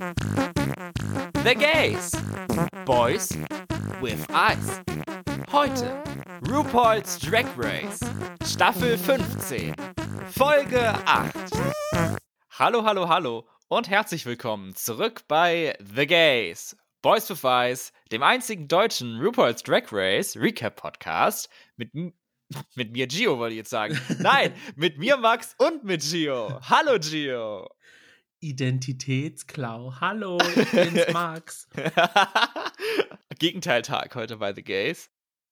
The 0.00 1.54
Gays. 1.54 2.12
Boys 2.86 3.36
with 4.00 4.26
Eyes. 4.30 4.80
Heute 5.52 6.02
RuPaul's 6.48 7.18
Drag 7.18 7.44
Race. 7.54 8.00
Staffel 8.46 8.96
15. 8.96 9.74
Folge 10.30 10.80
8. 11.04 11.34
Hallo, 12.58 12.82
hallo, 12.82 13.08
hallo 13.10 13.46
und 13.68 13.90
herzlich 13.90 14.24
willkommen 14.24 14.74
zurück 14.74 15.24
bei 15.28 15.76
The 15.94 16.06
Gays. 16.06 16.74
Boys 17.02 17.28
with 17.28 17.44
Eyes, 17.44 17.92
dem 18.10 18.22
einzigen 18.22 18.68
deutschen 18.68 19.20
RuPaul's 19.20 19.62
Drag 19.62 19.92
Race 19.92 20.34
Recap 20.34 20.76
Podcast 20.76 21.50
mit 21.76 21.92
mit 22.74 22.92
mir 22.92 23.06
Gio, 23.06 23.38
wollte 23.38 23.52
ich 23.52 23.58
jetzt 23.58 23.70
sagen. 23.70 24.00
Nein, 24.18 24.54
mit 24.76 24.98
mir 24.98 25.18
Max 25.18 25.54
und 25.58 25.84
mit 25.84 26.00
Gio. 26.00 26.58
Hallo 26.62 26.98
Gio. 26.98 27.68
Identitätsklau. 28.40 29.94
Hallo, 30.00 30.38
ich 30.56 30.70
bin's 30.70 31.06
Max. 31.12 31.68
Gegenteiltag 33.38 34.14
heute 34.14 34.38
bei 34.38 34.54
The 34.54 34.62
Gays. 34.62 35.10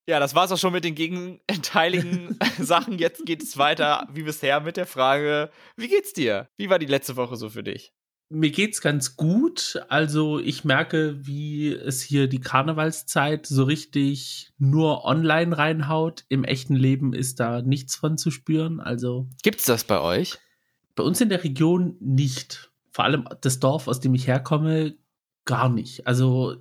Ja, 0.08 0.18
das 0.18 0.34
war's 0.34 0.50
auch 0.52 0.58
schon 0.58 0.72
mit 0.72 0.84
den 0.84 0.94
gegenteiligen 0.94 2.38
Sachen. 2.58 2.98
Jetzt 2.98 3.26
geht 3.26 3.42
es 3.42 3.58
weiter 3.58 4.08
wie 4.10 4.22
bisher 4.22 4.60
mit 4.60 4.78
der 4.78 4.86
Frage, 4.86 5.50
wie 5.76 5.88
geht's 5.88 6.14
dir? 6.14 6.48
Wie 6.56 6.70
war 6.70 6.78
die 6.78 6.86
letzte 6.86 7.16
Woche 7.16 7.36
so 7.36 7.50
für 7.50 7.62
dich? 7.62 7.92
Mir 8.30 8.50
geht's 8.50 8.80
ganz 8.80 9.16
gut. 9.16 9.82
Also 9.88 10.38
ich 10.38 10.64
merke, 10.64 11.26
wie 11.26 11.72
es 11.72 12.00
hier 12.00 12.26
die 12.26 12.40
Karnevalszeit 12.40 13.46
so 13.46 13.64
richtig 13.64 14.50
nur 14.58 15.04
online 15.04 15.56
reinhaut. 15.56 16.24
Im 16.30 16.44
echten 16.44 16.74
Leben 16.74 17.12
ist 17.12 17.38
da 17.38 17.60
nichts 17.60 17.96
von 17.96 18.16
zu 18.16 18.30
spüren. 18.30 18.80
Also 18.80 19.28
gibt's 19.42 19.66
das 19.66 19.84
bei 19.84 20.00
euch? 20.00 20.38
Bei 20.94 21.02
uns 21.02 21.20
in 21.20 21.28
der 21.28 21.44
Region 21.44 21.96
nicht 22.00 22.67
vor 22.90 23.04
allem 23.04 23.28
das 23.40 23.60
Dorf, 23.60 23.88
aus 23.88 24.00
dem 24.00 24.14
ich 24.14 24.26
herkomme, 24.26 24.96
gar 25.44 25.68
nicht. 25.68 26.06
Also 26.06 26.56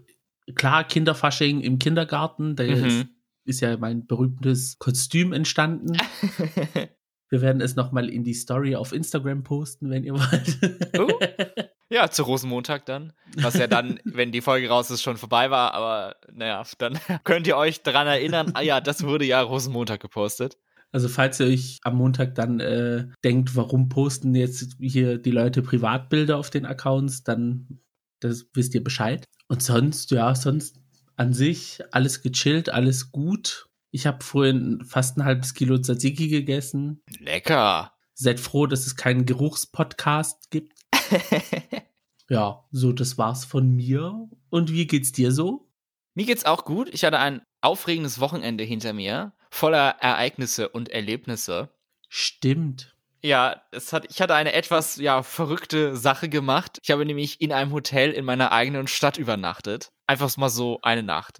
klar, 0.55 0.83
Kinderfasching 0.83 1.61
im 1.61 1.79
Kindergarten, 1.79 2.55
da 2.55 2.63
mhm. 2.63 2.85
ist, 2.85 3.07
ist, 3.45 3.61
ja 3.61 3.77
mein 3.77 4.07
berühmtes 4.07 4.77
Kostüm 4.79 5.33
entstanden. 5.33 5.97
Wir 7.29 7.41
werden 7.41 7.61
es 7.61 7.75
nochmal 7.75 8.09
in 8.09 8.23
die 8.23 8.33
Story 8.33 8.75
auf 8.75 8.93
Instagram 8.93 9.43
posten, 9.43 9.89
wenn 9.89 10.05
ihr 10.05 10.13
wollt. 10.13 10.57
Uh, 10.97 11.11
ja, 11.89 12.09
zu 12.09 12.23
Rosenmontag 12.23 12.85
dann. 12.85 13.11
Was 13.35 13.55
ja 13.55 13.67
dann, 13.67 13.99
wenn 14.05 14.31
die 14.31 14.39
Folge 14.39 14.69
raus 14.69 14.89
ist, 14.91 15.01
schon 15.01 15.17
vorbei 15.17 15.51
war. 15.51 15.73
Aber 15.73 16.15
naja, 16.31 16.63
dann 16.77 16.97
könnt 17.25 17.45
ihr 17.45 17.57
euch 17.57 17.83
daran 17.83 18.07
erinnern, 18.07 18.51
ah 18.53 18.61
ja, 18.61 18.79
das 18.79 19.03
wurde 19.03 19.25
ja 19.25 19.41
Rosenmontag 19.41 19.99
gepostet. 19.99 20.57
Also 20.97 21.09
falls 21.09 21.39
ihr 21.39 21.45
euch 21.45 21.77
am 21.83 21.97
Montag 21.97 22.33
dann 22.33 22.59
äh, 22.59 23.05
denkt, 23.23 23.55
warum 23.55 23.87
posten 23.87 24.33
jetzt 24.33 24.77
hier 24.79 25.19
die 25.19 25.29
Leute 25.29 25.61
Privatbilder 25.61 26.37
auf 26.37 26.49
den 26.49 26.65
Accounts, 26.65 27.23
dann 27.23 27.81
das 28.19 28.47
wisst 28.55 28.73
ihr 28.73 28.83
Bescheid. 28.83 29.23
Und 29.47 29.61
sonst, 29.61 30.09
ja, 30.09 30.33
sonst 30.33 30.79
an 31.15 31.35
sich 31.35 31.83
alles 31.91 32.23
gechillt, 32.23 32.69
alles 32.69 33.11
gut. 33.11 33.69
Ich 33.91 34.07
habe 34.07 34.23
vorhin 34.23 34.83
fast 34.87 35.17
ein 35.17 35.23
halbes 35.23 35.53
Kilo 35.53 35.77
Tzatziki 35.77 36.29
gegessen. 36.29 37.03
Lecker. 37.19 37.91
Seid 38.15 38.39
froh, 38.39 38.65
dass 38.65 38.87
es 38.87 38.95
keinen 38.95 39.27
Geruchspodcast 39.27 40.49
gibt. 40.49 40.79
ja, 42.27 42.65
so, 42.71 42.91
das 42.91 43.19
war's 43.19 43.45
von 43.45 43.69
mir. 43.69 44.27
Und 44.49 44.71
wie 44.71 44.87
geht's 44.87 45.11
dir 45.11 45.31
so? 45.31 45.69
Mir 46.15 46.25
geht's 46.25 46.45
auch 46.45 46.65
gut. 46.65 46.89
Ich 46.91 47.05
hatte 47.05 47.19
ein 47.19 47.43
aufregendes 47.61 48.19
Wochenende 48.19 48.63
hinter 48.63 48.93
mir 48.93 49.33
voller 49.57 49.95
Ereignisse 49.99 50.69
und 50.69 50.89
Erlebnisse. 50.89 51.69
Stimmt. 52.09 52.95
Ja, 53.21 53.61
es 53.71 53.91
hat, 53.91 54.05
ich 54.09 54.21
hatte 54.21 54.35
eine 54.35 54.53
etwas 54.53 54.97
ja, 54.97 55.23
verrückte 55.23 55.95
Sache 55.95 56.29
gemacht. 56.29 56.79
Ich 56.83 56.91
habe 56.91 57.05
nämlich 57.05 57.41
in 57.41 57.51
einem 57.51 57.73
Hotel 57.73 58.11
in 58.11 58.23
meiner 58.23 58.51
eigenen 58.51 58.87
Stadt 58.87 59.17
übernachtet. 59.17 59.89
Einfach 60.05 60.35
mal 60.37 60.49
so 60.49 60.79
eine 60.83 61.03
Nacht. 61.03 61.39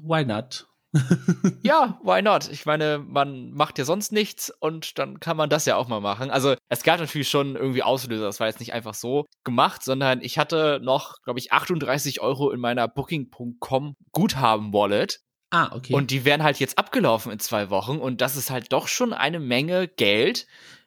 Why 0.00 0.24
not? 0.24 0.66
ja, 1.62 1.98
why 2.02 2.22
not? 2.22 2.50
Ich 2.50 2.66
meine, 2.66 2.98
man 2.98 3.52
macht 3.52 3.78
ja 3.78 3.84
sonst 3.84 4.12
nichts 4.12 4.50
und 4.60 4.98
dann 4.98 5.20
kann 5.20 5.36
man 5.36 5.48
das 5.48 5.64
ja 5.64 5.76
auch 5.76 5.88
mal 5.88 6.00
machen. 6.00 6.30
Also 6.30 6.54
es 6.68 6.82
gab 6.82 7.00
natürlich 7.00 7.28
schon 7.28 7.56
irgendwie 7.56 7.82
Auslöser. 7.82 8.24
Das 8.24 8.40
war 8.40 8.46
jetzt 8.46 8.60
nicht 8.60 8.72
einfach 8.72 8.94
so 8.94 9.26
gemacht, 9.44 9.82
sondern 9.82 10.22
ich 10.22 10.38
hatte 10.38 10.80
noch, 10.82 11.16
glaube 11.22 11.38
ich, 11.38 11.52
38 11.52 12.20
Euro 12.20 12.50
in 12.50 12.60
meiner 12.60 12.88
Booking.com 12.88 13.96
Guthaben-Wallet. 14.12 15.20
Ah, 15.52 15.68
okay. 15.76 15.92
Und 15.92 16.10
die 16.10 16.24
werden 16.24 16.42
halt 16.42 16.58
jetzt 16.60 16.78
abgelaufen 16.78 17.30
in 17.30 17.38
zwei 17.38 17.68
Wochen 17.68 17.98
und 17.98 18.22
das 18.22 18.36
ist 18.36 18.50
halt 18.50 18.72
doch 18.72 18.88
schon 18.88 19.12
eine 19.12 19.38
Menge 19.38 19.86
Geld. 19.86 20.46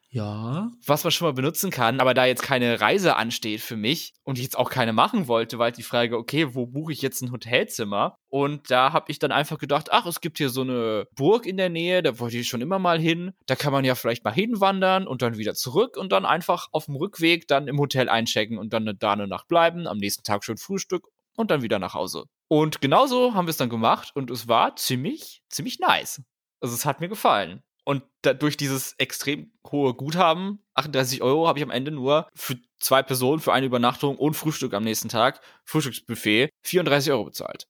Ja. 0.09 0.71
Was 0.85 1.03
man 1.03 1.11
schon 1.11 1.27
mal 1.27 1.33
benutzen 1.33 1.69
kann, 1.69 1.99
aber 1.99 2.15
da 2.15 2.25
jetzt 2.25 2.41
keine 2.41 2.81
Reise 2.81 3.15
ansteht 3.15 3.61
für 3.61 3.75
mich 3.75 4.13
und 4.23 4.39
ich 4.39 4.45
jetzt 4.45 4.57
auch 4.57 4.71
keine 4.71 4.93
machen 4.93 5.27
wollte, 5.27 5.59
war 5.59 5.65
halt 5.65 5.77
die 5.77 5.83
Frage, 5.83 6.17
okay, 6.17 6.55
wo 6.55 6.65
buche 6.65 6.93
ich 6.93 7.01
jetzt 7.03 7.21
ein 7.21 7.31
Hotelzimmer? 7.31 8.17
Und 8.29 8.71
da 8.71 8.91
habe 8.91 9.11
ich 9.11 9.19
dann 9.19 9.31
einfach 9.31 9.59
gedacht, 9.59 9.89
ach, 9.91 10.07
es 10.07 10.21
gibt 10.21 10.37
hier 10.39 10.49
so 10.49 10.61
eine 10.61 11.05
Burg 11.15 11.45
in 11.45 11.57
der 11.57 11.69
Nähe, 11.69 12.01
da 12.01 12.17
wollte 12.17 12.37
ich 12.37 12.47
schon 12.47 12.61
immer 12.61 12.79
mal 12.79 12.99
hin. 12.99 13.33
Da 13.45 13.55
kann 13.55 13.73
man 13.73 13.85
ja 13.85 13.93
vielleicht 13.93 14.23
mal 14.23 14.33
hinwandern 14.33 15.05
und 15.05 15.21
dann 15.21 15.37
wieder 15.37 15.53
zurück 15.53 15.95
und 15.95 16.11
dann 16.11 16.25
einfach 16.25 16.69
auf 16.71 16.85
dem 16.85 16.95
Rückweg 16.95 17.47
dann 17.47 17.67
im 17.67 17.77
Hotel 17.77 18.09
einchecken 18.09 18.57
und 18.57 18.73
dann 18.73 18.95
da 18.97 19.11
eine 19.11 19.27
Nacht 19.27 19.47
bleiben, 19.47 19.85
am 19.85 19.97
nächsten 19.97 20.23
Tag 20.23 20.43
schön 20.43 20.57
Frühstück 20.57 21.09
und 21.35 21.51
dann 21.51 21.61
wieder 21.61 21.79
nach 21.79 21.93
Hause. 21.93 22.25
Und 22.47 22.81
genauso 22.81 23.33
haben 23.33 23.47
wir 23.47 23.51
es 23.51 23.57
dann 23.57 23.69
gemacht 23.69 24.11
und 24.15 24.29
es 24.29 24.47
war 24.47 24.75
ziemlich, 24.75 25.41
ziemlich 25.49 25.79
nice. 25.79 26.21
Also 26.61 26.75
es 26.75 26.85
hat 26.85 26.99
mir 27.01 27.09
gefallen. 27.09 27.61
Und 27.83 28.03
durch 28.39 28.57
dieses 28.57 28.95
extrem 28.97 29.51
hohe 29.71 29.93
Guthaben, 29.93 30.63
38 30.73 31.21
Euro, 31.21 31.47
habe 31.47 31.59
ich 31.59 31.63
am 31.63 31.69
Ende 31.69 31.91
nur 31.91 32.27
für 32.33 32.57
zwei 32.79 33.03
Personen, 33.03 33.39
für 33.39 33.53
eine 33.53 33.67
Übernachtung 33.67 34.17
und 34.17 34.33
Frühstück 34.33 34.73
am 34.73 34.83
nächsten 34.83 35.07
Tag, 35.07 35.39
Frühstücksbuffet, 35.65 36.49
34 36.63 37.11
Euro 37.11 37.25
bezahlt. 37.25 37.67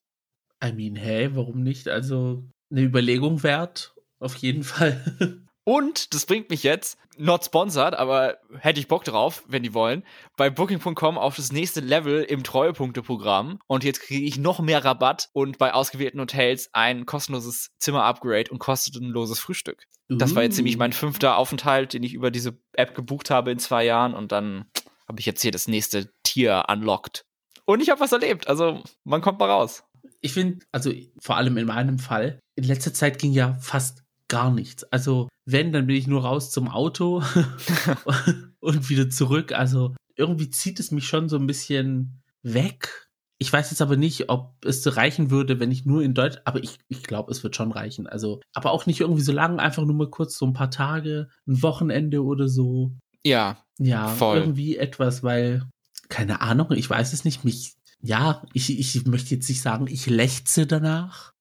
I 0.64 0.72
mean, 0.72 0.96
hey, 0.96 1.36
warum 1.36 1.62
nicht? 1.62 1.88
Also 1.88 2.44
eine 2.70 2.80
Überlegung 2.80 3.42
wert, 3.42 3.94
auf 4.18 4.36
jeden 4.36 4.62
Fall. 4.64 5.45
Und 5.68 6.14
das 6.14 6.26
bringt 6.26 6.48
mich 6.48 6.62
jetzt, 6.62 6.96
not 7.18 7.44
sponsored, 7.44 7.94
aber 7.94 8.38
hätte 8.60 8.78
ich 8.78 8.86
Bock 8.86 9.02
drauf, 9.02 9.42
wenn 9.48 9.64
die 9.64 9.74
wollen, 9.74 10.04
bei 10.36 10.48
Booking.com 10.48 11.18
auf 11.18 11.34
das 11.34 11.50
nächste 11.50 11.80
Level 11.80 12.22
im 12.22 12.44
Treuepunkte-Programm. 12.44 13.58
Und 13.66 13.82
jetzt 13.82 14.00
kriege 14.00 14.24
ich 14.24 14.38
noch 14.38 14.60
mehr 14.60 14.84
Rabatt 14.84 15.28
und 15.32 15.58
bei 15.58 15.74
ausgewählten 15.74 16.20
Hotels 16.20 16.70
ein 16.72 17.04
kostenloses 17.04 17.72
Zimmer-Upgrade 17.80 18.48
und 18.52 18.60
kostenloses 18.60 19.40
Frühstück. 19.40 19.88
Uh. 20.08 20.14
Das 20.14 20.36
war 20.36 20.44
jetzt 20.44 20.56
nämlich 20.56 20.76
mein 20.76 20.92
fünfter 20.92 21.36
Aufenthalt, 21.36 21.94
den 21.94 22.04
ich 22.04 22.14
über 22.14 22.30
diese 22.30 22.56
App 22.74 22.94
gebucht 22.94 23.30
habe 23.30 23.50
in 23.50 23.58
zwei 23.58 23.84
Jahren. 23.84 24.14
Und 24.14 24.30
dann 24.30 24.66
habe 25.08 25.18
ich 25.18 25.26
jetzt 25.26 25.42
hier 25.42 25.50
das 25.50 25.66
nächste 25.66 26.12
Tier 26.22 26.66
unlocked. 26.68 27.24
Und 27.64 27.80
ich 27.80 27.90
habe 27.90 28.00
was 28.00 28.12
erlebt. 28.12 28.46
Also 28.46 28.84
man 29.02 29.20
kommt 29.20 29.40
mal 29.40 29.50
raus. 29.50 29.82
Ich 30.20 30.32
finde, 30.32 30.64
also 30.70 30.92
vor 31.18 31.36
allem 31.36 31.56
in 31.56 31.66
meinem 31.66 31.98
Fall, 31.98 32.38
in 32.54 32.62
letzter 32.62 32.94
Zeit 32.94 33.18
ging 33.18 33.32
ja 33.32 33.54
fast 33.60 34.05
gar 34.28 34.50
nichts. 34.50 34.84
Also 34.84 35.28
wenn, 35.44 35.72
dann 35.72 35.86
bin 35.86 35.96
ich 35.96 36.06
nur 36.06 36.22
raus 36.22 36.50
zum 36.50 36.68
Auto 36.68 37.22
und 38.60 38.88
wieder 38.88 39.08
zurück. 39.10 39.52
Also 39.52 39.94
irgendwie 40.16 40.50
zieht 40.50 40.80
es 40.80 40.90
mich 40.90 41.06
schon 41.06 41.28
so 41.28 41.36
ein 41.36 41.46
bisschen 41.46 42.22
weg. 42.42 43.08
Ich 43.38 43.52
weiß 43.52 43.70
jetzt 43.70 43.82
aber 43.82 43.96
nicht, 43.96 44.30
ob 44.30 44.64
es 44.64 44.96
reichen 44.96 45.30
würde, 45.30 45.60
wenn 45.60 45.70
ich 45.70 45.84
nur 45.84 46.02
in 46.02 46.14
Deutsch, 46.14 46.38
aber 46.44 46.62
ich, 46.62 46.78
ich 46.88 47.02
glaube, 47.02 47.30
es 47.30 47.44
wird 47.44 47.54
schon 47.54 47.70
reichen. 47.70 48.06
Also, 48.06 48.40
aber 48.54 48.72
auch 48.72 48.86
nicht 48.86 49.00
irgendwie 49.00 49.22
so 49.22 49.32
lang, 49.32 49.60
einfach 49.60 49.84
nur 49.84 49.94
mal 49.94 50.08
kurz 50.08 50.38
so 50.38 50.46
ein 50.46 50.54
paar 50.54 50.70
Tage, 50.70 51.28
ein 51.46 51.62
Wochenende 51.62 52.24
oder 52.24 52.48
so. 52.48 52.92
Ja. 53.24 53.58
Ja, 53.78 54.08
voll. 54.08 54.38
irgendwie 54.38 54.78
etwas, 54.78 55.22
weil, 55.22 55.68
keine 56.08 56.40
Ahnung, 56.40 56.72
ich 56.72 56.88
weiß 56.88 57.12
es 57.12 57.26
nicht, 57.26 57.44
mich, 57.44 57.74
ja, 58.00 58.42
ich, 58.54 58.78
ich 58.78 59.04
möchte 59.04 59.34
jetzt 59.34 59.50
nicht 59.50 59.60
sagen, 59.60 59.86
ich 59.86 60.06
lechze 60.06 60.66
danach. 60.66 61.34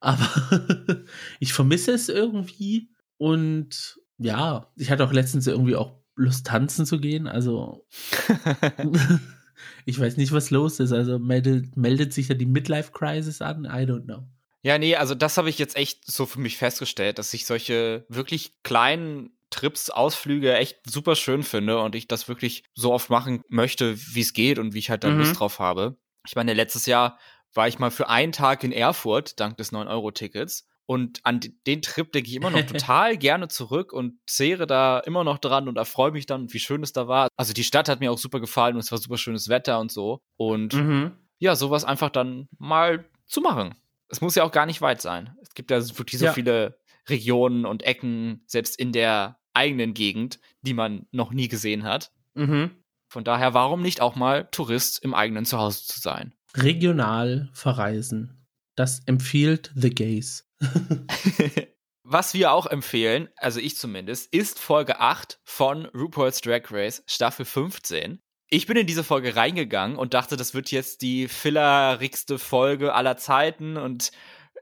Aber 0.00 0.28
ich 1.40 1.52
vermisse 1.52 1.92
es 1.92 2.08
irgendwie. 2.08 2.90
Und 3.18 3.98
ja, 4.18 4.70
ich 4.76 4.90
hatte 4.90 5.04
auch 5.04 5.12
letztens 5.12 5.46
irgendwie 5.46 5.76
auch 5.76 6.00
Lust 6.14 6.46
tanzen 6.46 6.86
zu 6.86 6.98
gehen. 6.98 7.26
Also 7.26 7.86
ich 9.84 9.98
weiß 9.98 10.16
nicht, 10.16 10.32
was 10.32 10.50
los 10.50 10.80
ist. 10.80 10.92
Also 10.92 11.18
meldet, 11.18 11.76
meldet 11.76 12.12
sich 12.12 12.28
ja 12.28 12.34
die 12.34 12.46
Midlife 12.46 12.92
Crisis 12.92 13.42
an? 13.42 13.64
I 13.64 13.84
don't 13.84 14.04
know. 14.04 14.26
Ja, 14.62 14.78
nee, 14.78 14.96
also 14.96 15.14
das 15.14 15.36
habe 15.36 15.48
ich 15.48 15.58
jetzt 15.58 15.76
echt 15.76 16.10
so 16.10 16.26
für 16.26 16.40
mich 16.40 16.56
festgestellt, 16.56 17.18
dass 17.18 17.32
ich 17.34 17.46
solche 17.46 18.04
wirklich 18.08 18.54
kleinen 18.64 19.30
Trips, 19.50 19.90
Ausflüge 19.90 20.54
echt 20.54 20.80
super 20.90 21.14
schön 21.14 21.44
finde 21.44 21.78
und 21.78 21.94
ich 21.94 22.08
das 22.08 22.26
wirklich 22.26 22.64
so 22.74 22.92
oft 22.92 23.08
machen 23.08 23.42
möchte, 23.48 23.96
wie 23.96 24.22
es 24.22 24.32
geht 24.32 24.58
und 24.58 24.74
wie 24.74 24.80
ich 24.80 24.90
halt 24.90 25.04
da 25.04 25.10
mhm. 25.10 25.18
Lust 25.18 25.38
drauf 25.38 25.60
habe. 25.60 25.96
Ich 26.26 26.34
meine, 26.34 26.52
letztes 26.52 26.86
Jahr 26.86 27.18
war 27.56 27.68
ich 27.68 27.78
mal 27.78 27.90
für 27.90 28.08
einen 28.08 28.32
Tag 28.32 28.64
in 28.64 28.72
Erfurt, 28.72 29.40
dank 29.40 29.56
des 29.56 29.72
9-Euro-Tickets. 29.72 30.66
Und 30.88 31.18
an 31.24 31.40
den 31.66 31.82
Trip 31.82 32.12
denke 32.12 32.28
ich 32.30 32.36
immer 32.36 32.50
noch 32.50 32.62
total 32.66 33.16
gerne 33.16 33.48
zurück 33.48 33.92
und 33.92 34.18
zehre 34.26 34.66
da 34.66 35.00
immer 35.00 35.24
noch 35.24 35.38
dran 35.38 35.68
und 35.68 35.76
erfreue 35.76 36.12
mich 36.12 36.26
dann, 36.26 36.52
wie 36.52 36.60
schön 36.60 36.82
es 36.82 36.92
da 36.92 37.08
war. 37.08 37.28
Also 37.36 37.52
die 37.52 37.64
Stadt 37.64 37.88
hat 37.88 38.00
mir 38.00 38.12
auch 38.12 38.18
super 38.18 38.38
gefallen 38.38 38.76
und 38.76 38.80
es 38.80 38.92
war 38.92 38.98
super 38.98 39.18
schönes 39.18 39.48
Wetter 39.48 39.80
und 39.80 39.90
so. 39.90 40.20
Und 40.36 40.74
mhm. 40.74 41.12
ja, 41.38 41.56
sowas 41.56 41.84
einfach 41.84 42.10
dann 42.10 42.48
mal 42.58 43.04
zu 43.26 43.40
machen. 43.40 43.74
Es 44.08 44.20
muss 44.20 44.36
ja 44.36 44.44
auch 44.44 44.52
gar 44.52 44.66
nicht 44.66 44.80
weit 44.80 45.02
sein. 45.02 45.36
Es 45.42 45.54
gibt 45.54 45.72
ja 45.72 45.78
wirklich 45.98 46.20
so 46.20 46.26
ja. 46.26 46.32
viele 46.32 46.78
Regionen 47.08 47.66
und 47.66 47.82
Ecken, 47.82 48.44
selbst 48.46 48.78
in 48.78 48.92
der 48.92 49.38
eigenen 49.54 49.94
Gegend, 49.94 50.38
die 50.60 50.74
man 50.74 51.06
noch 51.10 51.32
nie 51.32 51.48
gesehen 51.48 51.82
hat. 51.82 52.12
Mhm. 52.34 52.70
Von 53.08 53.24
daher, 53.24 53.54
warum 53.54 53.82
nicht 53.82 54.00
auch 54.00 54.14
mal 54.14 54.48
Tourist 54.52 55.02
im 55.02 55.14
eigenen 55.14 55.44
Zuhause 55.44 55.84
zu 55.84 56.00
sein? 56.00 56.34
Regional 56.62 57.50
verreisen. 57.52 58.46
Das 58.76 59.00
empfiehlt 59.06 59.72
The 59.74 59.90
Gays. 59.90 60.48
Was 62.02 62.34
wir 62.34 62.52
auch 62.52 62.66
empfehlen, 62.66 63.28
also 63.36 63.58
ich 63.58 63.76
zumindest, 63.76 64.32
ist 64.32 64.60
Folge 64.60 65.00
8 65.00 65.40
von 65.42 65.86
RuPaul's 65.86 66.40
Drag 66.40 66.70
Race 66.70 67.02
Staffel 67.06 67.44
15. 67.44 68.20
Ich 68.48 68.66
bin 68.66 68.76
in 68.76 68.86
diese 68.86 69.02
Folge 69.02 69.34
reingegangen 69.34 69.96
und 69.96 70.14
dachte, 70.14 70.36
das 70.36 70.54
wird 70.54 70.70
jetzt 70.70 71.02
die 71.02 71.26
fillerigste 71.26 72.38
Folge 72.38 72.94
aller 72.94 73.16
Zeiten 73.16 73.76
und 73.76 74.12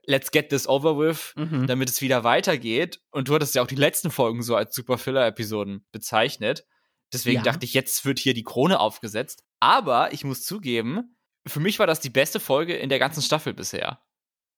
let's 0.07 0.31
get 0.31 0.49
this 0.49 0.67
over 0.67 0.99
with, 0.99 1.35
mhm. 1.37 1.67
damit 1.67 1.91
es 1.91 2.01
wieder 2.01 2.25
weitergeht. 2.25 3.01
Und 3.11 3.29
du 3.29 3.35
hattest 3.35 3.55
ja 3.55 3.63
auch 3.63 3.67
die 3.67 3.75
letzten 3.75 4.11
Folgen 4.11 4.43
so 4.43 4.57
als 4.57 4.75
Super 4.75 4.97
Filler-Episoden 4.97 5.85
bezeichnet. 5.93 6.65
Deswegen 7.13 7.39
ja. 7.39 7.43
dachte 7.43 7.67
ich, 7.67 7.75
jetzt 7.75 8.05
wird 8.05 8.19
hier 8.19 8.35
die 8.35 8.43
Krone 8.43 8.81
aufgesetzt. 8.81 9.45
Aber 9.61 10.13
ich 10.13 10.25
muss 10.25 10.45
zugeben, 10.45 11.14
für 11.47 11.61
mich 11.61 11.79
war 11.79 11.87
das 11.87 12.01
die 12.01 12.11
beste 12.11 12.41
Folge 12.41 12.75
in 12.75 12.89
der 12.89 12.99
ganzen 12.99 13.23
Staffel 13.23 13.55
bisher. 13.55 14.01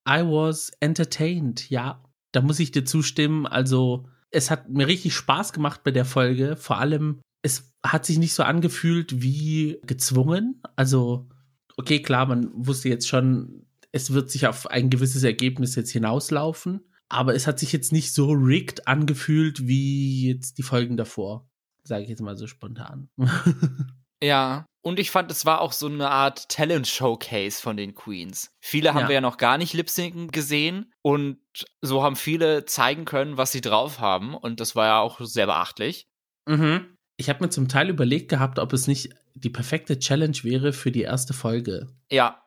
I 0.08 0.22
was 0.22 0.70
entertained, 0.80 1.68
ja 1.68 2.02
da 2.36 2.42
muss 2.42 2.60
ich 2.60 2.70
dir 2.70 2.84
zustimmen. 2.84 3.46
Also, 3.46 4.10
es 4.30 4.50
hat 4.50 4.68
mir 4.68 4.86
richtig 4.86 5.14
Spaß 5.14 5.54
gemacht 5.54 5.82
bei 5.84 5.90
der 5.90 6.04
Folge. 6.04 6.56
Vor 6.56 6.76
allem, 6.76 7.22
es 7.40 7.72
hat 7.82 8.04
sich 8.04 8.18
nicht 8.18 8.34
so 8.34 8.42
angefühlt 8.42 9.22
wie 9.22 9.78
gezwungen. 9.86 10.60
Also, 10.76 11.30
okay, 11.78 12.02
klar, 12.02 12.26
man 12.26 12.50
wusste 12.52 12.90
jetzt 12.90 13.08
schon, 13.08 13.64
es 13.90 14.12
wird 14.12 14.30
sich 14.30 14.46
auf 14.46 14.66
ein 14.66 14.90
gewisses 14.90 15.22
Ergebnis 15.22 15.76
jetzt 15.76 15.92
hinauslaufen. 15.92 16.82
Aber 17.08 17.34
es 17.34 17.46
hat 17.46 17.58
sich 17.58 17.72
jetzt 17.72 17.90
nicht 17.90 18.12
so 18.12 18.32
rigged 18.32 18.86
angefühlt 18.86 19.66
wie 19.66 20.28
jetzt 20.28 20.58
die 20.58 20.62
Folgen 20.62 20.98
davor. 20.98 21.48
Sage 21.84 22.02
ich 22.02 22.10
jetzt 22.10 22.20
mal 22.20 22.36
so 22.36 22.46
spontan. 22.46 23.08
Ja, 24.22 24.64
und 24.86 25.00
ich 25.00 25.10
fand, 25.10 25.32
es 25.32 25.44
war 25.44 25.62
auch 25.62 25.72
so 25.72 25.88
eine 25.88 26.10
Art 26.10 26.48
Talent-Showcase 26.48 27.60
von 27.60 27.76
den 27.76 27.96
Queens. 27.96 28.52
Viele 28.60 28.94
haben 28.94 29.00
ja. 29.00 29.08
wir 29.08 29.14
ja 29.16 29.20
noch 29.20 29.36
gar 29.36 29.58
nicht 29.58 29.72
Lip-Synken 29.72 30.30
gesehen 30.30 30.92
und 31.02 31.38
so 31.82 32.04
haben 32.04 32.14
viele 32.14 32.66
zeigen 32.66 33.04
können, 33.04 33.36
was 33.36 33.50
sie 33.50 33.60
drauf 33.60 33.98
haben 33.98 34.36
und 34.36 34.60
das 34.60 34.76
war 34.76 34.86
ja 34.86 35.00
auch 35.00 35.20
sehr 35.20 35.46
beachtlich. 35.46 36.06
Mhm. 36.46 36.96
Ich 37.16 37.28
habe 37.28 37.42
mir 37.42 37.50
zum 37.50 37.66
Teil 37.66 37.90
überlegt 37.90 38.28
gehabt, 38.28 38.60
ob 38.60 38.72
es 38.72 38.86
nicht 38.86 39.12
die 39.34 39.50
perfekte 39.50 39.98
Challenge 39.98 40.38
wäre 40.42 40.72
für 40.72 40.92
die 40.92 41.02
erste 41.02 41.34
Folge. 41.34 41.88
Ja, 42.08 42.40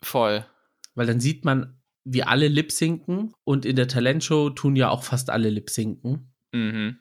voll. 0.00 0.46
Weil 0.94 1.08
dann 1.08 1.18
sieht 1.18 1.44
man, 1.44 1.76
wie 2.04 2.22
alle 2.22 2.46
Lip-Synken 2.46 3.32
und 3.42 3.66
in 3.66 3.74
der 3.74 3.88
Talentshow 3.88 4.50
tun 4.50 4.76
ja 4.76 4.90
auch 4.90 5.02
fast 5.02 5.28
alle 5.28 5.50
Lip-Synken. 5.50 6.32
Mhm. 6.52 7.00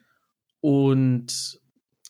Und 0.61 1.59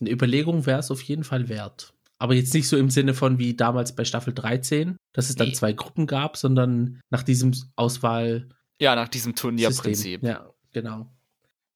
eine 0.00 0.10
Überlegung 0.10 0.64
wäre 0.64 0.78
es 0.78 0.90
auf 0.90 1.02
jeden 1.02 1.24
Fall 1.24 1.50
wert. 1.50 1.92
Aber 2.20 2.34
jetzt 2.34 2.52
nicht 2.52 2.68
so 2.68 2.76
im 2.76 2.90
Sinne 2.90 3.14
von 3.14 3.38
wie 3.38 3.56
damals 3.56 3.96
bei 3.96 4.04
Staffel 4.04 4.34
13, 4.34 4.96
dass 5.14 5.30
es 5.30 5.36
dann 5.36 5.48
nee. 5.48 5.54
zwei 5.54 5.72
Gruppen 5.72 6.06
gab, 6.06 6.36
sondern 6.36 7.00
nach 7.08 7.22
diesem 7.22 7.52
Auswahl. 7.76 8.50
Ja, 8.78 8.94
nach 8.94 9.08
diesem 9.08 9.34
Turnierprinzip. 9.34 10.22
Ja, 10.22 10.50
genau. 10.72 11.10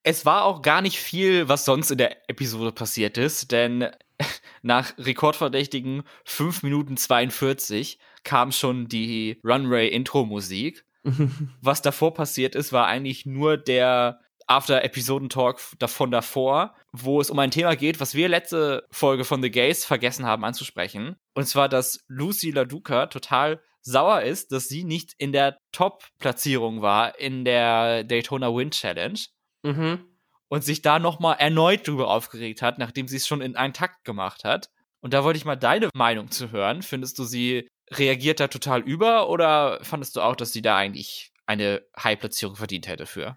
Es 0.03 0.27
war 0.27 0.45
auch 0.45 0.61
gar 0.61 0.83
nicht 0.83 0.99
viel, 0.99 1.49
was 1.49 1.65
sonst 1.65 1.91
in 1.91 1.97
der 1.97 2.29
Episode 2.29 2.73
passiert 2.73 3.17
ist, 3.17 3.53
denn 3.53 3.89
nach 4.63 4.93
rekordverdächtigen 4.99 6.03
5 6.27 6.63
Minuten 6.63 6.99
42 6.99 7.99
kam 8.23 8.53
schon 8.53 8.87
die 8.87 9.41
Runway-Intro-Musik. 9.43 10.85
was 11.63 11.81
davor 11.81 12.13
passiert 12.13 12.55
ist, 12.55 12.73
war 12.73 12.87
eigentlich 12.87 13.25
nur 13.25 13.57
der 13.57 14.21
After-Episoden-Talk 14.47 15.61
davon 15.79 16.11
davor, 16.11 16.75
wo 16.93 17.21
es 17.21 17.31
um 17.31 17.39
ein 17.39 17.51
Thema 17.51 17.77
geht, 17.77 18.01
was 18.01 18.15
wir 18.15 18.29
letzte 18.29 18.87
Folge 18.91 19.25
von 19.25 19.43
The 19.43 19.51
Gays 19.51 19.85
vergessen 19.85 20.27
haben 20.27 20.45
anzusprechen. 20.45 21.17
Und 21.35 21.47
zwar, 21.47 21.69
dass 21.69 22.05
Lucy 22.09 22.51
LaDuca 22.51 23.07
total 23.07 23.63
sauer 23.81 24.23
ist, 24.23 24.53
dass 24.53 24.69
sie 24.69 24.85
nicht 24.85 25.13
in 25.19 25.33
der 25.33 25.59
Top-Platzierung 25.73 26.83
war 26.83 27.19
in 27.19 27.45
der 27.45 28.05
Daytona 28.05 28.55
Wind 28.55 28.75
Challenge. 28.75 29.21
Mhm. 29.63 30.05
Und 30.49 30.63
sich 30.63 30.83
da 30.83 30.99
nochmal 30.99 31.37
erneut 31.39 31.89
drüber 31.89 32.09
aufgeregt 32.09 32.63
hat, 32.63 32.79
nachdem 32.79 33.09
sie 33.09 33.17
es 33.17 33.27
schon 33.27 33.41
in 33.41 33.57
einen 33.57 33.73
Takt 33.73 34.05
gemacht 34.05 34.45
hat. 34.45 34.69
Und 35.01 35.13
da 35.13 35.25
wollte 35.25 35.37
ich 35.37 35.45
mal 35.45 35.57
deine 35.57 35.91
Meinung 35.95 36.31
zu 36.31 36.53
hören. 36.53 36.83
Findest 36.83 37.19
du, 37.19 37.25
sie 37.25 37.69
reagiert 37.91 38.41
da 38.41 38.49
total 38.49 38.81
über 38.83 39.29
oder 39.29 39.79
fandest 39.83 40.17
du 40.17 40.21
auch, 40.21 40.37
dass 40.37 40.53
sie 40.53 40.63
da 40.63 40.77
eigentlich 40.77 41.33
eine 41.47 41.83
High-Platzierung 41.99 42.57
verdient 42.57 42.89
hätte 42.89 43.07
für? 43.07 43.37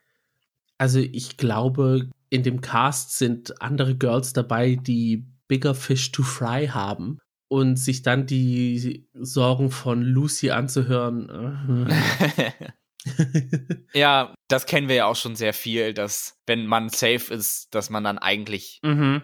Also 0.78 1.00
ich 1.00 1.38
glaube, 1.38 2.10
in 2.30 2.44
dem 2.44 2.62
Cast 2.62 3.18
sind 3.18 3.62
andere 3.62 3.96
Girls 3.96 4.34
dabei, 4.34 4.76
die 4.76 5.26
Bigger 5.48 5.76
Fish 5.76 6.12
to 6.12 6.24
Fry 6.24 6.68
haben 6.68 7.20
und 7.48 7.78
sich 7.78 8.02
dann 8.02 8.28
die 8.28 9.08
Sorgen 9.14 9.72
von 9.72 10.02
Lucy 10.02 10.52
anzuhören. 10.52 11.90
ja, 13.94 14.34
das 14.48 14.66
kennen 14.66 14.90
wir 14.90 14.96
ja 14.96 15.06
auch 15.06 15.16
schon 15.16 15.36
sehr 15.36 15.54
viel, 15.54 15.94
dass 15.94 16.38
wenn 16.46 16.68
man 16.68 16.90
safe 16.90 17.34
ist, 17.34 17.74
dass 17.74 17.90
man 17.90 18.04
dann 18.04 18.18
eigentlich 18.18 18.80
mhm. 18.84 19.22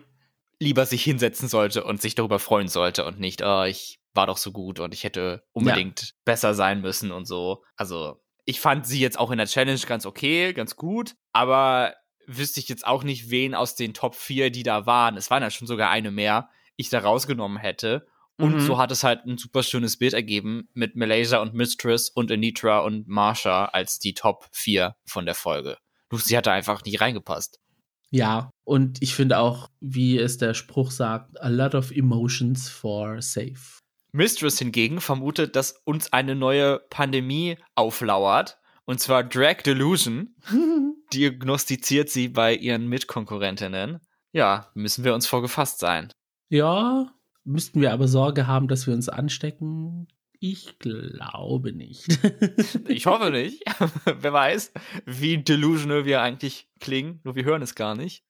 lieber 0.59 0.85
sich 0.85 1.03
hinsetzen 1.03 1.49
sollte 1.49 1.83
und 1.83 2.01
sich 2.01 2.15
darüber 2.15 2.39
freuen 2.39 2.69
sollte 2.69 3.05
und 3.05 3.19
nicht, 3.19 3.41
oh, 3.43 3.63
ich 3.63 3.99
war 4.13 4.27
doch 4.27 4.37
so 4.37 4.51
gut 4.51 4.79
und 4.79 4.93
ich 4.93 5.03
hätte 5.03 5.43
unbedingt 5.51 6.01
ja. 6.01 6.07
besser 6.23 6.53
sein 6.53 6.81
müssen 6.81 7.11
und 7.11 7.25
so. 7.25 7.63
Also 7.75 8.22
ich 8.45 8.59
fand 8.59 8.85
sie 8.85 8.99
jetzt 8.99 9.17
auch 9.17 9.31
in 9.31 9.37
der 9.37 9.47
Challenge 9.47 9.79
ganz 9.87 10.05
okay, 10.05 10.53
ganz 10.53 10.75
gut, 10.75 11.15
aber 11.31 11.95
wüsste 12.27 12.59
ich 12.59 12.69
jetzt 12.69 12.85
auch 12.85 13.03
nicht, 13.03 13.29
wen 13.29 13.55
aus 13.55 13.75
den 13.75 13.93
Top 13.93 14.15
4, 14.15 14.49
die 14.49 14.63
da 14.63 14.85
waren, 14.85 15.17
es 15.17 15.29
waren 15.29 15.43
ja 15.43 15.49
schon 15.49 15.67
sogar 15.67 15.89
eine 15.89 16.11
mehr, 16.11 16.49
ich 16.75 16.89
da 16.89 16.99
rausgenommen 16.99 17.57
hätte. 17.57 18.07
Und 18.37 18.55
mhm. 18.55 18.59
so 18.61 18.79
hat 18.79 18.91
es 18.91 19.03
halt 19.03 19.25
ein 19.25 19.37
super 19.37 19.61
schönes 19.61 19.97
Bild 19.97 20.13
ergeben 20.13 20.67
mit 20.73 20.95
Malaysia 20.95 21.39
und 21.39 21.53
Mistress 21.53 22.09
und 22.09 22.31
Anitra 22.31 22.79
und 22.79 23.07
Marsha 23.07 23.65
als 23.65 23.99
die 23.99 24.15
Top 24.15 24.47
4 24.51 24.95
von 25.05 25.25
der 25.25 25.35
Folge. 25.35 25.77
Lucy 26.09 26.33
hatte 26.33 26.51
einfach 26.51 26.83
nicht 26.83 26.99
reingepasst. 26.99 27.59
Ja, 28.09 28.49
und 28.63 29.01
ich 29.01 29.15
finde 29.15 29.39
auch, 29.39 29.69
wie 29.81 30.17
es 30.17 30.37
der 30.37 30.53
Spruch 30.53 30.91
sagt, 30.91 31.41
a 31.41 31.47
lot 31.47 31.73
of 31.73 31.91
emotions 31.91 32.69
for 32.69 33.21
safe. 33.21 33.79
Mistress 34.13 34.59
hingegen 34.59 35.01
vermutet, 35.01 35.55
dass 35.55 35.81
uns 35.83 36.13
eine 36.13 36.35
neue 36.35 36.79
Pandemie 36.89 37.57
auflauert, 37.75 38.59
und 38.85 38.99
zwar 38.99 39.23
Drag 39.23 39.61
Delusion. 39.63 40.35
Diagnostiziert 41.13 42.09
sie 42.09 42.27
bei 42.27 42.55
ihren 42.55 42.87
Mitkonkurrentinnen. 42.87 43.99
Ja, 44.31 44.71
müssen 44.73 45.03
wir 45.03 45.13
uns 45.13 45.27
vorgefasst 45.27 45.79
sein. 45.79 46.11
Ja, 46.49 47.11
müssten 47.43 47.81
wir 47.81 47.93
aber 47.93 48.07
Sorge 48.07 48.47
haben, 48.47 48.67
dass 48.67 48.87
wir 48.87 48.93
uns 48.93 49.09
anstecken? 49.09 50.07
Ich 50.39 50.77
glaube 50.79 51.71
nicht. 51.71 52.19
ich 52.87 53.05
hoffe 53.05 53.31
nicht. 53.31 53.63
Wer 54.05 54.33
weiß, 54.33 54.73
wie 55.05 55.37
delusional 55.37 56.05
wir 56.05 56.21
eigentlich 56.21 56.67
klingen, 56.79 57.21
nur 57.23 57.35
wir 57.35 57.45
hören 57.45 57.61
es 57.61 57.75
gar 57.75 57.95
nicht. 57.95 58.25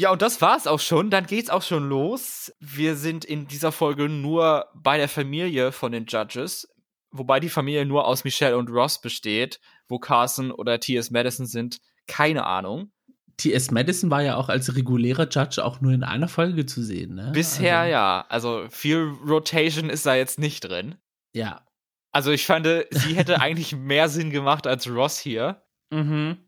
Ja, 0.00 0.12
und 0.12 0.22
das 0.22 0.40
war's 0.40 0.66
auch 0.66 0.80
schon. 0.80 1.10
Dann 1.10 1.26
geht's 1.26 1.50
auch 1.50 1.60
schon 1.60 1.86
los. 1.86 2.50
Wir 2.58 2.96
sind 2.96 3.26
in 3.26 3.46
dieser 3.46 3.70
Folge 3.70 4.08
nur 4.08 4.64
bei 4.74 4.96
der 4.96 5.10
Familie 5.10 5.72
von 5.72 5.92
den 5.92 6.06
Judges, 6.06 6.74
wobei 7.10 7.38
die 7.38 7.50
Familie 7.50 7.84
nur 7.84 8.06
aus 8.06 8.24
Michelle 8.24 8.56
und 8.56 8.70
Ross 8.70 9.02
besteht. 9.02 9.60
Wo 9.90 9.98
Carson 9.98 10.52
oder 10.52 10.80
T.S. 10.80 11.10
Madison 11.10 11.44
sind, 11.44 11.80
keine 12.06 12.46
Ahnung. 12.46 12.92
T.S. 13.36 13.72
Madison 13.72 14.10
war 14.10 14.22
ja 14.22 14.36
auch 14.36 14.48
als 14.48 14.74
regulärer 14.74 15.28
Judge 15.28 15.62
auch 15.62 15.82
nur 15.82 15.92
in 15.92 16.02
einer 16.02 16.28
Folge 16.28 16.64
zu 16.64 16.82
sehen, 16.82 17.14
ne? 17.14 17.32
Bisher 17.34 17.80
also. 17.80 17.92
ja. 17.92 18.24
Also 18.30 18.68
viel 18.70 19.12
Rotation 19.26 19.90
ist 19.90 20.06
da 20.06 20.14
jetzt 20.14 20.38
nicht 20.38 20.60
drin. 20.60 20.94
Ja. 21.34 21.66
Also 22.10 22.30
ich 22.30 22.46
fand, 22.46 22.66
sie 22.88 23.16
hätte 23.16 23.38
eigentlich 23.42 23.76
mehr 23.76 24.08
Sinn 24.08 24.30
gemacht 24.30 24.66
als 24.66 24.88
Ross 24.88 25.18
hier. 25.18 25.62
Mhm. 25.90 26.38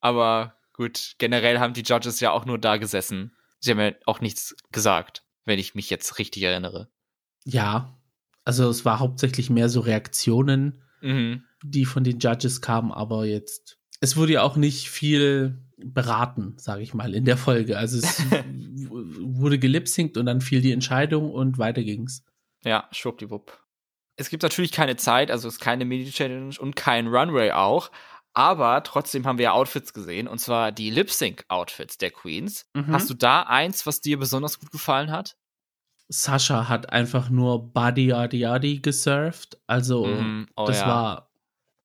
Aber 0.00 0.56
Gut, 0.82 1.14
generell 1.18 1.60
haben 1.60 1.74
die 1.74 1.84
Judges 1.84 2.18
ja 2.18 2.32
auch 2.32 2.44
nur 2.44 2.58
da 2.58 2.76
gesessen. 2.76 3.30
Sie 3.60 3.70
haben 3.70 3.78
ja 3.78 3.92
auch 4.04 4.20
nichts 4.20 4.56
gesagt, 4.72 5.22
wenn 5.44 5.60
ich 5.60 5.76
mich 5.76 5.88
jetzt 5.90 6.18
richtig 6.18 6.42
erinnere. 6.42 6.88
Ja, 7.44 7.96
also 8.44 8.68
es 8.68 8.84
war 8.84 8.98
hauptsächlich 8.98 9.48
mehr 9.48 9.68
so 9.68 9.78
Reaktionen, 9.78 10.82
mhm. 11.00 11.44
die 11.62 11.84
von 11.84 12.02
den 12.02 12.18
Judges 12.18 12.62
kamen, 12.62 12.90
aber 12.90 13.26
jetzt, 13.26 13.78
es 14.00 14.16
wurde 14.16 14.32
ja 14.32 14.42
auch 14.42 14.56
nicht 14.56 14.90
viel 14.90 15.62
beraten, 15.76 16.54
sage 16.58 16.82
ich 16.82 16.94
mal, 16.94 17.14
in 17.14 17.26
der 17.26 17.36
Folge. 17.36 17.78
Also 17.78 17.98
es 17.98 18.24
wurde 18.90 19.60
gelipsingt 19.60 20.16
und 20.16 20.26
dann 20.26 20.40
fiel 20.40 20.62
die 20.62 20.72
Entscheidung 20.72 21.30
und 21.30 21.58
weiter 21.58 21.84
ging's. 21.84 22.24
Ja, 22.64 22.88
schwuppdiwupp. 22.90 23.56
Es 24.16 24.30
gibt 24.30 24.42
natürlich 24.42 24.72
keine 24.72 24.96
Zeit, 24.96 25.30
also 25.30 25.46
es 25.46 25.54
ist 25.54 25.60
keine 25.60 25.84
Midi-Challenge 25.84 26.56
und 26.58 26.74
kein 26.74 27.06
Runway 27.06 27.52
auch, 27.52 27.92
aber 28.34 28.82
trotzdem 28.82 29.26
haben 29.26 29.38
wir 29.38 29.44
ja 29.44 29.52
Outfits 29.52 29.92
gesehen, 29.92 30.28
und 30.28 30.38
zwar 30.38 30.72
die 30.72 30.90
Lip-Sync-Outfits 30.90 31.98
der 31.98 32.10
Queens. 32.10 32.66
Mhm. 32.74 32.92
Hast 32.92 33.10
du 33.10 33.14
da 33.14 33.42
eins, 33.42 33.86
was 33.86 34.00
dir 34.00 34.18
besonders 34.18 34.58
gut 34.58 34.70
gefallen 34.70 35.10
hat? 35.10 35.36
Sascha 36.08 36.68
hat 36.68 36.92
einfach 36.92 37.30
nur 37.30 37.72
Body 37.72 38.06
Yadi 38.06 38.38
Yadi 38.38 38.80
gesurft. 38.80 39.58
Also, 39.66 40.06
mhm. 40.06 40.48
oh, 40.56 40.66
das 40.66 40.80
ja. 40.80 40.86
war. 40.86 41.30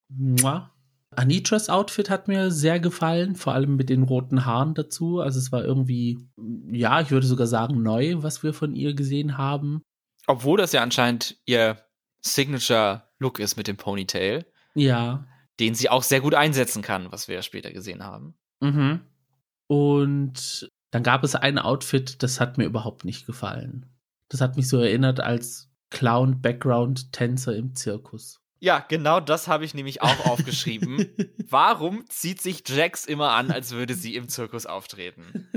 Muah. 0.10 0.72
Anitras 1.16 1.70
Outfit 1.70 2.10
hat 2.10 2.27
mir 2.27 2.51
sehr 2.51 2.80
gefallen, 2.80 3.36
vor 3.36 3.54
allem 3.54 3.75
mit 3.75 3.89
den 3.89 4.04
roten 4.04 4.46
Haaren 4.46 4.75
dazu. 4.75 5.20
Also 5.20 5.39
es 5.39 5.51
war 5.51 5.63
irgendwie, 5.63 6.30
ja, 6.72 7.01
ich 7.01 7.10
würde 7.10 7.25
sogar 7.25 7.48
sagen, 7.48 7.82
neu, 7.82 8.18
was 8.18 8.44
wir 8.44 8.54
von 8.54 8.75
ihr 8.75 8.94
gesehen 8.94 9.38
haben. 9.38 9.82
Obwohl 10.27 10.60
das 10.60 10.74
ja 10.74 10.84
anscheinend 10.84 11.38
ihr 11.46 11.84
Signature-Look 12.22 13.39
ist 13.39 13.58
mit 13.58 13.68
dem 13.68 13.77
Ponytail. 13.77 14.46
Ja. 14.75 15.25
Den 15.60 15.76
sie 15.76 15.90
auch 15.90 16.04
sehr 16.04 16.22
gut 16.22 16.34
einsetzen 16.34 16.82
kann, 16.82 17.12
was 17.12 17.28
wir 17.28 17.36
ja 17.36 17.42
später 17.42 17.72
gesehen 17.72 18.04
haben. 18.04 18.36
Mhm. 18.60 19.02
Und 19.68 20.70
dann 20.92 21.04
gab 21.04 21.24
es 21.24 21.36
ein 21.36 21.60
Outfit, 21.60 22.24
das 22.24 22.40
hat 22.40 22.58
mir 22.58 22.66
überhaupt 22.66 23.06
nicht 23.06 23.26
gefallen. 23.26 23.86
Das 24.30 24.42
hat 24.42 24.56
mich 24.56 24.68
so 24.68 24.80
erinnert 24.80 25.20
als 25.20 25.70
Clown-Background-Tänzer 25.90 27.56
im 27.56 27.76
Zirkus. 27.76 28.40
Ja, 28.60 28.80
genau 28.80 29.20
das 29.20 29.48
habe 29.48 29.66
ich 29.66 29.74
nämlich 29.74 30.02
auch 30.02 30.26
aufgeschrieben. 30.26 31.06
Warum 31.50 32.10
zieht 32.10 32.42
sich 32.42 32.64
Jax 32.68 33.06
immer 33.06 33.32
an, 33.34 33.52
als 33.52 33.72
würde 33.72 33.94
sie 33.94 34.16
im 34.16 34.30
Zirkus 34.30 34.66
auftreten? 34.66 35.48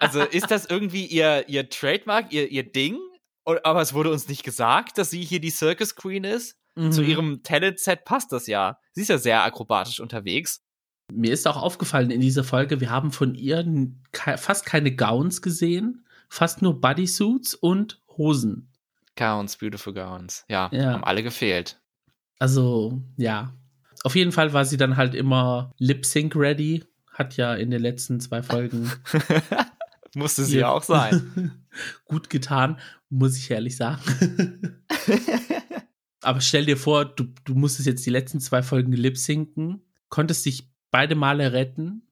Also 0.00 0.22
ist 0.22 0.50
das 0.50 0.66
irgendwie 0.66 1.06
ihr, 1.06 1.48
ihr 1.48 1.68
Trademark, 1.68 2.32
ihr, 2.32 2.50
ihr 2.50 2.64
Ding? 2.64 2.98
Aber 3.44 3.80
es 3.80 3.94
wurde 3.94 4.10
uns 4.10 4.28
nicht 4.28 4.42
gesagt, 4.42 4.98
dass 4.98 5.10
sie 5.10 5.22
hier 5.22 5.40
die 5.40 5.50
Circus 5.50 5.94
Queen 5.94 6.24
ist. 6.24 6.58
Mhm. 6.78 6.92
Zu 6.92 7.02
ihrem 7.02 7.42
Talent-Set 7.42 8.04
passt 8.04 8.32
das 8.32 8.46
ja. 8.46 8.78
Sie 8.92 9.02
ist 9.02 9.08
ja 9.08 9.18
sehr 9.18 9.42
akrobatisch 9.42 10.00
unterwegs. 10.00 10.62
Mir 11.12 11.32
ist 11.32 11.48
auch 11.48 11.56
aufgefallen 11.56 12.10
in 12.10 12.20
dieser 12.20 12.44
Folge, 12.44 12.80
wir 12.80 12.90
haben 12.90 13.12
von 13.12 13.34
ihr 13.34 13.64
fast 14.12 14.66
keine 14.66 14.94
Gowns 14.94 15.42
gesehen, 15.42 16.04
fast 16.28 16.62
nur 16.62 16.80
Bodysuits 16.80 17.54
und 17.54 18.00
Hosen. 18.16 18.70
Gowns, 19.16 19.56
beautiful 19.56 19.94
Gowns. 19.94 20.44
Ja, 20.48 20.68
ja. 20.72 20.92
haben 20.92 21.04
alle 21.04 21.22
gefehlt. 21.22 21.80
Also, 22.38 23.02
ja. 23.16 23.52
Auf 24.04 24.14
jeden 24.14 24.32
Fall 24.32 24.52
war 24.52 24.64
sie 24.64 24.76
dann 24.76 24.96
halt 24.96 25.14
immer 25.14 25.72
Lip-Sync 25.78 26.36
ready. 26.36 26.84
Hat 27.12 27.36
ja 27.36 27.54
in 27.54 27.70
den 27.70 27.82
letzten 27.82 28.20
zwei 28.20 28.42
Folgen. 28.42 28.92
Musste 30.14 30.44
sie 30.44 30.58
ja 30.58 30.68
auch 30.68 30.84
sein. 30.84 31.52
gut 32.06 32.30
getan, 32.30 32.78
muss 33.10 33.36
ich 33.36 33.50
ehrlich 33.50 33.76
sagen. 33.76 34.84
Aber 36.22 36.40
stell 36.40 36.66
dir 36.66 36.76
vor, 36.76 37.04
du, 37.04 37.24
du 37.44 37.54
musstest 37.54 37.86
jetzt 37.86 38.04
die 38.04 38.10
letzten 38.10 38.40
zwei 38.40 38.62
Folgen 38.62 38.92
lip-sinken, 38.92 39.82
konntest 40.08 40.44
dich 40.46 40.68
beide 40.90 41.14
Male 41.14 41.52
retten 41.52 42.02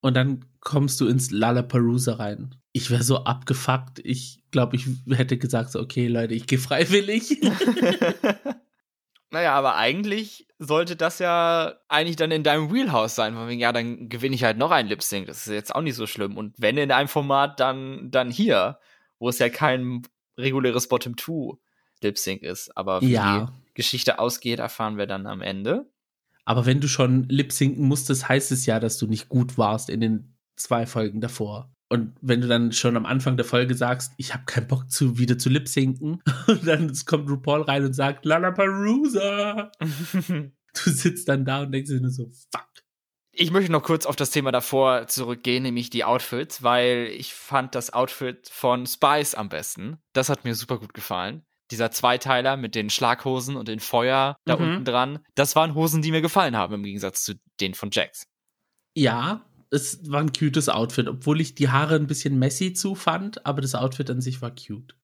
und 0.00 0.14
dann 0.14 0.44
kommst 0.60 1.00
du 1.00 1.06
ins 1.06 1.30
Lollapalooza 1.30 2.14
rein. 2.14 2.54
Ich 2.72 2.90
wäre 2.90 3.02
so 3.02 3.24
abgefuckt. 3.24 4.00
Ich 4.02 4.42
glaube, 4.50 4.76
ich 4.76 4.86
hätte 5.10 5.38
gesagt, 5.38 5.72
so, 5.72 5.80
okay, 5.80 6.08
Leute, 6.08 6.34
ich 6.34 6.46
gehe 6.46 6.58
freiwillig. 6.58 7.40
Naja, 9.34 9.54
aber 9.54 9.74
eigentlich 9.74 10.46
sollte 10.60 10.94
das 10.94 11.18
ja 11.18 11.74
eigentlich 11.88 12.14
dann 12.14 12.30
in 12.30 12.44
deinem 12.44 12.72
Wheelhouse 12.72 13.16
sein. 13.16 13.34
Von 13.34 13.48
wegen, 13.48 13.60
ja, 13.60 13.72
dann 13.72 14.08
gewinne 14.08 14.36
ich 14.36 14.44
halt 14.44 14.58
noch 14.58 14.70
ein 14.70 14.86
Lip 14.86 15.02
Sync. 15.02 15.26
Das 15.26 15.44
ist 15.44 15.52
jetzt 15.52 15.74
auch 15.74 15.80
nicht 15.80 15.96
so 15.96 16.06
schlimm. 16.06 16.36
Und 16.36 16.54
wenn 16.56 16.78
in 16.78 16.92
einem 16.92 17.08
Format, 17.08 17.58
dann, 17.58 18.12
dann 18.12 18.30
hier, 18.30 18.78
wo 19.18 19.28
es 19.28 19.40
ja 19.40 19.48
kein 19.48 20.02
reguläres 20.38 20.86
Bottom 20.86 21.18
2 21.18 21.58
Lip 22.04 22.18
Sync 22.18 22.42
ist. 22.42 22.76
Aber 22.76 23.00
wie 23.00 23.10
ja. 23.10 23.46
die 23.46 23.74
Geschichte 23.74 24.20
ausgeht, 24.20 24.60
erfahren 24.60 24.96
wir 24.96 25.06
dann 25.06 25.26
am 25.26 25.42
Ende. 25.42 25.90
Aber 26.44 26.66
wenn 26.66 26.80
du 26.80 26.88
schon 26.88 27.28
lip 27.28 27.52
sinken 27.52 27.88
musstest, 27.88 28.28
heißt 28.28 28.52
es 28.52 28.66
ja, 28.66 28.78
dass 28.78 28.98
du 28.98 29.06
nicht 29.06 29.28
gut 29.28 29.58
warst 29.58 29.88
in 29.88 30.00
den 30.00 30.36
zwei 30.56 30.86
Folgen 30.86 31.20
davor. 31.20 31.74
Und 31.88 32.16
wenn 32.20 32.40
du 32.40 32.48
dann 32.48 32.72
schon 32.72 32.96
am 32.96 33.06
Anfang 33.06 33.36
der 33.36 33.44
Folge 33.44 33.74
sagst, 33.74 34.12
ich 34.16 34.34
habe 34.34 34.44
keinen 34.46 34.66
Bock 34.66 34.90
zu 34.90 35.18
wieder 35.18 35.38
zu 35.38 35.48
lip 35.48 35.68
sinken, 35.68 36.22
und 36.46 36.66
dann 36.66 36.92
kommt 37.06 37.28
RuPaul 37.30 37.62
rein 37.62 37.84
und 37.84 37.92
sagt, 37.94 38.24
Lollapalooza. 38.24 39.70
du 39.80 40.90
sitzt 40.90 41.28
dann 41.28 41.44
da 41.44 41.62
und 41.62 41.72
denkst 41.72 41.90
dir 41.90 42.00
nur 42.00 42.10
so, 42.10 42.30
fuck. 42.50 42.68
Ich 43.36 43.50
möchte 43.50 43.72
noch 43.72 43.82
kurz 43.82 44.06
auf 44.06 44.14
das 44.14 44.30
Thema 44.30 44.52
davor 44.52 45.08
zurückgehen, 45.08 45.64
nämlich 45.64 45.90
die 45.90 46.04
Outfits, 46.04 46.62
weil 46.62 47.08
ich 47.16 47.34
fand 47.34 47.74
das 47.74 47.92
Outfit 47.92 48.48
von 48.48 48.86
Spice 48.86 49.34
am 49.34 49.48
besten. 49.48 49.98
Das 50.12 50.28
hat 50.28 50.44
mir 50.44 50.54
super 50.54 50.78
gut 50.78 50.94
gefallen. 50.94 51.44
Dieser 51.74 51.90
Zweiteiler 51.90 52.56
mit 52.56 52.76
den 52.76 52.88
Schlaghosen 52.88 53.56
und 53.56 53.66
den 53.66 53.80
Feuer 53.80 54.36
da 54.44 54.56
mhm. 54.56 54.62
unten 54.62 54.84
dran, 54.84 55.18
das 55.34 55.56
waren 55.56 55.74
Hosen, 55.74 56.02
die 56.02 56.12
mir 56.12 56.20
gefallen 56.20 56.56
haben, 56.56 56.72
im 56.72 56.84
Gegensatz 56.84 57.24
zu 57.24 57.34
denen 57.60 57.74
von 57.74 57.90
Jax. 57.90 58.28
Ja, 58.94 59.44
es 59.72 60.08
war 60.08 60.20
ein 60.20 60.32
cutes 60.32 60.68
Outfit, 60.68 61.08
obwohl 61.08 61.40
ich 61.40 61.56
die 61.56 61.70
Haare 61.70 61.96
ein 61.96 62.06
bisschen 62.06 62.38
messy 62.38 62.74
zufand, 62.74 63.44
aber 63.44 63.60
das 63.60 63.74
Outfit 63.74 64.08
an 64.08 64.20
sich 64.20 64.40
war 64.40 64.52
cute. 64.52 64.94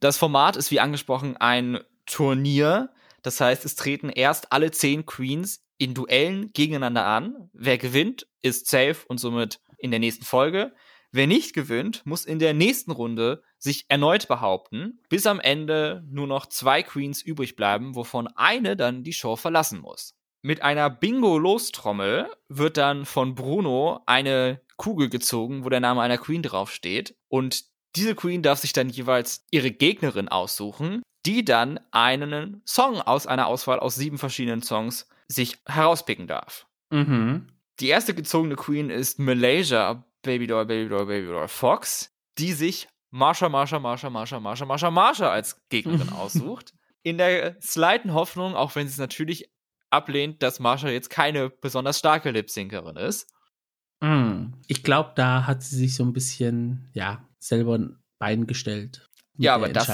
Das 0.00 0.18
Format 0.18 0.56
ist 0.56 0.72
wie 0.72 0.80
angesprochen 0.80 1.36
ein 1.36 1.78
Turnier. 2.06 2.90
Das 3.22 3.40
heißt, 3.40 3.64
es 3.64 3.76
treten 3.76 4.08
erst 4.08 4.50
alle 4.50 4.72
zehn 4.72 5.06
Queens 5.06 5.62
in 5.78 5.94
Duellen 5.94 6.52
gegeneinander 6.52 7.06
an. 7.06 7.48
Wer 7.52 7.78
gewinnt, 7.78 8.26
ist 8.42 8.66
safe 8.66 8.96
und 9.06 9.18
somit 9.18 9.60
in 9.78 9.92
der 9.92 10.00
nächsten 10.00 10.24
Folge. 10.24 10.72
Wer 11.12 11.26
nicht 11.26 11.54
gewinnt, 11.54 12.02
muss 12.04 12.24
in 12.24 12.38
der 12.38 12.54
nächsten 12.54 12.92
Runde 12.92 13.42
sich 13.58 13.86
erneut 13.88 14.28
behaupten, 14.28 15.00
bis 15.08 15.26
am 15.26 15.40
Ende 15.40 16.04
nur 16.08 16.26
noch 16.26 16.46
zwei 16.46 16.82
Queens 16.82 17.20
übrig 17.22 17.56
bleiben, 17.56 17.96
wovon 17.96 18.28
eine 18.28 18.76
dann 18.76 19.02
die 19.02 19.12
Show 19.12 19.36
verlassen 19.36 19.80
muss. 19.80 20.14
Mit 20.42 20.62
einer 20.62 20.88
Bingo-Lostrommel 20.88 22.30
wird 22.48 22.76
dann 22.76 23.04
von 23.04 23.34
Bruno 23.34 24.00
eine 24.06 24.62
Kugel 24.76 25.10
gezogen, 25.10 25.64
wo 25.64 25.68
der 25.68 25.80
Name 25.80 26.00
einer 26.00 26.16
Queen 26.16 26.42
draufsteht. 26.42 27.14
Und 27.28 27.64
diese 27.96 28.14
Queen 28.14 28.42
darf 28.42 28.60
sich 28.60 28.72
dann 28.72 28.88
jeweils 28.88 29.44
ihre 29.50 29.70
Gegnerin 29.70 30.28
aussuchen, 30.28 31.02
die 31.26 31.44
dann 31.44 31.80
einen 31.90 32.62
Song 32.64 33.02
aus 33.02 33.26
einer 33.26 33.46
Auswahl 33.46 33.80
aus 33.80 33.96
sieben 33.96 34.16
verschiedenen 34.16 34.62
Songs 34.62 35.08
sich 35.28 35.58
herauspicken 35.66 36.26
darf. 36.26 36.66
Mhm. 36.90 37.48
Die 37.80 37.88
erste 37.88 38.14
gezogene 38.14 38.56
Queen 38.56 38.90
ist 38.90 39.18
Malaysia, 39.18 40.04
Baby 40.22 40.46
Doll, 40.46 40.66
Baby 40.66 40.88
Doll, 40.88 41.06
Baby 41.06 41.26
Doll 41.26 41.48
Fox, 41.48 42.12
die 42.38 42.52
sich 42.52 42.88
Marsha, 43.10 43.48
Marsha, 43.48 43.78
Marsha, 43.78 44.10
Marsha, 44.10 44.40
Marsha, 44.40 44.64
Marsha, 44.64 44.90
Marsha 44.90 45.30
als 45.30 45.60
Gegnerin 45.68 46.08
aussucht. 46.12 46.72
In 47.02 47.18
der 47.18 47.56
slighten 47.60 48.12
Hoffnung, 48.12 48.54
auch 48.54 48.74
wenn 48.76 48.86
sie 48.86 48.92
es 48.92 48.98
natürlich 48.98 49.50
ablehnt, 49.90 50.42
dass 50.42 50.60
Marsha 50.60 50.88
jetzt 50.88 51.10
keine 51.10 51.50
besonders 51.50 51.98
starke 51.98 52.30
Lip-Syncerin 52.30 52.96
ist. 52.96 53.28
Mm, 54.00 54.54
ich 54.66 54.82
glaube, 54.82 55.12
da 55.16 55.46
hat 55.46 55.62
sie 55.62 55.76
sich 55.76 55.94
so 55.94 56.04
ein 56.04 56.12
bisschen, 56.12 56.90
ja, 56.92 57.26
selber 57.38 57.76
ein 57.78 57.96
Bein 58.18 58.46
gestellt. 58.46 59.08
Ja, 59.36 59.54
aber 59.54 59.70
das 59.70 59.90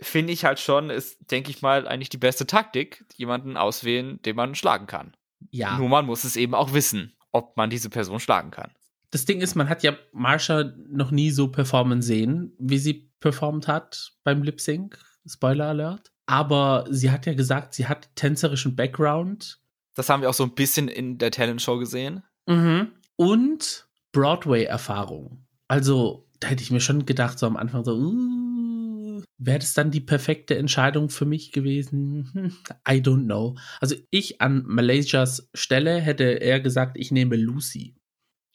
finde 0.00 0.34
ich 0.34 0.44
halt 0.44 0.60
schon, 0.60 0.90
ist, 0.90 1.18
denke 1.30 1.50
ich 1.50 1.62
mal, 1.62 1.88
eigentlich 1.88 2.10
die 2.10 2.18
beste 2.18 2.46
Taktik, 2.46 3.04
jemanden 3.16 3.56
auswählen, 3.56 4.20
den 4.22 4.36
man 4.36 4.54
schlagen 4.54 4.86
kann. 4.86 5.16
Ja. 5.50 5.78
Nur 5.78 5.88
man 5.88 6.04
muss 6.04 6.24
es 6.24 6.36
eben 6.36 6.54
auch 6.54 6.74
wissen, 6.74 7.16
ob 7.30 7.56
man 7.56 7.70
diese 7.70 7.88
Person 7.88 8.20
schlagen 8.20 8.50
kann. 8.50 8.70
Das 9.12 9.26
Ding 9.26 9.42
ist, 9.42 9.54
man 9.54 9.68
hat 9.68 9.82
ja 9.82 9.96
Marsha 10.12 10.72
noch 10.88 11.10
nie 11.10 11.30
so 11.30 11.48
performen 11.48 12.00
sehen, 12.00 12.54
wie 12.58 12.78
sie 12.78 13.12
performt 13.20 13.68
hat 13.68 14.14
beim 14.24 14.42
Lip 14.42 14.60
Sync. 14.60 14.98
Spoiler 15.26 15.66
Alert. 15.66 16.10
Aber 16.26 16.86
sie 16.90 17.10
hat 17.10 17.26
ja 17.26 17.34
gesagt, 17.34 17.74
sie 17.74 17.86
hat 17.86 18.08
tänzerischen 18.16 18.74
Background. 18.74 19.60
Das 19.94 20.08
haben 20.08 20.22
wir 20.22 20.30
auch 20.30 20.34
so 20.34 20.44
ein 20.44 20.54
bisschen 20.54 20.88
in 20.88 21.18
der 21.18 21.30
Talent-Show 21.30 21.78
gesehen. 21.78 22.22
Mhm. 22.46 22.92
Und 23.16 23.86
Broadway-Erfahrung. 24.12 25.44
Also, 25.68 26.26
da 26.40 26.48
hätte 26.48 26.62
ich 26.62 26.70
mir 26.70 26.80
schon 26.80 27.04
gedacht, 27.04 27.38
so 27.38 27.46
am 27.46 27.58
Anfang 27.58 27.84
so, 27.84 27.94
uh, 27.94 29.22
wäre 29.36 29.58
das 29.58 29.74
dann 29.74 29.90
die 29.90 30.00
perfekte 30.00 30.56
Entscheidung 30.56 31.10
für 31.10 31.26
mich 31.26 31.52
gewesen? 31.52 32.30
Hm, 32.32 32.56
I 32.88 33.02
don't 33.02 33.26
know. 33.26 33.56
Also, 33.78 33.94
ich 34.10 34.40
an 34.40 34.64
Malaysias 34.66 35.50
Stelle 35.52 36.00
hätte 36.00 36.24
eher 36.24 36.60
gesagt, 36.60 36.96
ich 36.96 37.10
nehme 37.10 37.36
Lucy. 37.36 37.94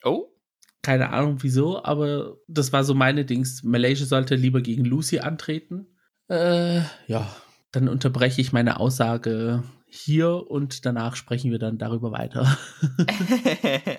Oh? 0.03 0.33
Keine 0.81 1.09
Ahnung 1.09 1.37
wieso, 1.41 1.83
aber 1.83 2.37
das 2.47 2.71
war 2.71 2.83
so 2.83 2.93
meine 2.93 3.25
Dings. 3.25 3.63
Malaysia 3.63 4.05
sollte 4.05 4.35
lieber 4.35 4.61
gegen 4.61 4.85
Lucy 4.85 5.19
antreten. 5.19 5.87
Äh, 6.29 6.81
ja, 7.07 7.35
dann 7.71 7.89
unterbreche 7.89 8.41
ich 8.41 8.53
meine 8.53 8.79
Aussage 8.79 9.63
hier 9.85 10.49
und 10.49 10.85
danach 10.85 11.15
sprechen 11.15 11.51
wir 11.51 11.59
dann 11.59 11.77
darüber 11.77 12.11
weiter. 12.11 12.57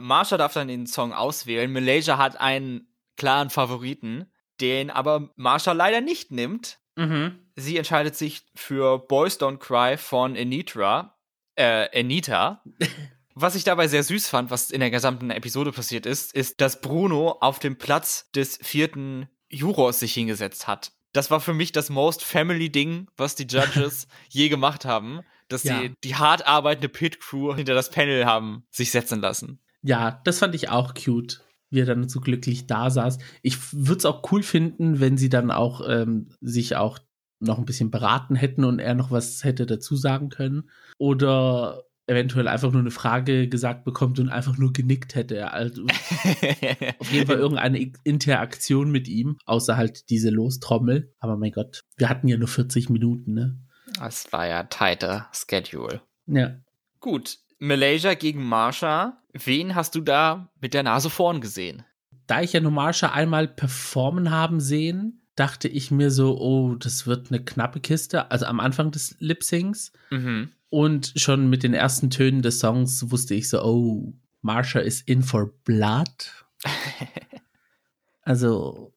Marsha 0.00 0.36
darf 0.36 0.54
dann 0.54 0.68
den 0.68 0.86
Song 0.86 1.12
auswählen. 1.12 1.70
Malaysia 1.72 2.18
hat 2.18 2.40
einen 2.40 2.88
klaren 3.16 3.50
Favoriten, 3.50 4.26
den 4.60 4.90
aber 4.90 5.30
Marsha 5.36 5.72
leider 5.72 6.00
nicht 6.00 6.30
nimmt. 6.30 6.78
Mhm. 6.96 7.38
Sie 7.54 7.76
entscheidet 7.76 8.16
sich 8.16 8.42
für 8.54 8.98
Boys 8.98 9.38
Don't 9.38 9.58
Cry 9.58 9.96
von 9.96 10.36
Anitra, 10.36 11.18
äh, 11.56 11.88
Anita. 11.98 12.62
Was 13.34 13.54
ich 13.54 13.64
dabei 13.64 13.88
sehr 13.88 14.02
süß 14.02 14.28
fand, 14.28 14.50
was 14.50 14.70
in 14.70 14.80
der 14.80 14.90
gesamten 14.90 15.30
Episode 15.30 15.72
passiert 15.72 16.06
ist, 16.06 16.34
ist, 16.34 16.60
dass 16.60 16.80
Bruno 16.80 17.38
auf 17.40 17.58
dem 17.58 17.76
Platz 17.76 18.30
des 18.34 18.58
vierten 18.62 19.28
Jurors 19.48 20.00
sich 20.00 20.14
hingesetzt 20.14 20.66
hat 20.66 20.92
das 21.12 21.30
war 21.30 21.40
für 21.40 21.54
mich 21.54 21.72
das 21.72 21.90
most 21.90 22.24
family 22.24 22.70
Ding, 22.70 23.08
was 23.16 23.34
die 23.34 23.46
Judges 23.46 24.08
je 24.28 24.48
gemacht 24.48 24.84
haben, 24.84 25.20
dass 25.48 25.64
ja. 25.64 25.80
sie 25.80 25.94
die 26.02 26.16
hart 26.16 26.46
arbeitende 26.46 26.88
Pit 26.88 27.20
Crew 27.20 27.54
hinter 27.54 27.74
das 27.74 27.90
Panel 27.90 28.24
haben 28.24 28.64
sich 28.70 28.90
setzen 28.90 29.20
lassen. 29.20 29.60
Ja, 29.82 30.20
das 30.24 30.38
fand 30.38 30.54
ich 30.54 30.70
auch 30.70 30.94
cute, 30.94 31.42
wie 31.70 31.80
er 31.80 31.86
dann 31.86 32.08
so 32.08 32.20
glücklich 32.20 32.66
da 32.66 32.90
saß. 32.90 33.18
Ich 33.42 33.58
würde 33.72 33.98
es 33.98 34.04
auch 34.04 34.22
cool 34.32 34.42
finden, 34.42 35.00
wenn 35.00 35.18
sie 35.18 35.28
dann 35.28 35.50
auch 35.50 35.86
ähm, 35.86 36.30
sich 36.40 36.76
auch 36.76 36.98
noch 37.40 37.58
ein 37.58 37.64
bisschen 37.64 37.90
beraten 37.90 38.36
hätten 38.36 38.64
und 38.64 38.78
er 38.78 38.94
noch 38.94 39.10
was 39.10 39.42
hätte 39.44 39.66
dazu 39.66 39.96
sagen 39.96 40.28
können. 40.28 40.70
Oder 40.96 41.82
eventuell 42.06 42.48
einfach 42.48 42.72
nur 42.72 42.80
eine 42.80 42.90
Frage 42.90 43.48
gesagt 43.48 43.84
bekommt 43.84 44.18
und 44.18 44.28
einfach 44.28 44.58
nur 44.58 44.72
genickt 44.72 45.14
hätte. 45.14 45.52
Also 45.52 45.84
auf 46.98 47.12
jeden 47.12 47.26
Fall 47.26 47.38
irgendeine 47.38 47.92
Interaktion 48.04 48.90
mit 48.90 49.08
ihm, 49.08 49.38
außer 49.46 49.76
halt 49.76 50.10
diese 50.10 50.30
Lostrommel. 50.30 51.14
Aber 51.18 51.36
mein 51.36 51.52
Gott, 51.52 51.84
wir 51.96 52.08
hatten 52.08 52.28
ja 52.28 52.36
nur 52.36 52.48
40 52.48 52.90
Minuten, 52.90 53.34
ne? 53.34 53.58
Das 53.98 54.32
war 54.32 54.46
ja 54.46 54.64
tighter 54.64 55.28
Schedule. 55.32 56.02
Ja. 56.26 56.56
Gut, 57.00 57.38
Malaysia 57.58 58.14
gegen 58.14 58.44
Marsha. 58.44 59.22
Wen 59.32 59.74
hast 59.74 59.94
du 59.94 60.00
da 60.00 60.52
mit 60.60 60.74
der 60.74 60.82
Nase 60.82 61.10
vorn 61.10 61.40
gesehen? 61.40 61.84
Da 62.26 62.42
ich 62.42 62.52
ja 62.52 62.60
nur 62.60 62.72
Marsha 62.72 63.10
einmal 63.10 63.48
performen 63.48 64.30
haben 64.30 64.60
sehen, 64.60 65.22
dachte 65.36 65.68
ich 65.68 65.90
mir 65.90 66.10
so, 66.10 66.38
oh, 66.38 66.74
das 66.74 67.06
wird 67.06 67.30
eine 67.30 67.44
knappe 67.44 67.80
Kiste. 67.80 68.30
Also 68.30 68.46
am 68.46 68.60
Anfang 68.60 68.90
des 68.90 69.16
Lip-Syncs. 69.18 69.92
Mhm. 70.10 70.50
Und 70.72 71.12
schon 71.16 71.50
mit 71.50 71.62
den 71.64 71.74
ersten 71.74 72.08
Tönen 72.08 72.40
des 72.40 72.58
Songs 72.58 73.10
wusste 73.10 73.34
ich 73.34 73.50
so, 73.50 73.62
oh, 73.62 74.14
Marsha 74.40 74.78
is 74.80 75.02
in 75.02 75.22
for 75.22 75.52
blood. 75.64 76.46
also, 78.22 78.94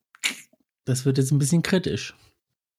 das 0.85 1.03
wird 1.03 1.17
jetzt 1.17 1.31
ein 1.31 1.37
bisschen 1.37 1.63
kritisch. 1.63 2.15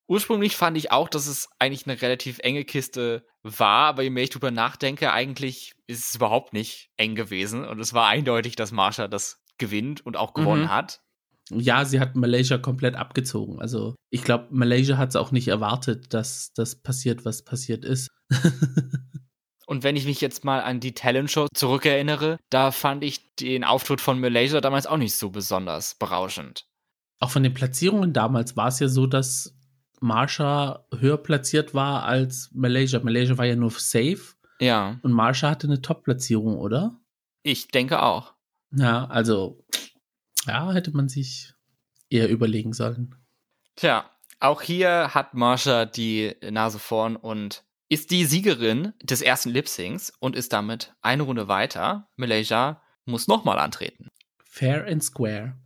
Ursprünglich 0.08 0.56
fand 0.56 0.78
ich 0.78 0.92
auch, 0.92 1.10
dass 1.10 1.26
es 1.26 1.50
eigentlich 1.58 1.86
eine 1.86 2.00
relativ 2.00 2.38
enge 2.38 2.64
Kiste 2.64 3.26
war, 3.42 3.88
aber 3.88 4.02
je 4.02 4.08
mehr 4.08 4.22
ich 4.22 4.30
drüber 4.30 4.50
nachdenke, 4.50 5.12
eigentlich 5.12 5.74
ist 5.86 6.08
es 6.08 6.14
überhaupt 6.14 6.54
nicht 6.54 6.88
eng 6.96 7.16
gewesen. 7.16 7.66
Und 7.66 7.80
es 7.80 7.92
war 7.92 8.06
eindeutig, 8.06 8.56
dass 8.56 8.72
Marsha 8.72 9.08
das 9.08 9.42
gewinnt 9.58 10.06
und 10.06 10.16
auch 10.16 10.32
gewonnen 10.32 10.62
Mhm. 10.64 10.70
hat. 10.70 11.02
Ja, 11.50 11.84
sie 11.84 12.00
hat 12.00 12.16
Malaysia 12.16 12.56
komplett 12.56 12.94
abgezogen. 12.94 13.60
Also, 13.60 13.94
ich 14.08 14.24
glaube, 14.24 14.46
Malaysia 14.50 14.96
hat 14.96 15.10
es 15.10 15.16
auch 15.16 15.32
nicht 15.32 15.48
erwartet, 15.48 16.14
dass 16.14 16.54
das 16.54 16.76
passiert, 16.76 17.26
was 17.26 17.42
passiert 17.44 17.84
ist. 17.84 18.08
Und 19.66 19.82
wenn 19.82 19.96
ich 19.96 20.06
mich 20.06 20.20
jetzt 20.20 20.44
mal 20.44 20.60
an 20.60 20.78
die 20.78 20.94
Talent-Show 20.94 21.48
zurückerinnere, 21.52 22.38
da 22.50 22.70
fand 22.70 23.02
ich 23.02 23.34
den 23.34 23.64
Auftritt 23.64 24.00
von 24.00 24.20
Malaysia 24.20 24.60
damals 24.60 24.86
auch 24.86 24.96
nicht 24.96 25.16
so 25.16 25.30
besonders 25.30 25.96
berauschend. 25.96 26.66
Auch 27.18 27.30
von 27.30 27.42
den 27.42 27.52
Platzierungen 27.52 28.12
damals 28.12 28.56
war 28.56 28.68
es 28.68 28.78
ja 28.78 28.88
so, 28.88 29.06
dass 29.06 29.58
Marsha 30.00 30.86
höher 30.96 31.16
platziert 31.16 31.74
war 31.74 32.04
als 32.04 32.50
Malaysia. 32.52 33.00
Malaysia 33.00 33.36
war 33.38 33.46
ja 33.46 33.56
nur 33.56 33.70
safe 33.70 34.34
Ja, 34.60 35.00
und 35.02 35.12
Marsha 35.12 35.50
hatte 35.50 35.66
eine 35.66 35.82
Top-Platzierung, 35.82 36.56
oder? 36.58 37.00
ich 37.42 37.68
denke 37.68 38.02
auch. 38.02 38.34
Ja, 38.72 39.06
also, 39.06 39.64
ja, 40.46 40.72
hätte 40.72 40.90
man 40.90 41.08
sich 41.08 41.54
eher 42.10 42.28
überlegen 42.28 42.72
sollen. 42.72 43.14
Tja, 43.76 44.10
auch 44.40 44.62
hier 44.62 45.14
hat 45.14 45.34
Marsha 45.34 45.86
die 45.86 46.34
Nase 46.50 46.78
vorn 46.78 47.14
und 47.16 47.64
ist 47.88 48.10
die 48.10 48.24
Siegerin 48.24 48.92
des 49.02 49.22
ersten 49.22 49.50
Lip-Syncs 49.50 50.12
und 50.18 50.36
ist 50.36 50.52
damit 50.52 50.94
eine 51.02 51.22
Runde 51.22 51.48
weiter. 51.48 52.08
Malaysia 52.16 52.82
muss 53.04 53.28
nochmal 53.28 53.58
antreten. 53.58 54.08
Fair 54.44 54.86
and 54.86 55.02
square. 55.02 55.56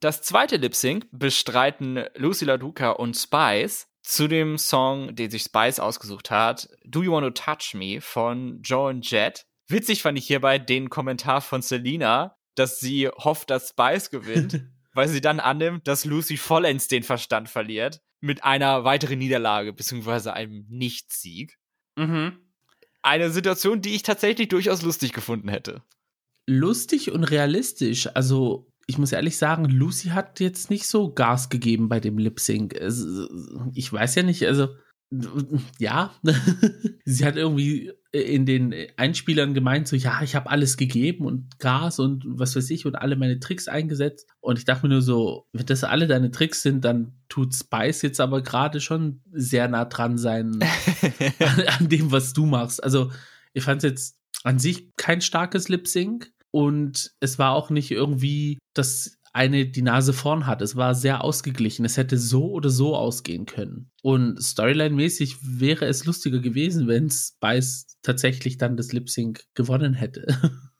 Das 0.00 0.22
zweite 0.22 0.56
Lip-Sync 0.56 1.06
bestreiten 1.10 2.04
Lucy 2.14 2.44
LaDuca 2.44 2.90
und 2.90 3.16
Spice 3.16 3.88
zu 4.02 4.28
dem 4.28 4.56
Song, 4.56 5.16
den 5.16 5.30
sich 5.30 5.42
Spice 5.42 5.80
ausgesucht 5.80 6.30
hat, 6.30 6.68
Do 6.84 7.02
You 7.02 7.12
Want 7.12 7.26
to 7.26 7.42
Touch 7.42 7.74
Me 7.74 8.00
von 8.00 8.60
Joan 8.62 9.00
Jett. 9.02 9.46
Witzig 9.68 10.02
fand 10.02 10.16
ich 10.16 10.26
hierbei 10.26 10.58
den 10.58 10.90
Kommentar 10.90 11.40
von 11.40 11.60
Selina, 11.60 12.36
dass 12.54 12.78
sie 12.78 13.08
hofft, 13.08 13.50
dass 13.50 13.70
Spice 13.70 14.10
gewinnt, 14.10 14.64
weil 14.94 15.08
sie 15.08 15.20
dann 15.20 15.40
annimmt, 15.40 15.88
dass 15.88 16.04
Lucy 16.04 16.36
vollends 16.36 16.88
den 16.88 17.02
Verstand 17.02 17.48
verliert 17.48 18.00
mit 18.20 18.44
einer 18.44 18.84
weiteren 18.84 19.18
Niederlage 19.18 19.72
beziehungsweise 19.72 20.32
einem 20.32 20.66
Nichtsieg. 20.68 21.58
Mhm. 21.96 22.32
Eine 23.02 23.30
Situation, 23.30 23.82
die 23.82 23.94
ich 23.94 24.02
tatsächlich 24.02 24.48
durchaus 24.48 24.82
lustig 24.82 25.12
gefunden 25.12 25.48
hätte. 25.48 25.82
Lustig 26.46 27.12
und 27.12 27.24
realistisch. 27.24 28.08
Also, 28.14 28.72
ich 28.86 28.98
muss 28.98 29.12
ehrlich 29.12 29.36
sagen, 29.36 29.66
Lucy 29.66 30.08
hat 30.08 30.40
jetzt 30.40 30.70
nicht 30.70 30.86
so 30.88 31.12
Gas 31.12 31.48
gegeben 31.48 31.88
bei 31.88 32.00
dem 32.00 32.18
Lip 32.18 32.40
Sync. 32.40 32.74
Ich 33.74 33.92
weiß 33.92 34.16
ja 34.16 34.22
nicht, 34.24 34.44
also 34.46 34.68
ja, 35.78 36.14
sie 37.04 37.24
hat 37.24 37.36
irgendwie 37.36 37.92
in 38.22 38.46
den 38.46 38.74
Einspielern 38.96 39.54
gemeint, 39.54 39.88
so 39.88 39.96
ja, 39.96 40.20
ich 40.22 40.34
habe 40.34 40.50
alles 40.50 40.76
gegeben 40.76 41.24
und 41.24 41.58
Gas 41.58 41.98
und 41.98 42.24
was 42.26 42.56
weiß 42.56 42.70
ich 42.70 42.86
und 42.86 42.96
alle 42.96 43.16
meine 43.16 43.40
Tricks 43.40 43.68
eingesetzt. 43.68 44.28
Und 44.40 44.58
ich 44.58 44.64
dachte 44.64 44.86
mir 44.86 44.94
nur 44.94 45.02
so, 45.02 45.46
wenn 45.52 45.66
das 45.66 45.84
alle 45.84 46.06
deine 46.06 46.30
Tricks 46.30 46.62
sind, 46.62 46.84
dann 46.84 47.12
tut 47.28 47.54
Spice 47.54 48.02
jetzt 48.02 48.20
aber 48.20 48.42
gerade 48.42 48.80
schon 48.80 49.20
sehr 49.32 49.68
nah 49.68 49.84
dran 49.84 50.18
sein 50.18 50.58
an, 51.40 51.60
an 51.66 51.88
dem, 51.88 52.12
was 52.12 52.32
du 52.32 52.46
machst. 52.46 52.82
Also, 52.82 53.10
ich 53.52 53.64
fand 53.64 53.82
es 53.82 53.90
jetzt 53.90 54.20
an 54.44 54.58
sich 54.58 54.94
kein 54.96 55.20
starkes 55.20 55.68
Lip 55.68 55.88
Sync 55.88 56.32
und 56.50 57.12
es 57.20 57.38
war 57.38 57.52
auch 57.52 57.70
nicht 57.70 57.90
irgendwie, 57.90 58.58
dass 58.74 59.18
eine 59.36 59.66
die 59.66 59.82
Nase 59.82 60.12
vorn 60.12 60.46
hat. 60.46 60.62
Es 60.62 60.74
war 60.74 60.94
sehr 60.94 61.22
ausgeglichen. 61.22 61.84
Es 61.84 61.96
hätte 61.96 62.18
so 62.18 62.50
oder 62.50 62.70
so 62.70 62.96
ausgehen 62.96 63.46
können. 63.46 63.90
Und 64.02 64.38
Storyline-mäßig 64.40 65.36
wäre 65.42 65.84
es 65.86 66.04
lustiger 66.04 66.40
gewesen, 66.40 66.88
wenn 66.88 67.10
Spice 67.10 67.86
tatsächlich 68.02 68.58
dann 68.58 68.76
das 68.76 68.92
Lip 68.92 69.08
Sync 69.08 69.44
gewonnen 69.54 69.94
hätte. 69.94 70.26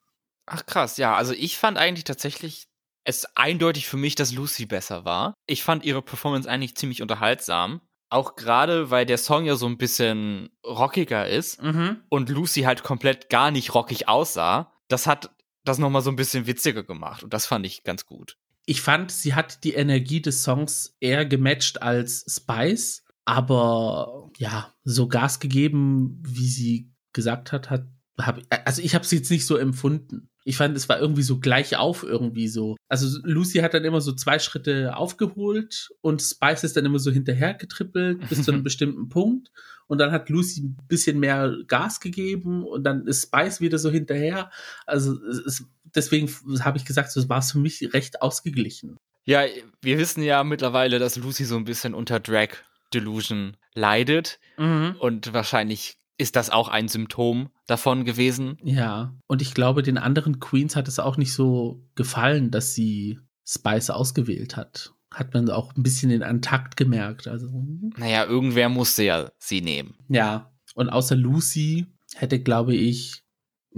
Ach 0.47 0.65
krass, 0.67 0.97
ja, 0.97 1.15
also 1.17 1.33
ich 1.33 1.59
fand 1.59 1.77
eigentlich 1.79 2.05
tatsächlich 2.05 2.67
es 3.05 3.25
eindeutig 3.37 3.87
für 3.87 3.97
mich, 3.97 4.15
dass 4.17 4.33
Lucy 4.33 4.67
besser 4.67 5.05
war. 5.05 5.35
Ich 5.47 5.63
fand 5.63 5.85
ihre 5.85 6.03
Performance 6.03 6.49
eigentlich 6.51 6.77
ziemlich 6.77 7.03
unterhaltsam. 7.03 7.81
Auch 8.09 8.37
gerade, 8.37 8.91
weil 8.91 9.07
der 9.07 9.19
Song 9.19 9.45
ja 9.45 9.57
so 9.57 9.67
ein 9.67 9.79
bisschen 9.79 10.51
rockiger 10.65 11.29
ist 11.29 11.61
Mhm. 11.63 12.03
und 12.09 12.29
Lucy 12.31 12.63
halt 12.63 12.83
komplett 12.85 13.29
gar 13.29 13.51
nicht 13.51 13.75
rockig 13.75 14.09
aussah. 14.09 14.73
Das 14.89 15.07
hat 15.07 15.31
das 15.65 15.79
nochmal 15.79 16.03
so 16.03 16.11
ein 16.11 16.17
bisschen 16.17 16.47
witziger 16.47 16.85
gemacht 16.85 17.25
und 17.25 17.35
das 17.35 17.47
fand 17.47 17.67
ich 17.67 17.83
ganz 17.83 18.07
gut. 18.07 18.37
Ich 18.67 18.81
fand, 18.81 19.11
sie 19.11 19.35
hat 19.35 19.65
die 19.65 19.75
Energie 19.75 20.21
des 20.21 20.43
Songs 20.43 20.97
eher 21.01 21.25
gematcht 21.25 21.83
als 21.83 22.25
Spice, 22.29 23.05
aber 23.25 24.31
ja, 24.39 24.75
so 24.85 25.09
Gas 25.09 25.41
gegeben, 25.41 26.21
wie 26.27 26.49
sie 26.49 26.93
gesagt 27.13 27.53
hat, 27.53 27.71
hat 27.71 27.87
hab, 28.19 28.41
also 28.65 28.83
ich 28.83 28.95
habe 28.95 29.05
es 29.05 29.11
jetzt 29.11 29.31
nicht 29.31 29.47
so 29.47 29.57
empfunden. 29.57 30.31
Ich 30.45 30.57
fand, 30.57 30.77
es 30.77 30.89
war 30.89 31.01
irgendwie 31.01 31.23
so 31.23 31.39
gleich 31.41 31.77
auf 31.77 32.03
irgendwie 32.03 32.49
so. 32.49 32.77
Also 32.89 33.19
Lucy 33.25 33.59
hat 33.59 33.75
dann 33.75 33.85
immer 33.85 34.01
so 34.01 34.13
zwei 34.13 34.39
Schritte 34.39 34.97
aufgeholt 34.97 35.91
und 36.03 36.23
Spice 36.23 36.65
ist 36.65 36.77
dann 36.77 36.87
immer 36.87 37.01
so 37.01 37.11
hinterher 37.11 37.55
getrippelt 37.55 38.29
bis 38.29 38.45
zu 38.45 38.53
einem 38.53 38.63
bestimmten 38.65 39.09
Punkt 39.09 39.51
und 39.89 39.99
dann 39.99 40.13
hat 40.13 40.29
Lucy 40.29 40.63
ein 40.63 40.77
bisschen 40.89 41.19
mehr 41.19 41.57
Gas 41.67 42.01
gegeben 42.01 42.65
und 42.65 42.85
dann 42.85 43.07
ist 43.07 43.25
Spice 43.25 43.61
wieder 43.61 43.79
so 43.79 43.91
hinterher. 43.91 44.51
Also 44.87 45.21
es, 45.25 45.39
es, 45.39 45.65
deswegen 45.97 46.29
habe 46.61 46.79
ich 46.79 46.85
gesagt, 46.85 47.11
so 47.11 47.29
war 47.29 47.39
es 47.39 47.53
für 47.53 47.59
mich 47.59 47.93
recht 47.93 48.23
ausgeglichen. 48.23 48.97
Ja, 49.25 49.43
wir 49.83 49.99
wissen 49.99 50.23
ja 50.23 50.45
mittlerweile, 50.45 50.99
dass 50.99 51.17
Lucy 51.17 51.45
so 51.45 51.57
ein 51.57 51.65
bisschen 51.65 51.95
unter 51.95 52.21
Drag 52.21 52.51
Delusion 52.95 53.57
leidet 53.75 54.39
und 54.57 55.33
wahrscheinlich 55.33 55.97
ist 56.19 56.37
das 56.37 56.49
auch 56.49 56.69
ein 56.69 56.89
Symptom 56.89 57.51
davon 57.67 58.05
gewesen. 58.05 58.57
Ja, 58.63 59.15
und 59.27 59.43
ich 59.43 59.53
glaube, 59.53 59.83
den 59.83 59.99
anderen 59.99 60.39
Queens 60.41 60.77
hat 60.77 60.89
es 60.89 60.99
auch 60.99 61.17
nicht 61.19 61.33
so 61.35 61.85
gefallen, 61.95 62.51
dass 62.51 62.73
sie 62.75 63.19
Spice 63.47 63.91
ausgewählt 63.91 64.57
hat. 64.57 64.93
Hat 65.13 65.35
man 65.35 65.51
auch 65.51 65.75
ein 65.77 65.83
bisschen 65.83 66.09
den 66.11 66.23
Antakt 66.23 66.77
gemerkt. 66.77 67.27
Also, 67.29 67.49
Naja, 67.97 68.25
irgendwer 68.25 68.69
musste 68.69 69.03
ja 69.03 69.31
sie 69.39 69.61
nehmen. 69.61 69.95
ja. 70.09 70.53
Und 70.75 70.91
außer 70.91 71.17
Lucy 71.17 71.87
hätte, 72.17 72.39
glaube 72.39 72.75
ich, 72.75 73.23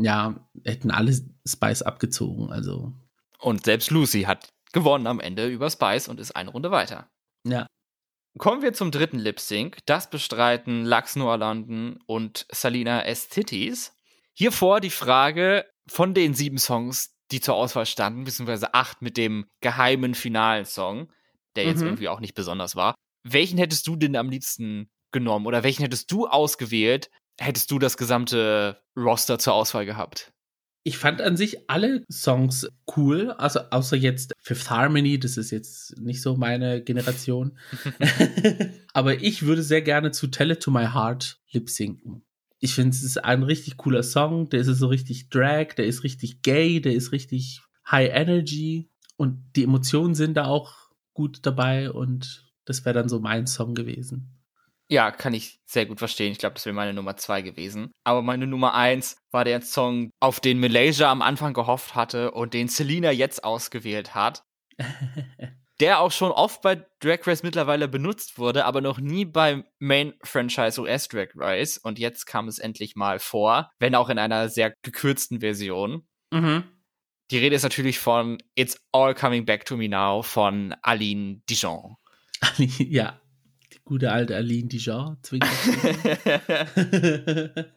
ja, 0.01 0.49
hätten 0.65 0.91
alle 0.91 1.13
Spice 1.47 1.83
abgezogen. 1.83 2.51
Also, 2.53 2.93
Und 3.41 3.65
selbst 3.65 3.91
Lucy 3.91 4.23
hat 4.23 4.49
gewonnen 4.73 5.07
am 5.07 5.21
Ende 5.21 5.47
über 5.49 5.69
Spice 5.71 6.09
und 6.09 6.21
ist 6.21 6.37
eine 6.37 6.51
Runde 6.51 6.71
weiter. 6.71 7.11
ja. 7.45 7.67
Kommen 8.37 8.63
wir 8.63 8.73
zum 8.73 8.93
dritten 8.93 9.19
Lip 9.19 9.41
Sync. 9.41 9.79
Das 9.87 10.11
bestreiten 10.11 10.85
Lux 10.87 11.17
Noah 11.17 11.39
London 11.39 11.99
und 12.07 12.47
Salina 12.53 13.03
S. 13.05 13.29
Titties. 13.29 13.97
Hier 14.33 14.53
vor 14.53 14.81
die 14.81 14.91
Frage 14.91 15.65
von 15.89 16.15
den 16.15 16.35
sieben 16.35 16.59
Songs, 16.59 17.17
die 17.33 17.41
zur 17.41 17.57
Auswahl 17.57 17.87
standen, 17.87 18.23
beziehungsweise 18.25 18.75
acht 18.75 19.03
mit 19.03 19.17
dem 19.17 19.47
geheimen 19.61 20.15
finalen 20.15 20.67
Song, 20.67 21.11
der 21.57 21.65
jetzt 21.65 21.81
Mhm. 21.81 21.87
irgendwie 21.89 22.09
auch 22.09 22.21
nicht 22.21 22.35
besonders 22.35 22.77
war. 22.77 22.95
Welchen 23.25 23.59
hättest 23.59 23.87
du 23.89 23.97
denn 23.97 24.15
am 24.15 24.31
liebsten 24.31 24.89
genommen 25.11 25.47
oder 25.47 25.65
welchen 25.65 25.83
hättest 25.83 26.13
du 26.13 26.29
ausgewählt, 26.29 27.11
hättest 27.39 27.71
du 27.71 27.79
das 27.79 27.97
gesamte 27.97 28.81
Roster 28.97 29.39
zur 29.39 29.55
Auswahl 29.55 29.87
gehabt? 29.87 30.33
Ich 30.85 30.97
fand 30.97 31.21
an 31.21 31.37
sich 31.37 31.69
alle 31.69 32.05
Songs 32.11 32.69
cool, 32.97 33.33
also 33.33 33.61
außer 33.71 33.97
jetzt 33.97 34.33
Fifth 34.39 34.71
Harmony, 34.71 35.19
das 35.19 35.37
ist 35.37 35.51
jetzt 35.51 35.99
nicht 35.99 36.23
so 36.23 36.37
meine 36.37 36.83
Generation. 36.83 37.59
Aber 38.95 39.21
ich 39.23 39.43
würde 39.45 39.63
sehr 39.63 39.83
gerne 39.83 40.13
zu 40.13 40.29
Tell 40.29 40.53
It 40.53 40.63
to 40.63 40.71
My 40.71 40.87
Heart 40.87 41.41
lip 41.51 41.69
sinken. 41.69 42.23
Ich 42.61 42.75
finde, 42.75 42.91
es 42.91 43.03
ist 43.03 43.23
ein 43.23 43.43
richtig 43.43 43.77
cooler 43.77 44.03
Song, 44.03 44.49
der 44.49 44.61
ist 44.61 44.67
so 44.67 44.89
richtig 44.89 45.29
Drag, 45.29 45.75
der 45.77 45.87
ist 45.87 46.03
richtig 46.05 46.43
gay, 46.43 46.81
der 46.81 46.95
ist 46.95 47.13
richtig 47.13 47.61
High 47.91 48.11
Energy 48.13 48.91
und 49.17 49.45
die 49.57 49.65
Emotionen 49.65 50.15
sind 50.15 50.35
da 50.35 50.47
auch 50.47 50.75
gut 51.13 51.41
dabei 51.43 51.91
und 51.91 52.47
das 52.65 52.85
wäre 52.85 52.95
dann 52.95 53.09
so 53.09 53.21
mein 53.21 53.47
Song 53.47 53.75
gewesen. 53.75 54.38
Ja, 54.91 55.11
kann 55.11 55.35
ich 55.35 55.61
sehr 55.67 55.85
gut 55.85 55.99
verstehen. 55.99 56.33
Ich 56.33 56.39
glaube, 56.39 56.55
das 56.55 56.65
wäre 56.65 56.75
meine 56.75 56.95
Nummer 56.95 57.17
zwei 57.17 57.43
gewesen. 57.43 57.93
Aber 58.05 58.23
meine 58.23 58.47
Nummer 58.47 58.75
eins 58.75 59.19
war 59.31 59.45
der 59.45 59.61
Song, 59.61 60.11
auf 60.19 60.41
den 60.41 60.61
Malaysia 60.61 61.11
am 61.11 61.21
Anfang 61.21 61.53
gehofft 61.53 61.95
hatte 61.95 62.31
und 62.31 62.55
den 62.55 62.69
Selina 62.69 63.11
jetzt 63.11 63.45
ausgewählt 63.45 64.15
hat. 64.15 64.43
der 65.81 66.01
auch 66.01 66.11
schon 66.11 66.33
oft 66.33 66.63
bei 66.63 66.85
Drag 67.01 67.25
Race 67.27 67.43
mittlerweile 67.43 67.87
benutzt 67.87 68.39
wurde, 68.39 68.65
aber 68.65 68.81
noch 68.81 68.99
nie 68.99 69.25
beim 69.25 69.65
Main-Franchise 69.79 70.81
US 70.81 71.09
Drag 71.09 71.29
Race. 71.37 71.79
Und 71.79 71.99
jetzt 71.99 72.27
kam 72.27 72.49
es 72.49 72.59
endlich 72.59 72.97
mal 72.97 73.19
vor, 73.19 73.71
wenn 73.79 73.95
auch 73.95 74.09
in 74.09 74.19
einer 74.19 74.49
sehr 74.49 74.75
gekürzten 74.83 75.41
Version. 75.41 76.07
Mhm. 76.33 76.65
Die 77.31 77.39
Rede 77.39 77.57
ist 77.57 77.63
natürlich 77.63 77.99
von 77.99 78.39
It's 78.55 78.81
All 78.91 79.15
Coming 79.15 79.45
Back 79.45 79.67
to 79.67 79.77
Me 79.77 79.89
Now 79.89 80.23
von 80.23 80.75
Aline 80.83 81.43
Dijon. 81.49 81.97
ja, 82.79 83.21
gute 83.89 84.13
alte 84.13 84.37
Aline 84.37 84.69
Dijon. 84.69 85.17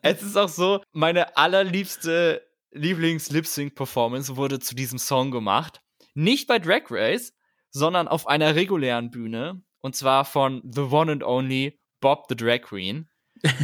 es 0.01 0.21
ist 0.21 0.35
auch 0.37 0.49
so, 0.49 0.83
meine 0.91 1.37
allerliebste 1.37 2.45
Lieblings-Lip-Sync-Performance 2.71 4.35
wurde 4.35 4.59
zu 4.59 4.75
diesem 4.75 4.99
Song 4.99 5.31
gemacht. 5.31 5.81
Nicht 6.13 6.47
bei 6.47 6.59
Drag 6.59 6.83
Race, 6.89 7.33
sondern 7.69 8.09
auf 8.09 8.27
einer 8.27 8.55
regulären 8.55 9.09
Bühne. 9.09 9.63
Und 9.79 9.95
zwar 9.95 10.25
von 10.25 10.61
The 10.69 10.81
One 10.81 11.13
and 11.13 11.23
Only 11.23 11.79
Bob 12.01 12.25
the 12.27 12.35
Drag 12.35 12.63
Queen. 12.63 13.07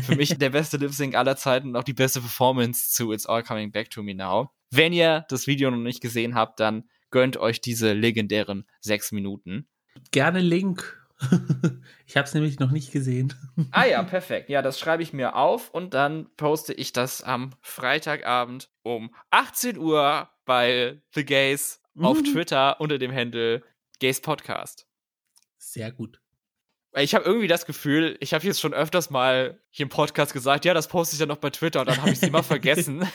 Für 0.04 0.16
mich 0.16 0.30
der 0.38 0.50
beste 0.50 0.78
Lip-Sync 0.78 1.16
aller 1.16 1.36
Zeiten 1.36 1.68
und 1.68 1.76
auch 1.76 1.84
die 1.84 1.94
beste 1.94 2.22
Performance 2.22 2.92
zu 2.92 3.12
It's 3.12 3.26
All 3.26 3.44
Coming 3.44 3.74
Back 3.74 3.90
to 3.90 4.02
Me 4.02 4.16
Now. 4.16 4.52
Wenn 4.72 4.94
ihr 4.94 5.26
das 5.28 5.48
Video 5.48 5.70
noch 5.70 5.78
nicht 5.78 6.00
gesehen 6.00 6.34
habt, 6.34 6.62
dann 6.62 6.86
gönnt 7.12 7.36
euch 7.36 7.60
diese 7.60 7.92
legendären 7.92 8.66
sechs 8.80 9.12
Minuten. 9.12 9.68
Gerne 10.12 10.40
Link. 10.40 10.97
ich 12.06 12.16
habe 12.16 12.28
es 12.28 12.34
nämlich 12.34 12.60
noch 12.60 12.72
nicht 12.72 12.92
gesehen. 12.92 13.34
ah 13.72 13.86
ja, 13.86 14.04
perfekt. 14.04 14.50
Ja, 14.50 14.62
das 14.62 14.80
schreibe 14.80 15.04
ich 15.04 15.14
mir 15.14 15.36
auf 15.36 15.70
und 15.72 15.94
dann 15.94 16.30
poste 16.38 16.74
ich 16.74 16.94
das 16.94 17.24
am 17.24 17.52
Freitagabend 17.62 18.70
um 18.84 19.14
18 19.32 19.78
Uhr 19.78 20.30
bei 20.46 21.02
The 21.14 21.26
Gays 21.26 21.82
auf 22.00 22.20
mhm. 22.20 22.26
Twitter 22.26 22.80
unter 22.80 22.98
dem 22.98 23.14
Handle 23.14 23.64
Gays 24.00 24.22
Podcast. 24.22 24.88
Sehr 25.58 25.92
gut. 25.92 26.22
Ich 26.96 27.14
habe 27.14 27.26
irgendwie 27.26 27.48
das 27.48 27.66
Gefühl, 27.66 28.18
ich 28.22 28.34
habe 28.34 28.46
jetzt 28.46 28.60
schon 28.60 28.74
öfters 28.74 29.10
mal 29.10 29.60
hier 29.70 29.84
im 29.84 29.90
Podcast 29.90 30.34
gesagt, 30.34 30.66
ja, 30.66 30.74
das 30.74 30.88
poste 30.88 31.16
ich 31.16 31.20
ja 31.20 31.26
noch 31.26 31.38
bei 31.38 31.52
Twitter 31.52 31.82
und 31.82 31.90
dann 31.90 32.02
habe 32.02 32.10
ich 32.10 32.18
es 32.18 32.28
immer 32.28 32.44
vergessen. 32.44 33.08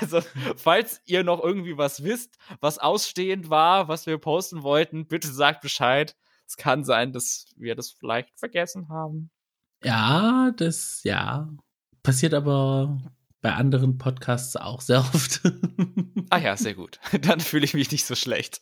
also, 0.00 0.20
falls 0.56 1.00
ihr 1.06 1.24
noch 1.24 1.42
irgendwie 1.42 1.78
was 1.78 2.02
wisst, 2.02 2.36
was 2.60 2.78
ausstehend 2.78 3.48
war, 3.48 3.88
was 3.88 4.06
wir 4.06 4.18
posten 4.18 4.62
wollten, 4.62 5.06
bitte 5.06 5.28
sagt 5.28 5.62
Bescheid. 5.62 6.16
Es 6.52 6.58
kann 6.58 6.84
sein, 6.84 7.14
dass 7.14 7.46
wir 7.56 7.74
das 7.74 7.92
vielleicht 7.92 8.38
vergessen 8.38 8.90
haben. 8.90 9.30
Ja, 9.82 10.50
das, 10.54 11.00
ja. 11.02 11.48
Passiert 12.02 12.34
aber 12.34 13.00
bei 13.40 13.54
anderen 13.54 13.96
Podcasts 13.96 14.54
auch 14.56 14.82
sehr 14.82 14.98
oft. 14.98 15.40
ah 16.30 16.38
ja, 16.38 16.54
sehr 16.58 16.74
gut. 16.74 17.00
Dann 17.22 17.40
fühle 17.40 17.64
ich 17.64 17.72
mich 17.72 17.90
nicht 17.90 18.04
so 18.04 18.14
schlecht. 18.14 18.60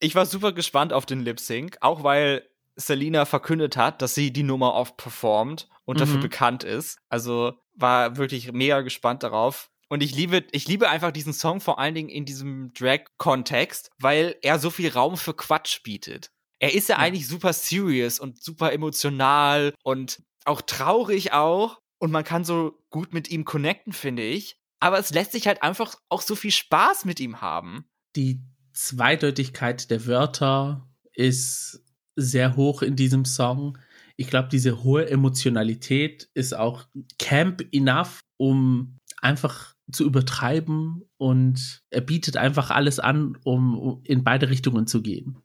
Ich 0.00 0.14
war 0.14 0.24
super 0.24 0.52
gespannt 0.52 0.94
auf 0.94 1.04
den 1.04 1.20
Lip 1.20 1.38
Sync, 1.38 1.76
auch 1.82 2.02
weil 2.04 2.48
Selina 2.74 3.26
verkündet 3.26 3.76
hat, 3.76 4.00
dass 4.00 4.14
sie 4.14 4.32
die 4.32 4.42
Nummer 4.42 4.72
oft 4.72 4.96
performt 4.96 5.68
und 5.84 5.96
mhm. 5.96 6.00
dafür 6.00 6.20
bekannt 6.20 6.64
ist. 6.64 6.98
Also 7.10 7.52
war 7.74 8.16
wirklich 8.16 8.50
mega 8.50 8.80
gespannt 8.80 9.24
darauf. 9.24 9.70
Und 9.90 10.02
ich 10.02 10.14
liebe, 10.14 10.42
ich 10.52 10.66
liebe 10.66 10.88
einfach 10.88 11.12
diesen 11.12 11.34
Song 11.34 11.60
vor 11.60 11.78
allen 11.78 11.94
Dingen 11.94 12.08
in 12.08 12.24
diesem 12.24 12.72
Drag-Kontext, 12.72 13.90
weil 13.98 14.36
er 14.40 14.58
so 14.58 14.70
viel 14.70 14.90
Raum 14.90 15.18
für 15.18 15.34
Quatsch 15.34 15.82
bietet. 15.82 16.30
Er 16.58 16.74
ist 16.74 16.88
ja, 16.88 16.96
ja 16.96 17.02
eigentlich 17.02 17.28
super 17.28 17.52
serious 17.52 18.18
und 18.18 18.42
super 18.42 18.72
emotional 18.72 19.74
und 19.82 20.22
auch 20.44 20.62
traurig 20.62 21.32
auch. 21.32 21.80
Und 21.98 22.10
man 22.10 22.24
kann 22.24 22.44
so 22.44 22.78
gut 22.90 23.12
mit 23.12 23.30
ihm 23.30 23.44
connecten, 23.44 23.92
finde 23.92 24.22
ich. 24.22 24.58
Aber 24.80 24.98
es 24.98 25.10
lässt 25.10 25.32
sich 25.32 25.46
halt 25.46 25.62
einfach 25.62 25.96
auch 26.08 26.20
so 26.20 26.34
viel 26.34 26.50
Spaß 26.50 27.04
mit 27.04 27.20
ihm 27.20 27.40
haben. 27.40 27.86
Die 28.14 28.42
Zweideutigkeit 28.72 29.90
der 29.90 30.06
Wörter 30.06 30.88
ist 31.14 31.82
sehr 32.14 32.56
hoch 32.56 32.82
in 32.82 32.96
diesem 32.96 33.24
Song. 33.24 33.78
Ich 34.16 34.28
glaube, 34.28 34.48
diese 34.48 34.82
hohe 34.82 35.08
Emotionalität 35.08 36.28
ist 36.34 36.54
auch 36.54 36.86
camp 37.18 37.62
enough, 37.72 38.20
um 38.36 38.98
einfach 39.20 39.74
zu 39.92 40.04
übertreiben 40.04 41.02
und 41.16 41.82
er 41.90 42.00
bietet 42.00 42.36
einfach 42.36 42.70
alles 42.70 42.98
an, 42.98 43.38
um 43.44 44.00
in 44.04 44.24
beide 44.24 44.48
Richtungen 44.48 44.86
zu 44.86 45.02
gehen. 45.02 45.38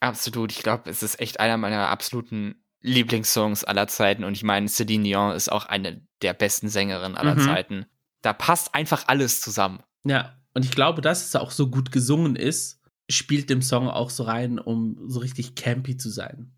Absolut. 0.00 0.52
Ich 0.52 0.62
glaube, 0.62 0.88
es 0.90 1.02
ist 1.02 1.20
echt 1.20 1.40
einer 1.40 1.56
meiner 1.56 1.88
absoluten 1.88 2.62
Lieblingssongs 2.80 3.64
aller 3.64 3.88
Zeiten 3.88 4.24
und 4.24 4.34
ich 4.34 4.44
meine, 4.44 4.68
Celine 4.68 5.04
Dion 5.04 5.32
ist 5.32 5.50
auch 5.50 5.66
eine 5.66 6.00
der 6.22 6.32
besten 6.32 6.68
Sängerinnen 6.68 7.16
aller 7.16 7.34
mhm. 7.34 7.40
Zeiten. 7.40 7.86
Da 8.22 8.32
passt 8.32 8.74
einfach 8.74 9.04
alles 9.08 9.40
zusammen. 9.40 9.82
Ja, 10.04 10.34
und 10.54 10.64
ich 10.64 10.70
glaube, 10.70 11.02
dass 11.02 11.26
es 11.26 11.36
auch 11.36 11.50
so 11.50 11.68
gut 11.68 11.92
gesungen 11.92 12.36
ist, 12.36 12.80
spielt 13.08 13.50
dem 13.50 13.62
Song 13.62 13.88
auch 13.88 14.10
so 14.10 14.24
rein, 14.24 14.58
um 14.58 14.98
so 15.08 15.20
richtig 15.20 15.54
campy 15.54 15.96
zu 15.96 16.10
sein. 16.10 16.52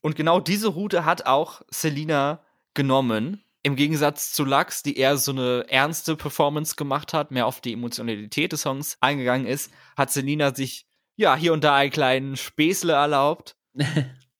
Und 0.00 0.16
genau 0.16 0.40
diese 0.40 0.68
Route 0.68 1.04
hat 1.04 1.26
auch 1.26 1.62
Selina 1.70 2.42
genommen. 2.74 3.42
Im 3.62 3.74
Gegensatz 3.74 4.32
zu 4.32 4.44
Lux, 4.44 4.82
die 4.82 4.96
eher 4.96 5.16
so 5.18 5.32
eine 5.32 5.66
ernste 5.68 6.16
Performance 6.16 6.76
gemacht 6.76 7.12
hat, 7.12 7.30
mehr 7.30 7.46
auf 7.46 7.60
die 7.60 7.72
Emotionalität 7.72 8.52
des 8.52 8.62
Songs 8.62 8.96
eingegangen 9.00 9.46
ist, 9.46 9.72
hat 9.96 10.12
Selina 10.12 10.54
sich 10.54 10.87
ja 11.18 11.36
hier 11.36 11.52
und 11.52 11.64
da 11.64 11.74
einen 11.74 11.90
kleinen 11.90 12.36
Späßle 12.36 12.94
erlaubt. 12.94 13.56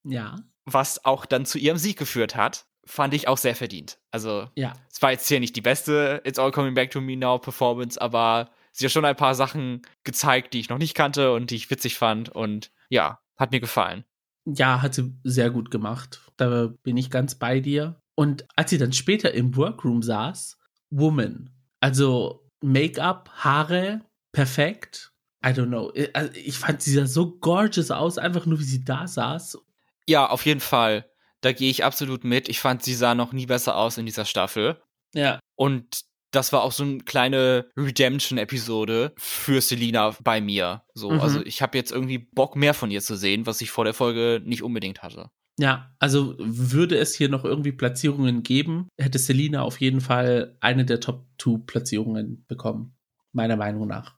ja. 0.04 0.36
Was 0.64 1.04
auch 1.04 1.26
dann 1.26 1.44
zu 1.44 1.58
ihrem 1.58 1.76
Sieg 1.76 1.98
geführt 1.98 2.36
hat. 2.36 2.66
Fand 2.86 3.12
ich 3.12 3.28
auch 3.28 3.36
sehr 3.36 3.54
verdient. 3.54 3.98
Also, 4.10 4.48
ja. 4.54 4.72
es 4.90 5.02
war 5.02 5.10
jetzt 5.10 5.28
hier 5.28 5.40
nicht 5.40 5.54
die 5.56 5.60
beste 5.60 6.22
It's 6.24 6.38
All 6.38 6.52
Coming 6.52 6.72
Back 6.72 6.90
to 6.92 7.02
Me 7.02 7.16
Now 7.16 7.38
Performance, 7.38 8.00
aber 8.00 8.50
sie 8.72 8.86
hat 8.86 8.92
schon 8.92 9.04
ein 9.04 9.16
paar 9.16 9.34
Sachen 9.34 9.82
gezeigt, 10.04 10.54
die 10.54 10.60
ich 10.60 10.70
noch 10.70 10.78
nicht 10.78 10.94
kannte 10.94 11.32
und 11.32 11.50
die 11.50 11.56
ich 11.56 11.70
witzig 11.70 11.98
fand. 11.98 12.30
Und 12.30 12.70
ja, 12.88 13.20
hat 13.36 13.50
mir 13.50 13.60
gefallen. 13.60 14.04
Ja, 14.46 14.80
hat 14.80 14.94
sie 14.94 15.12
sehr 15.24 15.50
gut 15.50 15.70
gemacht. 15.70 16.22
Da 16.38 16.72
bin 16.82 16.96
ich 16.96 17.10
ganz 17.10 17.34
bei 17.34 17.60
dir. 17.60 18.00
Und 18.14 18.46
als 18.56 18.70
sie 18.70 18.78
dann 18.78 18.94
später 18.94 19.34
im 19.34 19.54
Workroom 19.54 20.00
saß, 20.00 20.58
Woman. 20.90 21.50
Also 21.80 22.48
Make-up, 22.62 23.30
Haare, 23.34 24.00
perfekt. 24.32 25.12
I 25.44 25.48
don't 25.48 25.68
know. 25.68 25.92
Äh, 25.94 26.10
also 26.12 26.32
ich 26.34 26.56
fand 26.58 26.82
sie 26.82 26.92
sah 26.92 27.06
so 27.06 27.38
gorgeous 27.38 27.90
aus, 27.90 28.18
einfach 28.18 28.46
nur 28.46 28.58
wie 28.58 28.64
sie 28.64 28.84
da 28.84 29.06
saß. 29.06 29.58
Ja, 30.06 30.28
auf 30.28 30.46
jeden 30.46 30.60
Fall. 30.60 31.08
Da 31.40 31.52
gehe 31.52 31.70
ich 31.70 31.84
absolut 31.84 32.24
mit. 32.24 32.48
Ich 32.48 32.60
fand, 32.60 32.82
sie 32.82 32.94
sah 32.94 33.14
noch 33.14 33.32
nie 33.32 33.46
besser 33.46 33.76
aus 33.76 33.98
in 33.98 34.06
dieser 34.06 34.24
Staffel. 34.24 34.80
Ja. 35.14 35.38
Und 35.54 36.02
das 36.30 36.52
war 36.52 36.62
auch 36.62 36.72
so 36.72 36.82
eine 36.82 36.98
kleine 36.98 37.70
Redemption-Episode 37.76 39.12
für 39.16 39.60
Selina 39.60 40.14
bei 40.22 40.40
mir. 40.40 40.82
So, 40.94 41.10
mhm. 41.10 41.20
also 41.20 41.44
ich 41.44 41.62
habe 41.62 41.78
jetzt 41.78 41.92
irgendwie 41.92 42.18
Bock 42.18 42.56
mehr 42.56 42.74
von 42.74 42.90
ihr 42.90 43.00
zu 43.00 43.16
sehen, 43.16 43.46
was 43.46 43.60
ich 43.60 43.70
vor 43.70 43.84
der 43.84 43.94
Folge 43.94 44.42
nicht 44.44 44.62
unbedingt 44.62 45.02
hatte. 45.02 45.30
Ja, 45.58 45.92
also 45.98 46.36
würde 46.38 46.96
es 46.98 47.14
hier 47.14 47.28
noch 47.28 47.44
irgendwie 47.44 47.72
Platzierungen 47.72 48.42
geben, 48.42 48.88
hätte 48.96 49.18
Selina 49.18 49.62
auf 49.62 49.80
jeden 49.80 50.00
Fall 50.00 50.56
eine 50.60 50.84
der 50.84 51.00
Top-2-Platzierungen 51.00 52.44
bekommen. 52.46 52.96
Meiner 53.32 53.56
Meinung 53.56 53.86
nach. 53.88 54.17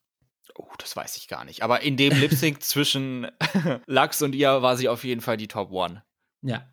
Oh, 0.56 0.68
das 0.78 0.96
weiß 0.96 1.16
ich 1.16 1.28
gar 1.28 1.44
nicht. 1.44 1.62
Aber 1.62 1.80
in 1.80 1.96
dem 1.96 2.18
Lip 2.18 2.32
Sync 2.32 2.62
zwischen 2.62 3.30
Lux 3.86 4.22
und 4.22 4.34
ihr 4.34 4.62
war 4.62 4.76
sie 4.76 4.88
auf 4.88 5.04
jeden 5.04 5.20
Fall 5.20 5.36
die 5.36 5.48
Top 5.48 5.70
One. 5.70 6.02
Ja. 6.42 6.66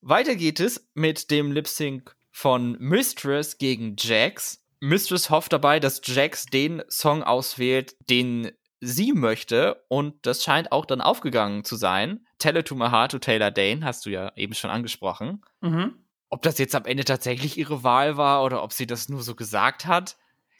Weiter 0.00 0.34
geht 0.34 0.60
es 0.60 0.88
mit 0.94 1.30
dem 1.30 1.52
Lip 1.52 1.68
Sync 1.68 2.16
von 2.30 2.76
Mistress 2.78 3.58
gegen 3.58 3.96
Jax. 3.98 4.64
Mistress 4.80 5.28
hofft 5.28 5.52
dabei, 5.52 5.78
dass 5.78 6.00
Jax 6.04 6.46
den 6.46 6.82
Song 6.88 7.22
auswählt, 7.22 7.96
den 8.08 8.50
sie 8.80 9.12
möchte. 9.12 9.84
Und 9.88 10.26
das 10.26 10.42
scheint 10.42 10.72
auch 10.72 10.86
dann 10.86 11.00
aufgegangen 11.00 11.64
zu 11.64 11.76
sein. 11.76 12.26
Tell 12.38 12.56
it 12.56 12.66
to 12.66 12.74
my 12.74 12.88
heart 12.88 13.10
to 13.12 13.18
Taylor 13.18 13.50
Dane, 13.50 13.84
hast 13.84 14.06
du 14.06 14.10
ja 14.10 14.32
eben 14.36 14.54
schon 14.54 14.70
angesprochen. 14.70 15.42
Mhm. 15.60 15.94
Ob 16.30 16.42
das 16.42 16.58
jetzt 16.58 16.74
am 16.74 16.86
Ende 16.86 17.04
tatsächlich 17.04 17.58
ihre 17.58 17.82
Wahl 17.82 18.16
war 18.16 18.44
oder 18.44 18.62
ob 18.62 18.72
sie 18.72 18.86
das 18.86 19.08
nur 19.08 19.22
so 19.22 19.34
gesagt 19.34 19.86
hat, 19.86 20.16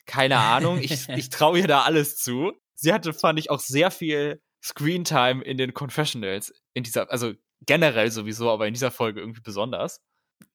keine 0.07 0.39
Ahnung. 0.39 0.79
Ich, 0.81 1.09
ich 1.09 1.31
traue 1.31 1.61
ihr 1.61 1.69
da 1.69 1.83
alles 1.83 2.17
zu. 2.17 2.53
Sie 2.75 2.93
hatte, 2.93 3.13
fand 3.13 3.39
ich, 3.39 3.51
auch 3.51 3.61
sehr 3.61 3.91
viel 3.91 4.41
Screentime 4.63 5.43
in 5.43 5.57
den 5.57 5.75
Confessionals. 5.75 6.53
In 6.75 6.83
dieser, 6.83 7.11
also 7.11 7.33
generell 7.67 8.11
sowieso, 8.11 8.51
aber 8.51 8.67
in 8.67 8.75
dieser 8.75 8.91
Folge 8.91 9.21
irgendwie 9.21 9.43
besonders. 9.43 10.01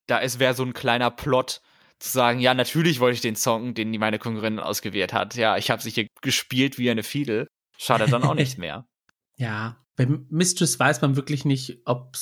Da 0.07 0.19
ist 0.19 0.39
wäre 0.39 0.53
so 0.53 0.63
ein 0.63 0.73
kleiner 0.73 1.11
Plot, 1.11 1.61
zu 1.99 2.09
sagen, 2.09 2.39
ja, 2.39 2.53
natürlich 2.53 2.99
wollte 2.99 3.15
ich 3.15 3.21
den 3.21 3.35
Song, 3.35 3.73
den 3.73 3.91
meine 3.99 4.19
Konkurrentin 4.19 4.59
ausgewählt 4.59 5.13
hat. 5.13 5.35
Ja, 5.35 5.57
ich 5.57 5.71
habe 5.71 5.81
sich 5.81 5.95
hier 5.95 6.07
gespielt 6.21 6.77
wie 6.77 6.89
eine 6.89 7.03
Fiedel. 7.03 7.47
Schadet 7.77 8.11
dann 8.11 8.23
auch 8.23 8.35
nicht 8.35 8.57
mehr. 8.57 8.85
Ja, 9.37 9.83
bei 9.97 10.07
Mistress 10.29 10.79
weiß 10.79 11.01
man 11.01 11.17
wirklich 11.17 11.43
nicht, 11.43 11.81
ob 11.83 12.13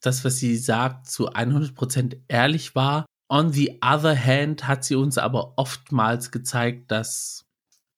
das, 0.00 0.24
was 0.24 0.38
sie 0.38 0.56
sagt, 0.56 1.08
zu 1.08 1.30
100% 1.30 2.22
ehrlich 2.26 2.74
war. 2.74 3.06
On 3.28 3.52
the 3.52 3.78
other 3.82 4.16
hand 4.16 4.68
hat 4.68 4.84
sie 4.84 4.94
uns 4.94 5.18
aber 5.18 5.54
oftmals 5.56 6.30
gezeigt, 6.30 6.90
dass 6.90 7.46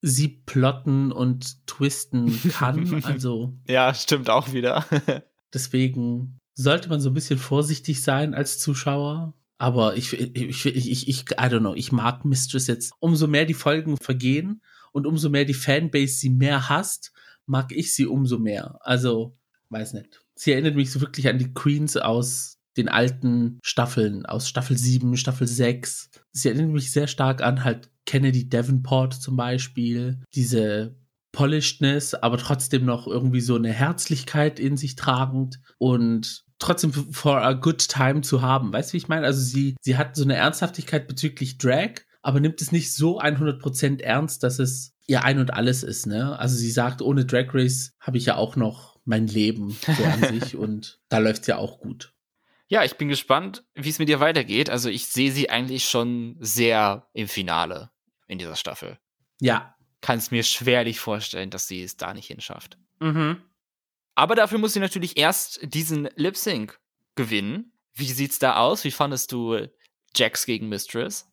sie 0.01 0.29
plotten 0.29 1.12
und 1.12 1.67
twisten 1.67 2.41
kann. 2.51 3.03
Also. 3.05 3.55
ja, 3.67 3.93
stimmt 3.93 4.31
auch 4.31 4.53
wieder. 4.53 4.85
deswegen 5.53 6.38
sollte 6.55 6.88
man 6.88 7.01
so 7.01 7.11
ein 7.11 7.14
bisschen 7.14 7.38
vorsichtig 7.38 8.03
sein 8.03 8.35
als 8.35 8.59
Zuschauer. 8.59 9.35
Aber 9.59 9.97
ich, 9.97 10.12
ich, 10.12 10.37
ich, 10.37 10.67
ich, 10.67 11.09
ich, 11.09 11.21
I 11.33 11.35
don't 11.35 11.61
know, 11.61 11.75
ich 11.75 11.91
mag 11.91 12.25
Mistress 12.25 12.69
jetzt. 12.69 12.93
Umso 13.01 13.27
mehr 13.27 13.45
die 13.45 13.55
Folgen 13.55 13.97
vergehen 13.97 14.62
und 14.93 15.07
umso 15.07 15.31
mehr 15.31 15.45
die 15.45 15.55
Fanbase 15.55 16.14
sie 16.14 16.31
mehr 16.31 16.69
hasst, 16.69 17.12
mag 17.45 17.73
ich 17.73 17.95
sie 17.95 18.07
umso 18.07 18.38
mehr. 18.38 18.79
Also, 18.83 19.37
weiß 19.71 19.95
nicht. 19.95 20.21
Sie 20.37 20.53
erinnert 20.53 20.77
mich 20.77 20.93
so 20.93 21.01
wirklich 21.01 21.29
an 21.29 21.38
die 21.38 21.53
Queens 21.53 21.97
aus 21.97 22.58
den 22.79 22.88
alten 22.88 23.59
Staffeln, 23.62 24.25
aus 24.25 24.49
Staffel 24.49 24.79
7, 24.79 25.17
Staffel 25.17 25.47
6. 25.47 26.11
Sie 26.33 26.49
erinnert 26.49 26.73
mich 26.73 26.91
sehr 26.91 27.07
stark 27.07 27.43
an 27.43 27.64
halt 27.64 27.91
Kennedy 28.07 28.49
Davenport 28.49 29.14
zum 29.14 29.37
Beispiel. 29.37 30.21
Diese 30.35 30.97
Polishedness, 31.33 32.14
aber 32.14 32.38
trotzdem 32.38 32.85
noch 32.85 33.07
irgendwie 33.07 33.41
so 33.41 33.57
eine 33.57 33.73
Herzlichkeit 33.73 34.59
in 34.59 34.77
sich 34.77 34.97
tragend 34.97 35.61
und 35.79 36.45
trotzdem 36.59 36.93
for 36.93 37.43
a 37.43 37.53
good 37.53 37.87
time 37.88 38.23
zu 38.23 38.43
haben. 38.43 38.73
Weißt 38.73 38.91
du, 38.91 38.93
wie 38.95 38.99
ich 38.99 39.09
meine? 39.09 39.27
Also 39.27 39.41
sie, 39.41 39.77
sie 39.81 39.97
hat 39.97 40.17
so 40.17 40.25
eine 40.25 40.37
Ernsthaftigkeit 40.37 41.07
bezüglich 41.07 41.59
Drag, 41.59 42.01
aber 42.23 42.41
nimmt 42.41 42.61
es 42.61 42.73
nicht 42.73 42.95
so 42.95 43.21
100% 43.21 44.01
ernst, 44.01 44.43
dass 44.43 44.59
es 44.59 44.95
ihr 45.07 45.25
ein 45.25 45.38
und 45.38 45.55
alles 45.55 45.83
ist, 45.83 46.07
ne? 46.07 46.38
Also 46.38 46.57
sie 46.57 46.71
sagt, 46.71 47.03
ohne 47.03 47.25
Drag 47.25 47.55
Race 47.55 47.93
habe 48.01 48.19
ich 48.19 48.27
ja 48.27 48.37
auch 48.37 48.57
noch 48.57 48.99
mein 49.05 49.27
Leben 49.27 49.77
so 49.97 50.05
an 50.05 50.23
sich 50.41 50.57
und 50.57 51.01
da 51.09 51.19
läuft 51.19 51.43
es 51.43 51.47
ja 51.49 51.57
auch 51.57 51.79
gut. 51.79 52.12
Ja, 52.69 52.85
ich 52.85 52.97
bin 52.97 53.09
gespannt, 53.09 53.65
wie 53.75 53.89
es 53.89 53.99
mit 53.99 54.09
ihr 54.11 54.21
weitergeht. 54.21 54.71
Also 54.71 54.91
ich 54.91 55.07
sehe 55.07 55.33
sie 55.33 55.51
eigentlich 55.51 55.89
schon 55.89 56.37
sehr 56.39 57.09
im 57.15 57.27
Finale 57.27 57.91
in 58.27 58.39
dieser 58.39 58.57
Staffel. 58.57 58.99
Ja. 59.41 59.75
Kann 60.03 60.19
es 60.19 60.31
mir 60.31 60.43
schwerlich 60.43 61.01
vorstellen, 61.01 61.51
dass 61.51 61.67
sie 61.67 61.83
es 61.83 61.97
da 61.97 62.13
nicht 62.13 62.27
hinschafft. 62.27 62.79
Mhm. 63.01 63.43
Aber 64.15 64.35
dafür 64.35 64.59
muss 64.59 64.75
sie 64.75 64.81
natürlich 64.81 65.17
erst 65.17 65.61
diesen 65.63 66.09
Lip 66.17 66.37
Sync 66.37 66.79
gewinnen. 67.15 67.73
Wie 67.95 68.11
sieht's 68.13 68.39
da 68.39 68.57
aus? 68.57 68.85
Wie 68.85 68.91
fandest 68.91 69.33
du 69.33 69.67
Jax 70.15 70.45
gegen 70.45 70.69
Mistress? 70.69 71.31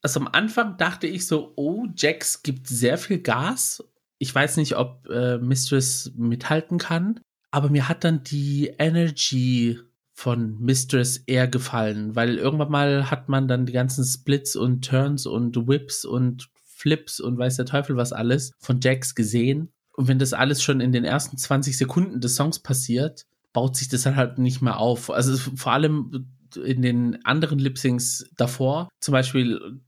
Also 0.00 0.20
am 0.20 0.28
Anfang 0.28 0.76
dachte 0.76 1.06
ich 1.06 1.26
so, 1.26 1.52
oh, 1.56 1.86
Jax 1.96 2.42
gibt 2.42 2.68
sehr 2.68 2.98
viel 2.98 3.18
Gas. 3.18 3.82
Ich 4.18 4.34
weiß 4.34 4.56
nicht, 4.56 4.76
ob 4.76 5.06
äh, 5.08 5.38
Mistress 5.38 6.12
mithalten 6.14 6.78
kann, 6.78 7.20
aber 7.50 7.68
mir 7.68 7.88
hat 7.88 8.04
dann 8.04 8.22
die 8.22 8.74
Energy 8.78 9.78
von 10.14 10.58
Mistress 10.60 11.18
eher 11.26 11.48
gefallen, 11.48 12.14
weil 12.14 12.36
irgendwann 12.38 12.70
mal 12.70 13.10
hat 13.10 13.28
man 13.28 13.48
dann 13.48 13.66
die 13.66 13.72
ganzen 13.72 14.04
Splits 14.04 14.54
und 14.56 14.86
Turns 14.86 15.26
und 15.26 15.66
Whips 15.66 16.04
und 16.04 16.48
Flips 16.64 17.18
und 17.20 17.36
weiß 17.36 17.56
der 17.56 17.66
Teufel 17.66 17.96
was 17.96 18.12
alles 18.12 18.52
von 18.58 18.80
Jax 18.80 19.14
gesehen. 19.14 19.72
Und 19.96 20.08
wenn 20.08 20.18
das 20.18 20.32
alles 20.32 20.62
schon 20.62 20.80
in 20.80 20.92
den 20.92 21.04
ersten 21.04 21.36
20 21.36 21.76
Sekunden 21.76 22.20
des 22.20 22.36
Songs 22.36 22.60
passiert, 22.60 23.26
baut 23.52 23.76
sich 23.76 23.88
das 23.88 24.02
dann 24.02 24.16
halt 24.16 24.38
nicht 24.38 24.62
mehr 24.62 24.78
auf. 24.78 25.10
Also 25.10 25.36
vor 25.56 25.72
allem 25.72 26.26
in 26.64 26.82
den 26.82 27.24
anderen 27.24 27.58
Lip-Syncs 27.58 28.30
davor, 28.36 28.88
zum 29.00 29.12
Beispiel 29.12 29.80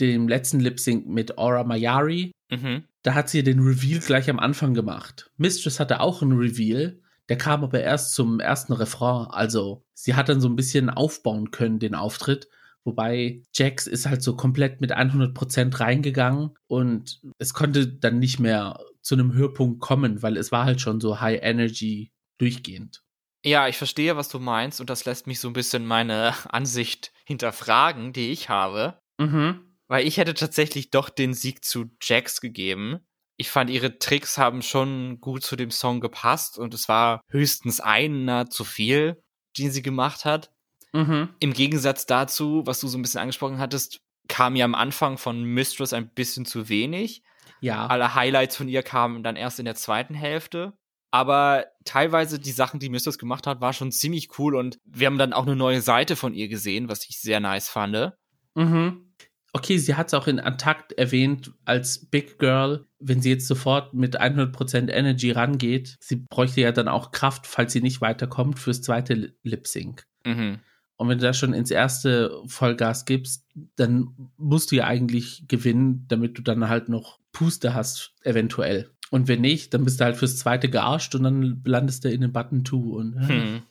dem 0.00 0.28
letzten 0.28 0.60
Lip-Sync 0.60 1.06
mit 1.06 1.38
Aura 1.38 1.64
Mayari, 1.64 2.32
Mhm. 2.50 2.84
da 3.02 3.14
hat 3.14 3.28
sie 3.30 3.42
den 3.42 3.60
Reveal 3.60 4.00
gleich 4.00 4.28
am 4.30 4.38
Anfang 4.38 4.74
gemacht. 4.74 5.30
Mistress 5.36 5.80
hatte 5.80 6.00
auch 6.00 6.22
einen 6.22 6.38
Reveal, 6.38 7.00
der 7.28 7.38
kam 7.38 7.64
aber 7.64 7.80
erst 7.80 8.14
zum 8.14 8.40
ersten 8.40 8.72
Refrain. 8.72 9.26
Also 9.30 9.84
sie 9.94 10.14
hat 10.14 10.28
dann 10.28 10.40
so 10.40 10.48
ein 10.48 10.56
bisschen 10.56 10.90
aufbauen 10.90 11.50
können, 11.50 11.78
den 11.78 11.94
Auftritt. 11.94 12.48
Wobei 12.84 13.42
Jax 13.54 13.86
ist 13.86 14.06
halt 14.06 14.22
so 14.22 14.36
komplett 14.36 14.80
mit 14.82 14.94
100% 14.94 15.80
reingegangen 15.80 16.50
und 16.66 17.20
es 17.38 17.54
konnte 17.54 17.86
dann 17.86 18.18
nicht 18.18 18.38
mehr 18.38 18.78
zu 19.00 19.14
einem 19.14 19.32
Höhepunkt 19.32 19.80
kommen, 19.80 20.22
weil 20.22 20.36
es 20.36 20.52
war 20.52 20.66
halt 20.66 20.82
schon 20.82 21.00
so 21.00 21.20
High 21.20 21.40
Energy 21.42 22.12
durchgehend. 22.38 23.02
Ja, 23.44 23.68
ich 23.68 23.76
verstehe, 23.76 24.16
was 24.16 24.28
du 24.28 24.38
meinst 24.38 24.80
und 24.80 24.90
das 24.90 25.04
lässt 25.04 25.26
mich 25.26 25.40
so 25.40 25.48
ein 25.48 25.54
bisschen 25.54 25.86
meine 25.86 26.34
Ansicht 26.52 27.12
hinterfragen, 27.24 28.12
die 28.12 28.30
ich 28.30 28.50
habe. 28.50 28.98
Mhm. 29.18 29.60
Weil 29.86 30.06
ich 30.06 30.16
hätte 30.16 30.34
tatsächlich 30.34 30.90
doch 30.90 31.08
den 31.08 31.34
Sieg 31.34 31.64
zu 31.64 31.90
Jax 32.02 32.40
gegeben. 32.40 33.00
Ich 33.36 33.50
fand, 33.50 33.70
ihre 33.70 33.98
Tricks 33.98 34.38
haben 34.38 34.62
schon 34.62 35.20
gut 35.20 35.42
zu 35.42 35.56
dem 35.56 35.70
Song 35.70 36.00
gepasst 36.00 36.58
und 36.58 36.72
es 36.74 36.88
war 36.88 37.20
höchstens 37.28 37.80
einer 37.80 38.48
zu 38.48 38.64
viel, 38.64 39.22
den 39.58 39.70
sie 39.70 39.82
gemacht 39.82 40.24
hat. 40.24 40.52
Mhm. 40.92 41.30
Im 41.40 41.52
Gegensatz 41.52 42.06
dazu, 42.06 42.62
was 42.64 42.80
du 42.80 42.86
so 42.86 42.96
ein 42.96 43.02
bisschen 43.02 43.20
angesprochen 43.20 43.58
hattest, 43.58 44.00
kam 44.28 44.56
ja 44.56 44.64
am 44.64 44.74
Anfang 44.74 45.18
von 45.18 45.42
Mistress 45.42 45.92
ein 45.92 46.08
bisschen 46.08 46.46
zu 46.46 46.68
wenig. 46.68 47.22
Ja. 47.60 47.86
Alle 47.86 48.14
Highlights 48.14 48.56
von 48.56 48.68
ihr 48.68 48.82
kamen 48.82 49.22
dann 49.22 49.36
erst 49.36 49.58
in 49.58 49.64
der 49.64 49.74
zweiten 49.74 50.14
Hälfte. 50.14 50.74
Aber 51.10 51.66
teilweise 51.84 52.38
die 52.40 52.50
Sachen, 52.50 52.80
die 52.80 52.88
Mistress 52.88 53.18
gemacht 53.18 53.46
hat, 53.46 53.60
war 53.60 53.72
schon 53.72 53.92
ziemlich 53.92 54.38
cool 54.38 54.56
und 54.56 54.78
wir 54.84 55.06
haben 55.06 55.18
dann 55.18 55.32
auch 55.32 55.46
eine 55.46 55.54
neue 55.54 55.80
Seite 55.80 56.16
von 56.16 56.34
ihr 56.34 56.48
gesehen, 56.48 56.88
was 56.88 57.08
ich 57.08 57.20
sehr 57.20 57.38
nice 57.40 57.68
fand. 57.68 58.12
Mhm. 58.54 59.13
Okay, 59.56 59.78
sie 59.78 59.94
hat 59.94 60.08
es 60.08 60.14
auch 60.14 60.26
in 60.26 60.40
Antakt 60.40 60.92
erwähnt 60.94 61.52
als 61.64 62.06
Big 62.06 62.40
Girl, 62.40 62.86
wenn 62.98 63.22
sie 63.22 63.30
jetzt 63.30 63.46
sofort 63.46 63.94
mit 63.94 64.20
100% 64.20 64.90
Energy 64.90 65.30
rangeht. 65.30 65.96
Sie 66.00 66.16
bräuchte 66.16 66.60
ja 66.60 66.72
dann 66.72 66.88
auch 66.88 67.12
Kraft, 67.12 67.46
falls 67.46 67.72
sie 67.72 67.80
nicht 67.80 68.00
weiterkommt, 68.00 68.58
fürs 68.58 68.82
zweite 68.82 69.32
Lip 69.44 69.68
Sync. 69.68 70.08
Mhm. 70.26 70.58
Und 70.96 71.08
wenn 71.08 71.18
du 71.18 71.24
da 71.24 71.32
schon 71.32 71.54
ins 71.54 71.70
erste 71.70 72.42
Vollgas 72.46 73.04
gibst, 73.04 73.46
dann 73.76 74.08
musst 74.36 74.72
du 74.72 74.76
ja 74.76 74.86
eigentlich 74.86 75.44
gewinnen, 75.46 76.04
damit 76.08 76.36
du 76.36 76.42
dann 76.42 76.68
halt 76.68 76.88
noch 76.88 77.20
Puste 77.30 77.74
hast, 77.74 78.12
eventuell. 78.22 78.90
Und 79.10 79.28
wenn 79.28 79.40
nicht, 79.40 79.72
dann 79.72 79.84
bist 79.84 80.00
du 80.00 80.04
halt 80.04 80.16
fürs 80.16 80.36
zweite 80.36 80.68
gearscht 80.68 81.14
und 81.14 81.22
dann 81.22 81.62
landest 81.64 82.04
du 82.04 82.10
in 82.10 82.22
den 82.22 82.32
Button 82.32 82.64
2 82.64 82.76
und. 82.76 83.28
Hm. 83.28 83.62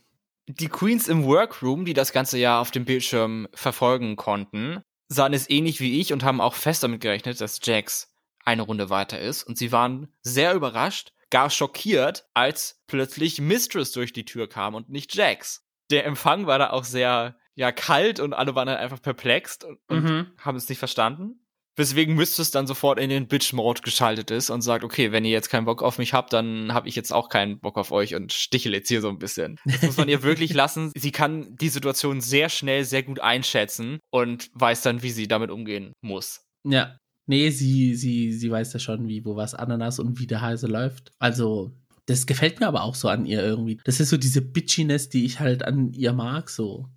Die 0.48 0.70
Queens 0.70 1.10
im 1.10 1.26
Workroom, 1.26 1.84
die 1.84 1.94
das 1.94 2.14
ganze 2.14 2.38
Jahr 2.38 2.62
auf 2.62 2.72
dem 2.72 2.86
Bildschirm 2.86 3.50
verfolgen 3.54 4.16
konnten, 4.16 4.82
sahen 5.08 5.34
es 5.34 5.50
ähnlich 5.50 5.80
wie 5.80 6.00
ich 6.00 6.14
und 6.14 6.24
haben 6.24 6.42
auch 6.42 6.56
fest 6.56 6.84
damit 6.84 7.02
gerechnet, 7.02 7.40
dass 7.42 7.60
Jax 7.64 8.14
eine 8.46 8.64
Runde 8.64 8.90
weiter 8.90 9.20
ist. 9.20 9.44
Und 9.44 9.58
sie 9.58 9.72
waren 9.72 10.14
sehr 10.22 10.54
überrascht, 10.54 11.14
gar 11.30 11.50
schockiert, 11.50 12.26
als 12.34 12.82
plötzlich 12.88 13.40
Mistress 13.42 13.92
durch 13.92 14.14
die 14.14 14.26
Tür 14.26 14.48
kam 14.50 14.76
und 14.76 14.90
nicht 14.90 15.16
Jax. 15.16 15.66
Der 15.92 16.06
Empfang 16.06 16.46
war 16.48 16.60
da 16.60 16.72
auch 16.72 16.84
sehr, 16.84 17.38
ja, 17.56 17.72
kalt 17.72 18.20
und 18.20 18.34
alle 18.34 18.56
waren 18.56 18.68
dann 18.68 18.78
einfach 18.78 19.02
perplext 19.02 19.64
und, 19.64 19.80
und 19.88 20.04
Mhm. 20.04 20.32
haben 20.38 20.58
es 20.58 20.68
nicht 20.70 20.80
verstanden. 20.80 21.43
Weswegen 21.76 22.16
Mistress 22.16 22.52
dann 22.52 22.68
sofort 22.68 23.00
in 23.00 23.10
den 23.10 23.28
Bitch-Mode 23.28 23.82
geschaltet 23.82 24.30
ist 24.30 24.50
und 24.50 24.62
sagt, 24.62 24.84
okay, 24.84 25.12
wenn 25.12 25.26
ihr 25.26 25.32
jetzt 25.32 25.50
keinen 25.50 25.66
Bock 25.66 25.82
auf 25.82 25.98
mich 25.98 26.14
habt, 26.14 26.32
dann 26.32 26.74
habe 26.74 26.88
ich 26.88 26.96
jetzt 26.96 27.12
auch 27.12 27.30
keinen 27.30 27.60
Bock 27.60 27.78
auf 27.78 27.92
euch 27.92 28.14
und 28.16 28.32
stichel 28.32 28.74
jetzt 28.74 28.90
hier 28.90 29.02
so 29.02 29.10
ein 29.10 29.18
bisschen. 29.18 29.60
Das 29.66 29.82
muss 29.82 29.98
man 29.98 30.10
ihr 30.10 30.22
wirklich 30.22 30.54
lassen. 30.54 30.92
Sie 30.96 31.12
kann 31.12 31.56
die 31.58 31.70
Situation 31.70 32.22
sehr 32.22 32.50
schnell, 32.50 32.86
sehr 32.86 33.04
gut 33.04 33.20
einschätzen 33.20 34.00
und 34.12 34.52
weiß 34.54 34.82
dann, 34.84 35.02
wie 35.02 35.12
sie 35.12 35.28
damit 35.28 35.50
umgehen 35.50 35.94
muss. 36.02 36.46
Ja. 36.64 36.98
Nee, 37.26 37.50
sie, 37.52 37.96
sie, 37.96 38.34
sie 38.34 38.52
weiß 38.52 38.74
ja 38.74 38.80
schon, 38.80 39.08
wie, 39.08 39.24
wo 39.26 39.36
was 39.36 39.56
Ananas 39.56 39.98
und 40.00 40.20
wie 40.20 40.28
der 40.28 40.42
Hase 40.42 40.68
läuft. 40.68 41.12
Also, 41.20 41.72
das 42.06 42.26
gefällt 42.26 42.60
mir 42.60 42.68
aber 42.68 42.84
auch 42.84 42.96
so 42.96 43.08
an 43.08 43.26
ihr 43.26 43.42
irgendwie. 43.42 43.80
Das 43.86 44.00
ist 44.00 44.10
so 44.10 44.18
diese 44.18 44.42
Bitchiness, 44.42 45.10
die 45.10 45.26
ich 45.26 45.40
halt 45.40 45.64
an 45.64 45.94
ihr 45.94 46.14
mag, 46.14 46.50
so. 46.50 46.90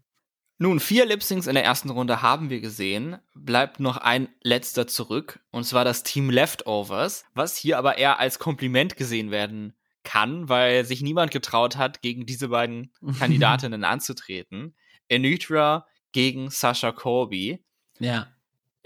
Nun, 0.59 0.81
vier 0.81 1.05
Lip-Syncs 1.05 1.49
in 1.49 1.55
der 1.55 1.64
ersten 1.64 1.90
Runde 1.90 2.23
haben 2.23 2.49
wir 2.49 2.61
gesehen. 2.61 3.19
Bleibt 3.35 3.79
noch 3.79 3.99
ein 3.99 4.29
letzter 4.42 4.87
zurück. 4.87 5.40
Und 5.51 5.64
zwar 5.64 5.85
das 5.85 6.03
Team 6.03 6.31
Leftovers, 6.31 7.25
was 7.35 7.57
hier 7.57 7.77
aber 7.77 7.99
eher 7.99 8.19
als 8.19 8.38
Kompliment 8.38 8.97
gesehen 8.97 9.31
werden 9.31 9.75
kann, 10.03 10.49
weil 10.49 10.87
sich 10.87 11.03
niemand 11.03 11.31
getraut 11.31 11.77
hat, 11.77 12.01
gegen 12.01 12.25
diese 12.25 12.49
beiden 12.49 12.90
Kandidatinnen 13.19 13.85
anzutreten. 13.85 14.75
Anitra 15.12 15.87
gegen 16.12 16.49
Sasha 16.51 16.92
Colby. 16.92 17.62
Ja. 17.99 18.29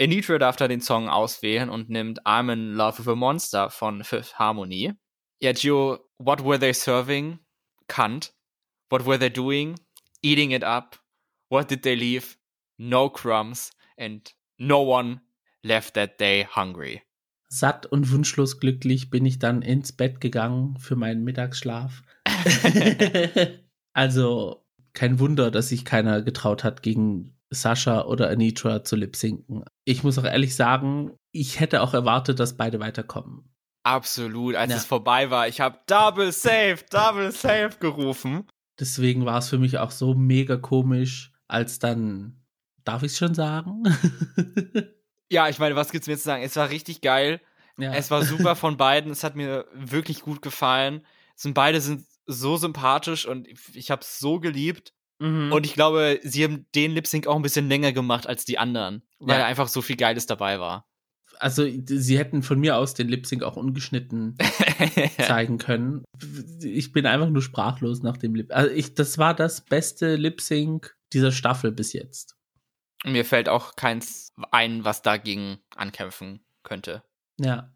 Anitra 0.00 0.38
darf 0.38 0.56
da 0.56 0.66
den 0.66 0.80
Song 0.80 1.08
auswählen 1.08 1.70
und 1.70 1.88
nimmt 1.88 2.26
I'm 2.26 2.52
in 2.52 2.74
Love 2.74 2.98
with 2.98 3.08
a 3.08 3.14
Monster 3.14 3.70
von 3.70 4.02
Fifth 4.02 4.38
Harmony. 4.38 4.94
Ja, 5.40 5.52
Gio, 5.52 6.00
what 6.18 6.44
were 6.44 6.58
they 6.58 6.72
serving? 6.72 7.38
Cunt. 7.86 8.32
What 8.88 9.06
were 9.06 9.18
they 9.18 9.30
doing? 9.30 9.78
Eating 10.22 10.50
it 10.50 10.64
up. 10.64 10.98
What 11.50 11.70
did 11.70 11.82
they 11.82 11.94
leave? 11.94 12.36
No 12.78 13.10
crumbs. 13.10 13.72
And 13.98 14.34
no 14.58 14.80
one 14.82 15.20
left 15.62 15.94
that 15.94 16.18
day 16.20 16.46
hungry. 16.46 17.02
Satt 17.48 17.86
und 17.86 18.12
wunschlos 18.12 18.60
glücklich 18.60 19.10
bin 19.10 19.26
ich 19.26 19.38
dann 19.40 19.60
ins 19.62 19.92
Bett 19.92 20.20
gegangen 20.20 20.76
für 20.78 20.94
meinen 20.96 21.24
Mittagsschlaf. 21.24 22.02
also, 23.92 24.64
kein 24.92 25.18
Wunder, 25.18 25.50
dass 25.50 25.68
sich 25.68 25.84
keiner 25.84 26.22
getraut 26.22 26.62
hat, 26.64 26.82
gegen 26.82 27.36
Sascha 27.50 28.04
oder 28.04 28.30
Anitra 28.30 28.84
zu 28.84 28.94
lip-sinken. 28.96 29.64
Ich 29.84 30.04
muss 30.04 30.18
auch 30.18 30.24
ehrlich 30.24 30.54
sagen, 30.54 31.16
ich 31.32 31.58
hätte 31.58 31.82
auch 31.82 31.94
erwartet, 31.94 32.38
dass 32.38 32.56
beide 32.56 32.78
weiterkommen. 32.78 33.52
Absolut. 33.82 34.54
Als 34.54 34.70
Ja. 34.70 34.76
es 34.76 34.84
vorbei 34.84 35.30
war, 35.30 35.48
ich 35.48 35.60
habe 35.60 35.78
Double 35.86 36.30
Safe, 36.32 36.78
Double 36.90 37.32
Safe 37.32 37.70
gerufen. 37.80 38.46
Deswegen 38.78 39.24
war 39.26 39.38
es 39.38 39.48
für 39.48 39.58
mich 39.58 39.78
auch 39.78 39.90
so 39.90 40.14
mega 40.14 40.56
komisch, 40.56 41.32
als 41.50 41.78
dann, 41.78 42.40
darf 42.84 43.02
ich 43.02 43.12
es 43.12 43.18
schon 43.18 43.34
sagen? 43.34 43.82
Ja, 45.30 45.48
ich 45.48 45.58
meine, 45.58 45.76
was 45.76 45.92
gibt's 45.92 46.08
mir 46.08 46.18
zu 46.18 46.24
sagen? 46.24 46.42
Es 46.42 46.56
war 46.56 46.70
richtig 46.70 47.00
geil. 47.00 47.40
ja. 47.78 47.94
Es 47.94 48.10
war 48.10 48.24
super 48.24 48.56
von 48.56 48.76
beiden. 48.76 49.12
Es 49.12 49.22
hat 49.22 49.36
mir 49.36 49.64
wirklich 49.72 50.22
gut 50.22 50.42
gefallen. 50.42 51.02
Es 51.36 51.42
sind 51.42 51.54
beide 51.54 51.80
sind 51.80 52.04
so 52.26 52.56
sympathisch 52.56 53.26
und 53.26 53.46
ich 53.74 53.90
habe 53.90 54.02
es 54.02 54.18
so 54.18 54.40
geliebt. 54.40 54.92
Mhm. 55.20 55.52
Und 55.52 55.66
ich 55.66 55.74
glaube, 55.74 56.18
sie 56.22 56.44
haben 56.44 56.66
den 56.74 56.92
Lip 56.92 57.06
Sync 57.06 57.26
auch 57.26 57.36
ein 57.36 57.42
bisschen 57.42 57.68
länger 57.68 57.92
gemacht 57.92 58.26
als 58.26 58.44
die 58.44 58.58
anderen, 58.58 59.02
weil 59.18 59.38
ja. 59.38 59.46
einfach 59.46 59.68
so 59.68 59.82
viel 59.82 59.96
Geiles 59.96 60.26
dabei 60.26 60.58
war. 60.58 60.86
Also, 61.38 61.66
sie 61.86 62.18
hätten 62.18 62.42
von 62.42 62.58
mir 62.58 62.76
aus 62.76 62.94
den 62.94 63.08
Lip 63.08 63.26
Sync 63.26 63.42
auch 63.42 63.56
ungeschnitten 63.56 64.36
zeigen 65.18 65.58
können. 65.58 66.04
Ich 66.60 66.92
bin 66.92 67.06
einfach 67.06 67.30
nur 67.30 67.40
sprachlos 67.40 68.02
nach 68.02 68.16
dem 68.16 68.34
Lip. 68.34 68.48
Also, 68.50 68.70
ich, 68.74 68.94
das 68.94 69.16
war 69.16 69.34
das 69.34 69.62
beste 69.62 70.16
Lip 70.16 70.40
Sync 70.40 70.96
dieser 71.12 71.32
Staffel 71.32 71.72
bis 71.72 71.92
jetzt. 71.92 72.36
Mir 73.04 73.24
fällt 73.24 73.48
auch 73.48 73.76
keins 73.76 74.32
ein, 74.50 74.84
was 74.84 75.02
dagegen 75.02 75.58
ankämpfen 75.74 76.44
könnte. 76.62 77.02
Ja. 77.38 77.74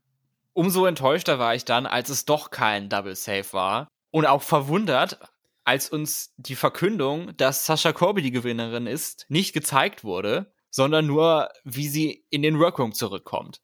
Umso 0.53 0.87
enttäuschter 0.87 1.39
war 1.39 1.55
ich 1.55 1.65
dann, 1.65 1.87
als 1.87 2.11
es 2.11 2.27
doch 2.27 2.51
kein 2.51 2.89
Double 2.89 3.17
Save 3.17 3.53
war. 3.53 3.89
Und 4.11 4.27
auch 4.27 4.43
verwundert, 4.43 5.19
als 5.65 5.89
uns 5.89 6.35
die 6.37 6.55
Verkündung, 6.55 7.37
dass 7.37 7.67
Sascha 7.67 7.93
Corby 7.93 8.23
die 8.23 8.31
Gewinnerin 8.31 8.87
ist, 8.87 9.27
nicht 9.29 9.53
gezeigt 9.53 10.05
wurde, 10.05 10.53
sondern 10.71 11.07
nur, 11.07 11.49
wie 11.65 11.89
sie 11.89 12.27
in 12.31 12.43
den 12.43 12.59
Workroom 12.59 12.93
zurückkommt. 12.93 13.61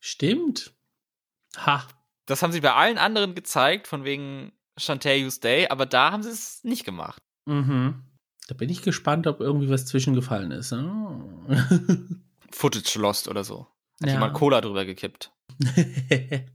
Stimmt. 0.00 0.74
Ha. 1.56 1.86
Das 2.26 2.42
haben 2.42 2.52
sie 2.52 2.60
bei 2.60 2.72
allen 2.72 2.98
anderen 2.98 3.34
gezeigt, 3.34 3.86
von 3.86 4.04
wegen 4.04 4.52
Shantae 4.76 5.28
Day, 5.42 5.68
aber 5.68 5.86
da 5.86 6.10
haben 6.10 6.22
sie 6.22 6.30
es 6.30 6.64
nicht 6.64 6.84
gemacht. 6.84 7.22
Mhm. 7.44 8.02
Da 8.46 8.54
bin 8.54 8.68
ich 8.68 8.82
gespannt, 8.82 9.26
ob 9.26 9.40
irgendwie 9.40 9.70
was 9.70 9.86
zwischengefallen 9.86 10.50
ist. 10.50 10.72
Oh. 10.72 11.22
Footage 12.50 12.98
lost 12.98 13.28
oder 13.28 13.42
so. 13.42 13.66
Hat 14.00 14.08
ja. 14.08 14.14
jemand 14.14 14.34
Cola 14.34 14.60
drüber 14.60 14.84
gekippt. 14.84 15.32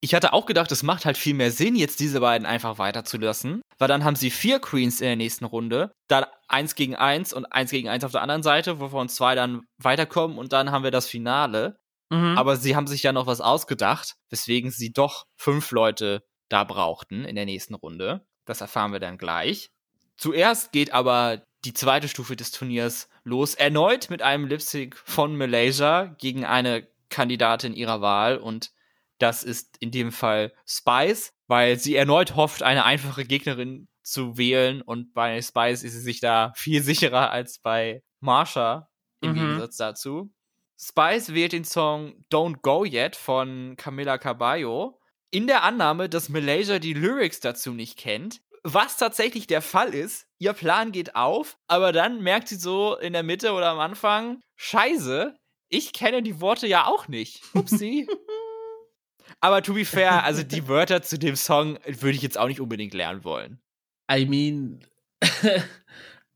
ich 0.00 0.14
hatte 0.14 0.32
auch 0.32 0.46
gedacht, 0.46 0.72
es 0.72 0.82
macht 0.82 1.04
halt 1.04 1.16
viel 1.16 1.34
mehr 1.34 1.50
Sinn, 1.50 1.76
jetzt 1.76 2.00
diese 2.00 2.20
beiden 2.20 2.46
einfach 2.46 2.78
weiterzulassen, 2.78 3.62
weil 3.78 3.88
dann 3.88 4.04
haben 4.04 4.16
sie 4.16 4.30
vier 4.30 4.58
Queens 4.58 5.00
in 5.00 5.06
der 5.06 5.16
nächsten 5.16 5.44
Runde, 5.44 5.92
dann 6.08 6.24
eins 6.48 6.74
gegen 6.74 6.96
eins 6.96 7.32
und 7.32 7.46
eins 7.46 7.70
gegen 7.70 7.88
eins 7.88 8.04
auf 8.04 8.12
der 8.12 8.22
anderen 8.22 8.42
Seite, 8.42 8.80
wovon 8.80 9.08
zwei 9.08 9.34
dann 9.34 9.62
weiterkommen 9.78 10.38
und 10.38 10.52
dann 10.52 10.70
haben 10.70 10.84
wir 10.84 10.90
das 10.90 11.06
Finale. 11.06 11.76
Mhm. 12.10 12.38
Aber 12.38 12.56
sie 12.56 12.76
haben 12.76 12.86
sich 12.86 13.02
ja 13.02 13.12
noch 13.12 13.26
was 13.26 13.40
ausgedacht, 13.40 14.14
weswegen 14.30 14.70
sie 14.70 14.92
doch 14.92 15.24
fünf 15.36 15.70
Leute 15.70 16.22
da 16.48 16.64
brauchten 16.64 17.24
in 17.24 17.34
der 17.34 17.46
nächsten 17.46 17.74
Runde. 17.74 18.24
Das 18.46 18.60
erfahren 18.60 18.92
wir 18.92 19.00
dann 19.00 19.18
gleich. 19.18 19.70
Zuerst 20.16 20.72
geht 20.72 20.92
aber 20.92 21.42
die 21.64 21.74
zweite 21.74 22.08
Stufe 22.08 22.36
des 22.36 22.50
Turniers 22.50 23.08
los, 23.24 23.54
erneut 23.54 24.08
mit 24.08 24.22
einem 24.22 24.46
Lip-Sync 24.46 24.96
von 24.96 25.36
Malaysia 25.36 26.14
gegen 26.18 26.44
eine 26.44 26.86
Kandidatin 27.08 27.74
ihrer 27.74 28.00
Wahl 28.00 28.38
und 28.38 28.70
das 29.18 29.42
ist 29.42 29.76
in 29.78 29.90
dem 29.90 30.12
Fall 30.12 30.52
Spice, 30.66 31.32
weil 31.46 31.78
sie 31.78 31.96
erneut 31.96 32.36
hofft, 32.36 32.62
eine 32.62 32.84
einfache 32.84 33.24
Gegnerin 33.24 33.88
zu 34.02 34.36
wählen 34.36 34.82
und 34.82 35.12
bei 35.14 35.40
Spice 35.42 35.82
ist 35.82 35.94
sie 35.94 36.00
sich 36.00 36.20
da 36.20 36.52
viel 36.54 36.82
sicherer 36.82 37.30
als 37.30 37.58
bei 37.58 38.02
Marsha 38.20 38.88
im 39.20 39.32
mhm. 39.32 39.34
Gegensatz 39.34 39.76
dazu. 39.76 40.32
Spice 40.78 41.32
wählt 41.32 41.52
den 41.52 41.64
Song 41.64 42.24
Don't 42.30 42.60
Go 42.60 42.84
Yet 42.84 43.16
von 43.16 43.74
Camila 43.76 44.18
Cabello 44.18 45.00
in 45.30 45.46
der 45.46 45.62
Annahme, 45.62 46.08
dass 46.08 46.28
Malaysia 46.28 46.78
die 46.78 46.92
Lyrics 46.92 47.40
dazu 47.40 47.72
nicht 47.72 47.98
kennt 47.98 48.42
was 48.66 48.96
tatsächlich 48.96 49.46
der 49.46 49.62
Fall 49.62 49.94
ist. 49.94 50.26
Ihr 50.38 50.52
Plan 50.52 50.90
geht 50.90 51.14
auf, 51.14 51.56
aber 51.68 51.92
dann 51.92 52.20
merkt 52.20 52.48
sie 52.48 52.56
so 52.56 52.96
in 52.96 53.12
der 53.12 53.22
Mitte 53.22 53.52
oder 53.52 53.68
am 53.68 53.78
Anfang, 53.78 54.40
scheiße, 54.56 55.36
ich 55.68 55.92
kenne 55.92 56.22
die 56.22 56.40
Worte 56.40 56.66
ja 56.66 56.86
auch 56.86 57.06
nicht. 57.06 57.42
Upsi. 57.54 58.08
aber 59.40 59.62
to 59.62 59.74
be 59.74 59.84
fair, 59.84 60.24
also 60.24 60.42
die 60.42 60.66
Wörter 60.66 61.02
zu 61.02 61.16
dem 61.16 61.36
Song 61.36 61.78
würde 61.86 62.16
ich 62.16 62.22
jetzt 62.22 62.38
auch 62.38 62.48
nicht 62.48 62.60
unbedingt 62.60 62.92
lernen 62.92 63.22
wollen. 63.22 63.60
I 64.10 64.26
mean, 64.26 64.84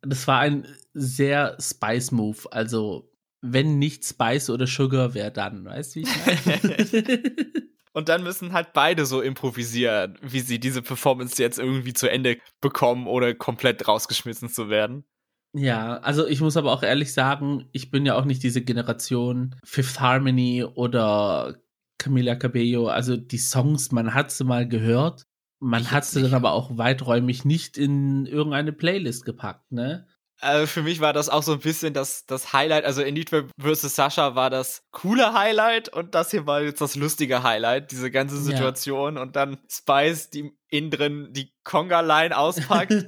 das 0.03 0.29
war 0.29 0.39
ein 0.39 0.67
sehr 0.95 1.57
Spice-Move. 1.61 2.53
Also, 2.53 3.13
wenn 3.41 3.79
nicht 3.79 4.05
Spice 4.05 4.51
oder 4.51 4.69
Sugar, 4.69 5.15
wer 5.15 5.31
dann? 5.33 5.65
Weißt 5.65 5.97
du, 5.97 6.01
wie 6.01 6.05
ich 6.05 6.47
meine? 6.47 7.71
Und 7.93 8.09
dann 8.09 8.23
müssen 8.23 8.53
halt 8.53 8.73
beide 8.73 9.05
so 9.05 9.21
improvisieren, 9.21 10.17
wie 10.23 10.41
sie 10.41 10.61
diese 10.61 10.83
Performance 10.83 11.43
jetzt 11.43 11.59
irgendwie 11.59 11.93
zu 11.93 12.09
Ende 12.09 12.39
bekommen 12.61 13.07
oder 13.07 13.35
komplett 13.35 13.87
rausgeschmissen 13.89 14.49
zu 14.49 14.69
werden. 14.69 15.05
Ja, 15.53 15.97
also 15.99 16.27
ich 16.27 16.41
muss 16.41 16.57
aber 16.57 16.73
auch 16.73 16.85
ehrlich 16.85 17.13
sagen, 17.13 17.69
ich 17.73 17.91
bin 17.91 18.07
ja 18.07 18.15
auch 18.15 18.25
nicht 18.25 18.43
diese 18.43 18.63
Generation 18.63 19.57
Fifth 19.65 19.99
Harmony 19.99 20.65
oder 20.65 21.57
Camila 21.99 22.37
Cabello. 22.37 22.87
Also 22.87 23.17
die 23.17 23.39
Songs, 23.39 23.91
man 23.91 24.15
hat 24.15 24.31
sie 24.31 24.45
mal 24.45 24.69
gehört, 24.69 25.27
man 25.59 25.91
hat 25.91 26.05
sie 26.05 26.23
dann 26.23 26.35
aber 26.35 26.53
auch 26.53 26.79
weiträumig 26.79 27.45
nicht 27.45 27.77
in 27.77 28.27
irgendeine 28.27 28.73
Playlist 28.73 29.25
gepackt, 29.25 29.73
ne? 29.73 30.07
Also 30.41 30.67
für 30.67 30.83
mich 30.83 31.01
war 31.01 31.13
das 31.13 31.29
auch 31.29 31.43
so 31.43 31.53
ein 31.53 31.59
bisschen 31.59 31.93
das, 31.93 32.25
das 32.25 32.53
Highlight. 32.53 32.85
Also 32.85 33.03
Enitra 33.03 33.43
vs. 33.61 33.95
Sascha 33.95 34.35
war 34.35 34.49
das 34.49 34.83
coole 34.91 35.35
Highlight 35.35 35.91
und 35.91 36.15
das 36.15 36.31
hier 36.31 36.47
war 36.47 36.63
jetzt 36.63 36.81
das 36.81 36.97
lustige 36.97 37.43
Highlight, 37.43 37.91
diese 37.91 38.11
ganze 38.11 38.41
Situation. 38.41 39.17
Ja. 39.17 39.23
Und 39.23 39.37
dann 39.37 39.59
Spice, 39.71 40.31
die 40.31 40.53
innen 40.69 40.91
drin 40.91 41.29
die 41.33 41.53
Conga-Line 41.65 42.37
auspackt. 42.37 42.93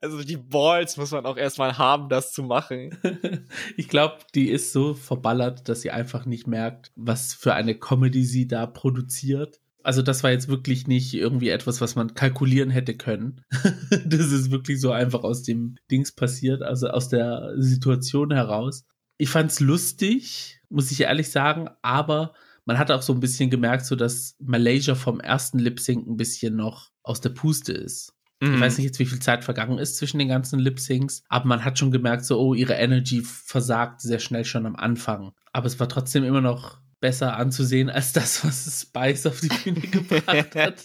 also 0.00 0.22
die 0.22 0.36
Balls 0.38 0.96
muss 0.96 1.10
man 1.10 1.26
auch 1.26 1.36
erstmal 1.36 1.76
haben, 1.76 2.08
das 2.08 2.32
zu 2.32 2.42
machen. 2.42 2.96
Ich 3.76 3.88
glaube, 3.88 4.18
die 4.34 4.50
ist 4.50 4.72
so 4.72 4.94
verballert, 4.94 5.68
dass 5.68 5.82
sie 5.82 5.90
einfach 5.90 6.26
nicht 6.26 6.46
merkt, 6.46 6.90
was 6.96 7.34
für 7.34 7.54
eine 7.54 7.74
Comedy 7.74 8.24
sie 8.24 8.46
da 8.46 8.66
produziert. 8.66 9.60
Also 9.88 10.02
das 10.02 10.22
war 10.22 10.30
jetzt 10.30 10.48
wirklich 10.48 10.86
nicht 10.86 11.14
irgendwie 11.14 11.48
etwas, 11.48 11.80
was 11.80 11.96
man 11.96 12.12
kalkulieren 12.12 12.68
hätte 12.68 12.94
können. 12.94 13.40
das 14.04 14.30
ist 14.32 14.50
wirklich 14.50 14.82
so 14.82 14.92
einfach 14.92 15.24
aus 15.24 15.44
dem 15.44 15.76
Dings 15.90 16.12
passiert, 16.12 16.62
also 16.62 16.88
aus 16.88 17.08
der 17.08 17.54
Situation 17.56 18.30
heraus. 18.30 18.84
Ich 19.16 19.30
fand's 19.30 19.60
lustig, 19.60 20.60
muss 20.68 20.90
ich 20.90 21.00
ehrlich 21.00 21.30
sagen, 21.30 21.70
aber 21.80 22.34
man 22.66 22.76
hat 22.76 22.90
auch 22.90 23.00
so 23.00 23.14
ein 23.14 23.20
bisschen 23.20 23.48
gemerkt, 23.48 23.86
so 23.86 23.96
dass 23.96 24.36
Malaysia 24.40 24.94
vom 24.94 25.20
ersten 25.20 25.58
Lip 25.58 25.80
Sync 25.80 26.06
ein 26.06 26.18
bisschen 26.18 26.54
noch 26.54 26.90
aus 27.02 27.22
der 27.22 27.30
Puste 27.30 27.72
ist. 27.72 28.12
Mhm. 28.40 28.56
Ich 28.56 28.60
weiß 28.60 28.76
nicht 28.76 28.88
jetzt, 28.88 28.98
wie 28.98 29.06
viel 29.06 29.20
Zeit 29.20 29.42
vergangen 29.42 29.78
ist 29.78 29.96
zwischen 29.96 30.18
den 30.18 30.28
ganzen 30.28 30.58
Lip 30.58 30.80
Syncs, 30.80 31.22
aber 31.30 31.46
man 31.46 31.64
hat 31.64 31.78
schon 31.78 31.92
gemerkt, 31.92 32.26
so, 32.26 32.38
oh, 32.38 32.52
ihre 32.52 32.74
Energy 32.74 33.22
versagt 33.22 34.02
sehr 34.02 34.18
schnell 34.18 34.44
schon 34.44 34.66
am 34.66 34.76
Anfang. 34.76 35.32
Aber 35.54 35.66
es 35.66 35.80
war 35.80 35.88
trotzdem 35.88 36.24
immer 36.24 36.42
noch 36.42 36.82
besser 37.00 37.36
anzusehen 37.36 37.90
als 37.90 38.12
das, 38.12 38.44
was 38.44 38.80
Spice 38.82 39.26
auf 39.26 39.40
die 39.40 39.48
Bühne 39.48 39.80
gebracht 39.88 40.54
hat. 40.54 40.84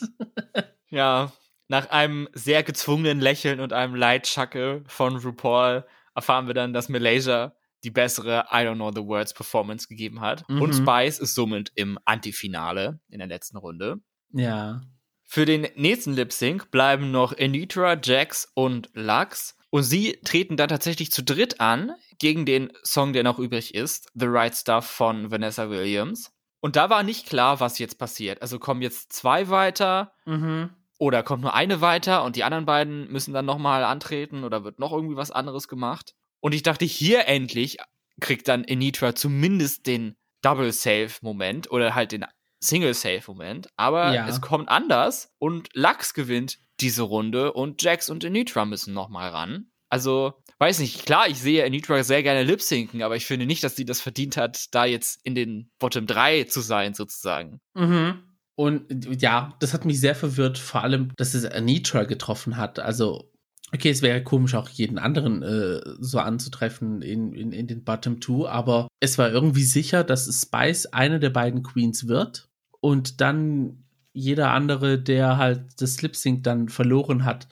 ja, 0.90 1.32
nach 1.68 1.90
einem 1.90 2.28
sehr 2.34 2.64
gezwungenen 2.64 3.20
Lächeln 3.20 3.60
und 3.60 3.74
einem 3.74 3.96
Leitschacke 3.96 4.84
von 4.88 5.18
RuPaul 5.18 5.86
erfahren 6.16 6.48
wir 6.48 6.54
dann, 6.54 6.74
dass 6.74 6.90
Malaysia 6.90 7.56
die 7.84 7.92
bessere 7.92 8.46
I 8.52 8.58
Don't 8.58 8.76
Know 8.76 8.92
the 8.92 9.06
Words 9.06 9.34
Performance 9.34 9.88
gegeben 9.88 10.22
hat. 10.22 10.48
Mhm. 10.50 10.62
Und 10.62 10.74
Spice 10.74 11.20
ist 11.20 11.36
somit 11.36 11.72
im 11.76 12.00
Antifinale 12.06 13.00
in 13.10 13.20
der 13.20 13.28
letzten 13.28 13.58
Runde. 13.58 13.98
Ja. 14.32 14.82
Für 15.24 15.46
den 15.46 15.68
nächsten 15.76 16.14
Lip 16.14 16.32
Sync 16.32 16.70
bleiben 16.72 17.12
noch 17.12 17.38
Anitra, 17.38 17.98
Jax 18.02 18.52
und 18.54 18.90
Lux. 18.94 19.58
Und 19.74 19.82
sie 19.82 20.20
treten 20.24 20.56
dann 20.56 20.70
tatsächlich 20.70 21.12
zu 21.12 21.24
dritt 21.24 21.60
an 21.60 21.94
gegen 22.20 22.46
den 22.46 22.72
Song, 22.84 23.12
der 23.12 23.24
noch 23.24 23.40
übrig 23.40 23.74
ist, 23.74 24.08
The 24.14 24.28
Right 24.28 24.56
Stuff 24.56 24.86
von 24.86 25.32
Vanessa 25.32 25.68
Williams. 25.72 26.32
Und 26.60 26.76
da 26.76 26.92
war 26.92 27.02
nicht 27.02 27.26
klar, 27.26 27.60
was 27.60 27.80
jetzt 27.80 27.98
passiert. 27.98 28.40
Also 28.44 28.60
kommen 28.60 28.84
jetzt 28.84 29.12
zwei 29.12 29.50
weiter 29.50 30.14
mhm. 30.26 30.70
oder 31.00 31.24
kommt 31.24 31.42
nur 31.42 31.56
eine 31.56 31.82
weiter 31.82 32.24
und 32.24 32.36
die 32.36 32.44
anderen 32.44 32.68
beiden 32.68 33.12
müssen 33.12 33.34
dann 33.34 33.48
nochmal 33.48 33.84
antreten 33.84 34.44
oder 34.44 34.64
wird 34.64 34.78
noch 34.78 34.94
irgendwie 34.94 35.16
was 35.16 35.32
anderes 35.32 35.68
gemacht. 35.68 36.14
Und 36.40 36.54
ich 36.54 36.62
dachte, 36.62 36.86
hier 36.86 37.28
endlich 37.28 37.80
kriegt 38.22 38.48
dann 38.50 38.66
Anitra 38.70 39.16
zumindest 39.16 39.88
den 39.88 40.16
Double 40.44 40.72
Save 40.72 41.14
Moment 41.22 41.72
oder 41.72 41.96
halt 41.96 42.12
den 42.12 42.26
Single 42.60 42.94
Save 42.94 43.24
Moment. 43.26 43.70
Aber 43.76 44.14
ja. 44.14 44.28
es 44.28 44.40
kommt 44.40 44.70
anders 44.70 45.34
und 45.40 45.70
Lux 45.74 46.14
gewinnt 46.14 46.60
diese 46.80 47.04
Runde 47.04 47.54
und 47.54 47.82
Jax 47.82 48.10
und 48.10 48.26
Anitra 48.26 48.66
müssen 48.66 48.94
nochmal 48.94 49.30
ran. 49.30 49.68
Also, 49.90 50.34
weiß 50.58 50.80
nicht, 50.80 51.06
klar, 51.06 51.28
ich 51.28 51.40
sehe 51.40 51.64
Anitra 51.64 52.04
sehr 52.04 52.24
gerne 52.24 52.44
lip-sinken, 52.44 53.04
aber 53.04 53.16
ich 53.16 53.26
finde 53.26 53.46
nicht, 53.46 53.64
dass 53.64 53.76
sie 53.76 53.86
das 53.86 54.02
verdient 54.02 54.38
hat, 54.38 54.74
da 54.74 54.86
jetzt 54.86 55.20
in 55.24 55.36
den 55.36 55.72
Bottom 55.78 56.08
3 56.08 56.46
zu 56.46 56.62
sein, 56.62 56.94
sozusagen. 56.94 57.60
Mhm. 57.76 58.24
Und 58.56 59.22
ja, 59.22 59.56
das 59.60 59.74
hat 59.74 59.86
mich 59.86 60.00
sehr 60.00 60.16
verwirrt, 60.16 60.58
vor 60.58 60.84
allem, 60.84 61.12
dass 61.18 61.34
es 61.34 61.46
Anitra 61.46 62.04
getroffen 62.04 62.58
hat. 62.58 62.80
Also, 62.80 63.32
okay, 63.74 63.90
es 63.90 64.02
wäre 64.02 64.24
komisch, 64.24 64.56
auch 64.56 64.70
jeden 64.70 65.00
anderen 65.00 65.42
äh, 65.42 65.82
so 66.00 66.20
anzutreffen 66.20 67.02
in, 67.02 67.34
in, 67.34 67.52
in 67.52 67.68
den 67.68 67.84
Bottom 67.84 68.22
2, 68.22 68.50
aber 68.50 68.88
es 69.00 69.18
war 69.18 69.32
irgendwie 69.32 69.64
sicher, 69.64 70.04
dass 70.04 70.26
Spice 70.26 70.88
eine 70.88 71.20
der 71.20 71.32
beiden 71.32 71.64
Queens 71.64 72.08
wird 72.08 72.48
und 72.80 73.22
dann 73.22 73.83
jeder 74.14 74.52
andere, 74.52 75.02
der 75.02 75.38
halt 75.38 75.82
das 75.82 76.02
Lip 76.02 76.16
Sync 76.16 76.44
dann 76.44 76.70
verloren 76.70 77.26
hat. 77.26 77.48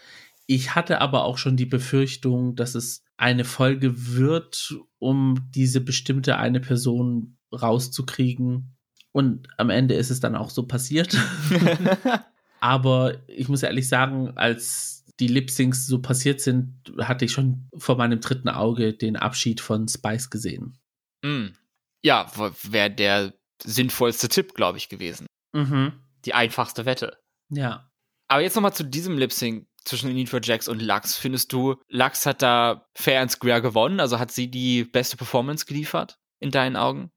Ich 0.46 0.76
hatte 0.76 1.02
aber 1.02 1.24
auch 1.26 1.38
schon 1.38 1.58
die 1.58 1.66
Befürchtung, 1.66 2.56
dass 2.56 2.76
es 2.76 3.04
eine 3.18 3.46
Folge 3.46 4.16
wird, 4.16 4.76
um 5.00 5.48
diese 5.52 5.82
bestimmte 5.82 6.38
eine 6.38 6.60
Person 6.60 7.38
rauszukriegen. 7.52 8.76
Und 9.12 9.48
am 9.58 9.70
Ende 9.70 9.96
ist 9.96 10.10
es 10.10 10.20
dann 10.20 10.36
auch 10.36 10.50
so 10.50 10.68
passiert. 10.68 11.18
aber 12.60 13.18
ich 13.28 13.50
muss 13.50 13.64
ehrlich 13.64 13.88
sagen, 13.88 14.32
als 14.36 15.06
die 15.20 15.28
Lip-Syncs 15.28 15.88
so 15.88 16.02
passiert 16.02 16.42
sind, 16.42 16.74
hatte 17.00 17.26
ich 17.26 17.32
schon 17.32 17.70
vor 17.78 17.98
meinem 17.98 18.22
dritten 18.22 18.50
Auge 18.50 18.94
den 18.94 19.16
Abschied 19.16 19.62
von 19.62 19.88
Spice 19.88 20.30
gesehen. 20.30 20.80
Mm. 21.24 21.50
Ja, 22.04 22.32
wäre 22.64 22.90
der 22.90 23.34
sinnvollste 23.64 24.28
Tipp, 24.30 24.56
glaube 24.56 24.80
ich, 24.80 24.90
gewesen. 24.90 25.28
Mhm. 25.54 25.94
Die 26.26 26.34
einfachste 26.34 26.86
Wette. 26.86 27.18
Ja. 27.50 27.90
Aber 28.28 28.42
jetzt 28.42 28.56
nochmal 28.56 28.74
zu 28.74 28.84
diesem 28.84 29.18
Lip-Sync 29.18 29.68
zwischen 29.84 30.14
Nitro 30.14 30.38
Jax 30.42 30.68
und 30.68 30.82
Lux. 30.82 31.18
Findest 31.18 31.52
du, 31.54 31.76
Lux 31.90 32.26
hat 32.26 32.42
da 32.42 32.88
fair 32.96 33.22
and 33.22 33.32
square 33.32 33.62
gewonnen? 33.62 34.00
Also 34.00 34.20
hat 34.20 34.32
sie 34.32 34.50
die 34.50 34.84
beste 34.84 35.18
Performance 35.18 35.66
geliefert? 35.66 36.20
In 36.40 36.52
deinen 36.52 36.76
Augen? 36.76 37.12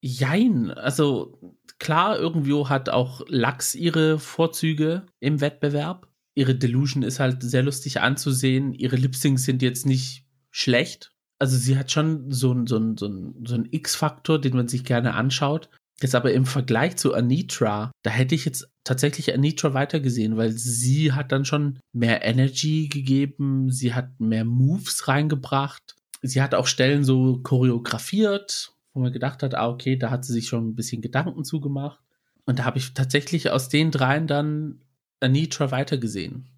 Jein. 0.00 0.70
Also 0.70 1.56
klar, 1.78 2.18
irgendwo 2.18 2.68
hat 2.68 2.88
auch 2.88 3.22
Lux 3.28 3.74
ihre 3.74 4.18
Vorzüge 4.18 5.06
im 5.20 5.40
Wettbewerb. 5.40 6.08
Ihre 6.34 6.54
Delusion 6.54 7.02
ist 7.02 7.20
halt 7.20 7.42
sehr 7.42 7.62
lustig 7.62 8.00
anzusehen. 8.00 8.72
Ihre 8.72 8.96
Lip-Syncs 8.96 9.44
sind 9.44 9.62
jetzt 9.62 9.86
nicht 9.86 10.26
schlecht. 10.50 11.12
Also 11.38 11.56
sie 11.56 11.76
hat 11.76 11.90
schon 11.90 12.30
so 12.30 12.50
einen 12.50 12.66
so 12.66 12.78
so 12.96 13.06
ein, 13.06 13.44
so 13.44 13.54
ein 13.54 13.68
X-Faktor, 13.70 14.40
den 14.40 14.56
man 14.56 14.68
sich 14.68 14.84
gerne 14.84 15.14
anschaut. 15.14 15.68
Jetzt 16.00 16.14
aber 16.14 16.32
im 16.32 16.44
Vergleich 16.44 16.96
zu 16.96 17.14
Anitra, 17.14 17.92
da 18.02 18.10
hätte 18.10 18.34
ich 18.34 18.44
jetzt 18.44 18.68
tatsächlich 18.82 19.32
Anitra 19.32 19.74
weitergesehen, 19.74 20.36
weil 20.36 20.50
sie 20.52 21.12
hat 21.12 21.30
dann 21.30 21.44
schon 21.44 21.78
mehr 21.92 22.24
Energy 22.24 22.88
gegeben, 22.88 23.70
sie 23.70 23.94
hat 23.94 24.18
mehr 24.18 24.44
Moves 24.44 25.06
reingebracht. 25.08 25.96
Sie 26.20 26.42
hat 26.42 26.54
auch 26.54 26.66
Stellen 26.66 27.04
so 27.04 27.38
choreografiert, 27.42 28.72
wo 28.92 29.00
man 29.00 29.12
gedacht 29.12 29.42
hat, 29.42 29.54
ah, 29.54 29.68
okay, 29.68 29.96
da 29.96 30.10
hat 30.10 30.24
sie 30.24 30.32
sich 30.32 30.48
schon 30.48 30.68
ein 30.68 30.74
bisschen 30.74 31.02
Gedanken 31.02 31.44
zugemacht. 31.44 32.00
Und 32.44 32.58
da 32.58 32.64
habe 32.64 32.78
ich 32.78 32.94
tatsächlich 32.94 33.50
aus 33.50 33.68
den 33.68 33.90
dreien 33.90 34.26
dann 34.26 34.80
Anitra 35.20 35.70
weitergesehen. 35.70 36.48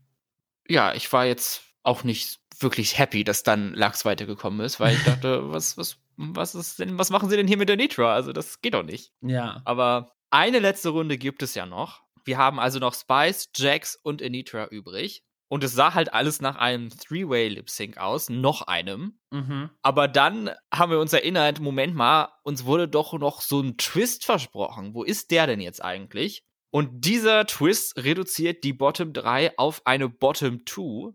Ja, 0.68 0.94
ich 0.94 1.12
war 1.12 1.26
jetzt 1.26 1.62
auch 1.82 2.04
nicht 2.04 2.40
wirklich 2.62 2.98
happy, 2.98 3.24
dass 3.24 3.42
dann 3.42 3.74
Lachs 3.74 4.04
weitergekommen 4.04 4.60
ist, 4.60 4.80
weil 4.80 4.94
ich 4.94 5.04
dachte, 5.04 5.52
was, 5.52 5.76
was, 5.76 5.98
was 6.16 6.54
ist 6.54 6.78
denn, 6.78 6.98
was 6.98 7.10
machen 7.10 7.28
sie 7.28 7.36
denn 7.36 7.48
hier 7.48 7.58
mit 7.58 7.68
der 7.68 7.76
Nitra? 7.76 8.14
Also, 8.14 8.32
das 8.32 8.60
geht 8.60 8.74
doch 8.74 8.82
nicht. 8.82 9.12
Ja. 9.20 9.62
Aber 9.64 10.12
eine 10.30 10.58
letzte 10.58 10.90
Runde 10.90 11.18
gibt 11.18 11.42
es 11.42 11.54
ja 11.54 11.66
noch. 11.66 12.02
Wir 12.24 12.38
haben 12.38 12.58
also 12.58 12.78
noch 12.78 12.94
Spice, 12.94 13.50
Jax 13.54 13.96
und 14.02 14.22
Anitra 14.22 14.66
übrig. 14.66 15.22
Und 15.48 15.62
es 15.62 15.72
sah 15.72 15.94
halt 15.94 16.12
alles 16.12 16.40
nach 16.40 16.56
einem 16.56 16.90
Three-Way-Lip-Sync 16.90 17.98
aus, 17.98 18.28
noch 18.28 18.62
einem. 18.62 19.20
Mhm. 19.30 19.70
Aber 19.80 20.08
dann 20.08 20.50
haben 20.74 20.90
wir 20.90 20.98
uns 20.98 21.12
erinnert, 21.12 21.60
Moment 21.60 21.94
mal, 21.94 22.32
uns 22.42 22.64
wurde 22.64 22.88
doch 22.88 23.12
noch 23.12 23.40
so 23.40 23.60
ein 23.60 23.76
Twist 23.76 24.24
versprochen. 24.24 24.94
Wo 24.94 25.04
ist 25.04 25.30
der 25.30 25.46
denn 25.46 25.60
jetzt 25.60 25.84
eigentlich? 25.84 26.42
Und 26.72 27.04
dieser 27.04 27.46
Twist 27.46 27.96
reduziert 27.96 28.64
die 28.64 28.72
Bottom 28.72 29.12
3 29.12 29.56
auf 29.56 29.82
eine 29.84 30.08
Bottom 30.08 30.66
2. 30.66 31.14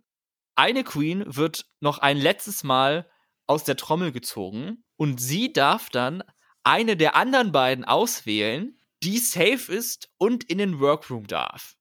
Eine 0.62 0.84
Queen 0.84 1.24
wird 1.26 1.66
noch 1.80 1.98
ein 1.98 2.18
letztes 2.18 2.64
Mal 2.64 3.10
aus 3.48 3.64
der 3.64 3.78
Trommel 3.78 4.12
gezogen 4.12 4.84
und 4.96 5.20
sie 5.20 5.52
darf 5.52 5.90
dann 5.90 6.24
eine 6.62 6.96
der 6.96 7.16
anderen 7.16 7.52
beiden 7.52 7.84
auswählen, 7.84 8.78
die 9.02 9.18
safe 9.18 9.74
ist 9.74 10.12
und 10.20 10.44
in 10.44 10.60
den 10.60 10.80
Workroom 10.80 11.26
darf. 11.26 11.78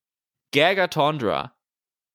Gerga 0.51 0.87
Tondra. 0.87 1.55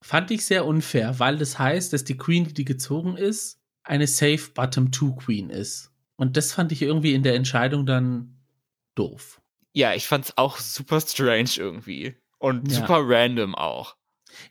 Fand 0.01 0.32
ich 0.32 0.43
sehr 0.43 0.66
unfair, 0.66 1.20
weil 1.20 1.38
das 1.38 1.59
heißt, 1.59 1.93
dass 1.93 2.03
die 2.03 2.18
Queen, 2.18 2.51
die 2.51 2.66
gezogen 2.66 3.16
ist, 3.16 3.61
eine 3.84 4.07
safe 4.07 4.49
Bottom 4.55 4.91
2 4.91 5.24
Queen 5.24 5.51
ist. 5.51 5.91
Und 6.16 6.36
das 6.36 6.51
fand 6.51 6.72
ich 6.72 6.82
irgendwie 6.82 7.13
in 7.13 7.22
der 7.22 7.36
Entscheidung 7.36 7.86
dann 7.86 8.39
doof. 8.95 9.39
Ja, 9.74 9.93
ich 9.93 10.07
fand's 10.07 10.36
auch 10.36 10.57
super 10.57 10.99
strange 10.99 11.51
irgendwie. 11.57 12.16
Und 12.39 12.72
ja. 12.72 12.80
super 12.80 13.01
random 13.03 13.53
auch. 13.53 13.97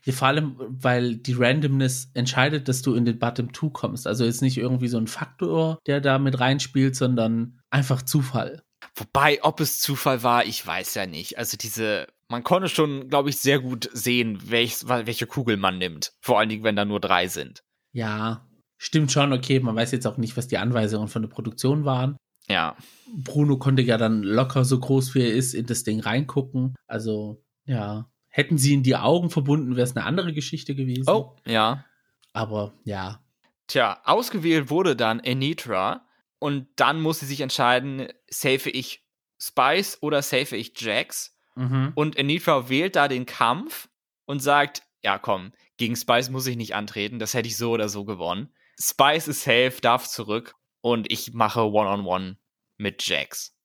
Ja, 0.03 0.13
vor 0.13 0.27
allem, 0.27 0.55
weil 0.57 1.17
die 1.17 1.33
Randomness 1.33 2.09
entscheidet, 2.13 2.67
dass 2.67 2.81
du 2.81 2.95
in 2.95 3.05
den 3.05 3.19
Bottom 3.19 3.53
2 3.53 3.69
kommst. 3.69 4.07
Also 4.07 4.25
jetzt 4.25 4.41
nicht 4.41 4.57
irgendwie 4.57 4.87
so 4.87 4.97
ein 4.97 5.07
Faktor, 5.07 5.79
der 5.85 6.01
da 6.01 6.19
mit 6.19 6.39
reinspielt, 6.39 6.95
sondern 6.95 7.59
einfach 7.69 8.01
Zufall. 8.01 8.63
Wobei, 8.95 9.43
ob 9.43 9.59
es 9.59 9.79
Zufall 9.79 10.23
war, 10.23 10.45
ich 10.45 10.65
weiß 10.65 10.93
ja 10.95 11.05
nicht. 11.05 11.37
Also 11.37 11.57
diese, 11.57 12.07
man 12.29 12.43
konnte 12.43 12.69
schon, 12.69 13.09
glaube 13.09 13.29
ich, 13.29 13.37
sehr 13.37 13.59
gut 13.59 13.89
sehen, 13.93 14.39
welch, 14.45 14.87
welche 14.87 15.27
Kugel 15.27 15.57
man 15.57 15.77
nimmt. 15.77 16.13
Vor 16.21 16.39
allen 16.39 16.49
Dingen, 16.49 16.63
wenn 16.63 16.75
da 16.75 16.85
nur 16.85 16.99
drei 16.99 17.27
sind. 17.27 17.63
Ja, 17.91 18.47
stimmt 18.77 19.11
schon, 19.11 19.33
okay. 19.33 19.59
Man 19.59 19.75
weiß 19.75 19.91
jetzt 19.91 20.05
auch 20.07 20.17
nicht, 20.17 20.37
was 20.37 20.47
die 20.47 20.57
Anweisungen 20.57 21.07
von 21.07 21.21
der 21.21 21.29
Produktion 21.29 21.85
waren. 21.85 22.17
Ja. 22.47 22.75
Bruno 23.07 23.57
konnte 23.57 23.81
ja 23.81 23.97
dann 23.97 24.23
locker 24.23 24.65
so 24.65 24.79
groß 24.79 25.15
wie 25.15 25.21
er 25.21 25.33
ist 25.33 25.53
in 25.53 25.65
das 25.65 25.83
Ding 25.83 25.99
reingucken. 25.99 26.75
Also, 26.87 27.43
ja. 27.65 28.09
Hätten 28.35 28.57
sie 28.57 28.73
in 28.73 28.83
die 28.83 28.97
Augen 28.97 29.29
verbunden, 29.29 29.77
wäre 29.77 29.85
es 29.85 29.95
eine 29.95 30.05
andere 30.05 30.33
Geschichte 30.33 30.75
gewesen. 30.75 31.09
Oh, 31.09 31.37
ja. 31.45 31.85
Aber 32.33 32.73
ja. 32.83 33.23
Tja, 33.67 34.01
ausgewählt 34.03 34.69
wurde 34.69 34.97
dann 34.97 35.21
Anitra 35.21 36.05
und 36.37 36.67
dann 36.75 36.99
muss 36.99 37.21
sie 37.21 37.27
sich 37.27 37.39
entscheiden, 37.39 38.09
safe 38.27 38.69
ich 38.69 39.05
Spice 39.39 39.99
oder 40.01 40.21
safe 40.21 40.57
ich 40.57 40.77
Jax. 40.77 41.39
Mhm. 41.55 41.93
Und 41.95 42.19
Anitra 42.19 42.67
wählt 42.67 42.97
da 42.97 43.07
den 43.07 43.25
Kampf 43.25 43.87
und 44.25 44.41
sagt, 44.41 44.83
ja 45.01 45.17
komm, 45.17 45.53
gegen 45.77 45.95
Spice 45.95 46.29
muss 46.29 46.45
ich 46.45 46.57
nicht 46.57 46.75
antreten, 46.75 47.19
das 47.19 47.33
hätte 47.33 47.47
ich 47.47 47.55
so 47.55 47.71
oder 47.71 47.87
so 47.87 48.03
gewonnen. 48.03 48.49
Spice 48.77 49.29
ist 49.29 49.43
safe, 49.43 49.77
darf 49.79 50.09
zurück 50.09 50.55
und 50.81 51.09
ich 51.09 51.31
mache 51.31 51.61
One-on-One 51.61 52.03
-on 52.03 52.31
-one 52.31 52.35
mit 52.75 53.07
Jax. 53.07 53.55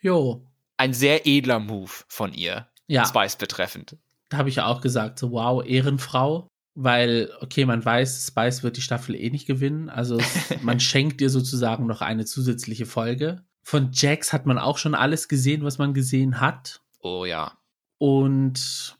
Jo. 0.00 0.44
Ein 0.78 0.94
sehr 0.94 1.28
edler 1.28 1.60
Move 1.60 1.92
von 2.08 2.34
ihr, 2.34 2.68
ja. 2.88 3.04
Spice 3.06 3.36
betreffend 3.36 3.96
da 4.28 4.38
habe 4.38 4.48
ich 4.48 4.56
ja 4.56 4.66
auch 4.66 4.80
gesagt, 4.80 5.18
so 5.18 5.32
wow, 5.32 5.64
Ehrenfrau, 5.64 6.48
weil, 6.74 7.32
okay, 7.40 7.64
man 7.64 7.84
weiß, 7.84 8.26
Spice 8.26 8.62
wird 8.62 8.76
die 8.76 8.82
Staffel 8.82 9.14
eh 9.14 9.30
nicht 9.30 9.46
gewinnen, 9.46 9.88
also 9.88 10.20
man 10.62 10.80
schenkt 10.80 11.20
ihr 11.20 11.30
sozusagen 11.30 11.86
noch 11.86 12.02
eine 12.02 12.24
zusätzliche 12.24 12.86
Folge. 12.86 13.44
Von 13.64 13.90
Jax 13.92 14.32
hat 14.32 14.46
man 14.46 14.58
auch 14.58 14.78
schon 14.78 14.94
alles 14.94 15.28
gesehen, 15.28 15.64
was 15.64 15.78
man 15.78 15.94
gesehen 15.94 16.40
hat. 16.40 16.82
Oh 17.00 17.24
ja. 17.24 17.58
Und 17.98 18.96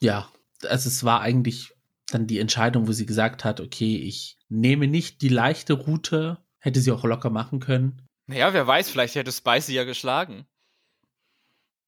ja, 0.00 0.28
also 0.66 0.88
es 0.88 1.04
war 1.04 1.20
eigentlich 1.20 1.74
dann 2.10 2.26
die 2.26 2.38
Entscheidung, 2.38 2.86
wo 2.86 2.92
sie 2.92 3.06
gesagt 3.06 3.44
hat, 3.44 3.60
okay, 3.60 3.96
ich 3.96 4.38
nehme 4.48 4.86
nicht 4.86 5.22
die 5.22 5.28
leichte 5.28 5.74
Route, 5.74 6.38
hätte 6.58 6.80
sie 6.80 6.92
auch 6.92 7.04
locker 7.04 7.30
machen 7.30 7.60
können. 7.60 8.02
Naja, 8.26 8.52
wer 8.52 8.66
weiß, 8.66 8.90
vielleicht 8.90 9.14
hätte 9.14 9.32
Spicy 9.32 9.74
ja 9.74 9.84
geschlagen. 9.84 10.46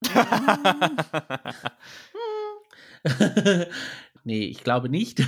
nee, 4.24 4.44
ich 4.44 4.64
glaube 4.64 4.88
nicht. 4.88 5.22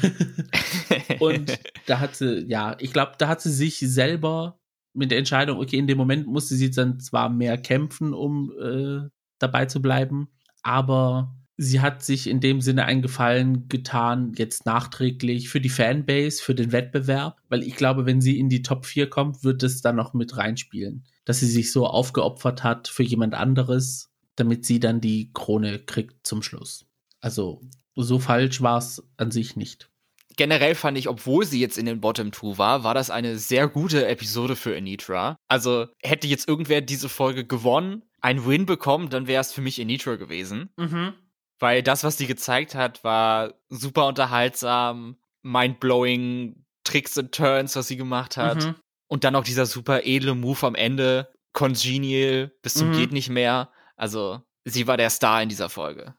und 1.20 1.58
da 1.86 2.00
hat 2.00 2.16
sie, 2.16 2.44
ja, 2.48 2.76
ich 2.78 2.92
glaube, 2.92 3.12
da 3.18 3.28
hat 3.28 3.40
sie 3.40 3.52
sich 3.52 3.78
selber 3.78 4.58
mit 4.94 5.10
der 5.10 5.18
Entscheidung, 5.18 5.58
okay, 5.58 5.78
in 5.78 5.86
dem 5.86 5.98
Moment 5.98 6.26
musste 6.26 6.54
sie 6.54 6.70
dann 6.70 7.00
zwar 7.00 7.30
mehr 7.30 7.58
kämpfen, 7.58 8.12
um 8.12 8.52
äh, 8.60 9.08
dabei 9.38 9.66
zu 9.66 9.80
bleiben, 9.80 10.28
aber 10.62 11.34
sie 11.56 11.80
hat 11.80 12.02
sich 12.02 12.28
in 12.28 12.40
dem 12.40 12.60
Sinne 12.60 12.84
einen 12.84 13.02
Gefallen 13.02 13.68
getan, 13.68 14.32
jetzt 14.36 14.66
nachträglich 14.66 15.48
für 15.48 15.60
die 15.60 15.68
Fanbase, 15.68 16.42
für 16.42 16.54
den 16.54 16.72
Wettbewerb, 16.72 17.40
weil 17.48 17.62
ich 17.62 17.76
glaube, 17.76 18.06
wenn 18.06 18.20
sie 18.20 18.38
in 18.38 18.48
die 18.48 18.62
Top 18.62 18.86
4 18.86 19.08
kommt, 19.08 19.44
wird 19.44 19.62
es 19.62 19.80
dann 19.80 19.96
noch 19.96 20.14
mit 20.14 20.36
reinspielen, 20.36 21.04
dass 21.24 21.40
sie 21.40 21.46
sich 21.46 21.72
so 21.72 21.86
aufgeopfert 21.86 22.64
hat 22.64 22.88
für 22.88 23.02
jemand 23.02 23.34
anderes, 23.34 24.11
damit 24.36 24.64
sie 24.64 24.80
dann 24.80 25.00
die 25.00 25.32
Krone 25.32 25.78
kriegt 25.78 26.26
zum 26.26 26.42
Schluss. 26.42 26.86
Also 27.20 27.62
so 27.94 28.18
falsch 28.18 28.62
war 28.62 28.78
es 28.78 29.02
an 29.16 29.30
sich 29.30 29.56
nicht. 29.56 29.90
Generell 30.36 30.74
fand 30.74 30.96
ich, 30.96 31.08
obwohl 31.08 31.44
sie 31.44 31.60
jetzt 31.60 31.76
in 31.76 31.84
den 31.84 32.00
Bottom 32.00 32.32
2 32.32 32.56
war, 32.56 32.84
war 32.84 32.94
das 32.94 33.10
eine 33.10 33.36
sehr 33.36 33.68
gute 33.68 34.06
Episode 34.06 34.56
für 34.56 34.76
Anitra. 34.76 35.36
Also 35.46 35.88
hätte 36.02 36.26
jetzt 36.26 36.48
irgendwer 36.48 36.80
diese 36.80 37.10
Folge 37.10 37.44
gewonnen, 37.46 38.02
ein 38.22 38.46
Win 38.46 38.64
bekommen, 38.64 39.10
dann 39.10 39.26
wäre 39.26 39.42
es 39.42 39.52
für 39.52 39.60
mich 39.60 39.80
Anitra 39.80 40.16
gewesen. 40.16 40.70
Mhm. 40.76 41.12
Weil 41.58 41.82
das, 41.82 42.02
was 42.02 42.16
sie 42.16 42.26
gezeigt 42.26 42.74
hat, 42.74 43.04
war 43.04 43.54
super 43.68 44.06
unterhaltsam, 44.06 45.16
mindblowing 45.42 46.64
Tricks 46.84 47.16
und 47.18 47.32
Turns, 47.32 47.76
was 47.76 47.88
sie 47.88 47.96
gemacht 47.96 48.36
hat. 48.36 48.64
Mhm. 48.64 48.74
Und 49.08 49.24
dann 49.24 49.36
auch 49.36 49.44
dieser 49.44 49.66
super 49.66 50.04
edle 50.04 50.34
Move 50.34 50.66
am 50.66 50.74
Ende, 50.74 51.28
congenial 51.52 52.50
bis 52.62 52.74
zum 52.74 52.88
mhm. 52.88 52.96
geht 52.96 53.12
nicht 53.12 53.28
mehr. 53.28 53.70
Also 53.96 54.42
sie 54.64 54.86
war 54.86 54.96
der 54.96 55.10
Star 55.10 55.42
in 55.42 55.48
dieser 55.48 55.68
Folge. 55.68 56.14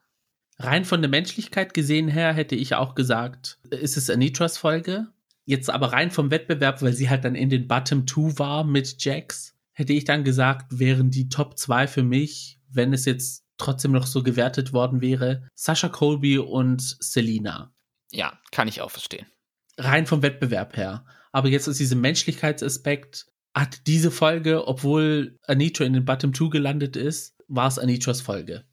Rein 0.58 0.84
von 0.84 1.02
der 1.02 1.10
Menschlichkeit 1.10 1.74
gesehen 1.74 2.08
her 2.08 2.32
hätte 2.32 2.54
ich 2.54 2.74
auch 2.74 2.94
gesagt, 2.94 3.58
ist 3.70 3.96
es 3.96 4.08
Anitras 4.08 4.56
Folge. 4.56 5.08
Jetzt 5.44 5.68
aber 5.68 5.92
rein 5.92 6.10
vom 6.10 6.30
Wettbewerb, 6.30 6.80
weil 6.80 6.92
sie 6.92 7.10
halt 7.10 7.24
dann 7.24 7.34
in 7.34 7.50
den 7.50 7.68
Bottom 7.68 8.06
2 8.06 8.38
war 8.38 8.64
mit 8.64 9.04
Jax, 9.04 9.54
hätte 9.72 9.92
ich 9.92 10.04
dann 10.04 10.24
gesagt, 10.24 10.78
wären 10.78 11.10
die 11.10 11.28
Top 11.28 11.58
2 11.58 11.86
für 11.86 12.02
mich, 12.02 12.60
wenn 12.68 12.92
es 12.92 13.04
jetzt 13.04 13.44
trotzdem 13.58 13.92
noch 13.92 14.06
so 14.06 14.22
gewertet 14.22 14.72
worden 14.72 15.00
wäre, 15.00 15.48
Sascha 15.54 15.88
Colby 15.88 16.38
und 16.38 16.80
Selina. 16.80 17.74
Ja, 18.10 18.38
kann 18.52 18.68
ich 18.68 18.80
auch 18.80 18.90
verstehen. 18.90 19.26
Rein 19.76 20.06
vom 20.06 20.22
Wettbewerb 20.22 20.76
her. 20.76 21.04
Aber 21.32 21.48
jetzt 21.48 21.68
aus 21.68 21.78
diesem 21.78 22.00
Menschlichkeitsaspekt 22.00 23.26
hat 23.54 23.86
diese 23.86 24.10
Folge, 24.10 24.66
obwohl 24.66 25.38
Anitra 25.42 25.84
in 25.84 25.92
den 25.92 26.04
Bottom 26.04 26.32
2 26.32 26.48
gelandet 26.48 26.96
ist, 26.96 27.33
war 27.48 27.68
es 27.68 27.78
Anitras 27.78 28.20
Folge. 28.20 28.64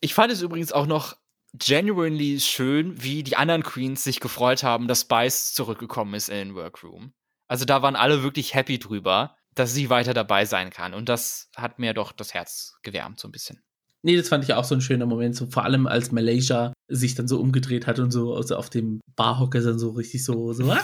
Ich 0.00 0.14
fand 0.14 0.32
es 0.32 0.42
übrigens 0.42 0.72
auch 0.72 0.86
noch 0.86 1.16
genuinely 1.52 2.40
schön, 2.40 3.02
wie 3.02 3.22
die 3.22 3.36
anderen 3.36 3.62
Queens 3.62 4.04
sich 4.04 4.20
gefreut 4.20 4.62
haben, 4.62 4.88
dass 4.88 5.02
Spice 5.02 5.52
zurückgekommen 5.52 6.14
ist 6.14 6.28
in 6.28 6.36
den 6.36 6.54
Workroom. 6.54 7.12
Also 7.48 7.64
da 7.64 7.82
waren 7.82 7.96
alle 7.96 8.22
wirklich 8.22 8.54
happy 8.54 8.78
drüber, 8.78 9.36
dass 9.54 9.74
sie 9.74 9.90
weiter 9.90 10.14
dabei 10.14 10.44
sein 10.44 10.70
kann. 10.70 10.94
Und 10.94 11.08
das 11.08 11.50
hat 11.56 11.78
mir 11.78 11.92
doch 11.92 12.12
das 12.12 12.34
Herz 12.34 12.74
gewärmt, 12.82 13.18
so 13.18 13.28
ein 13.28 13.32
bisschen. 13.32 13.60
Nee, 14.02 14.16
das 14.16 14.28
fand 14.28 14.44
ich 14.44 14.54
auch 14.54 14.64
so 14.64 14.74
ein 14.74 14.80
schöner 14.80 15.04
Moment, 15.04 15.36
so 15.36 15.46
vor 15.46 15.64
allem 15.64 15.86
als 15.86 16.10
Malaysia 16.10 16.72
sich 16.88 17.14
dann 17.14 17.28
so 17.28 17.38
umgedreht 17.38 17.86
hat 17.86 17.98
und 17.98 18.10
so 18.10 18.34
also 18.34 18.56
auf 18.56 18.70
dem 18.70 19.00
Barhocker 19.14 19.60
dann 19.60 19.78
so 19.78 19.90
richtig 19.90 20.24
so, 20.24 20.52
so 20.54 20.64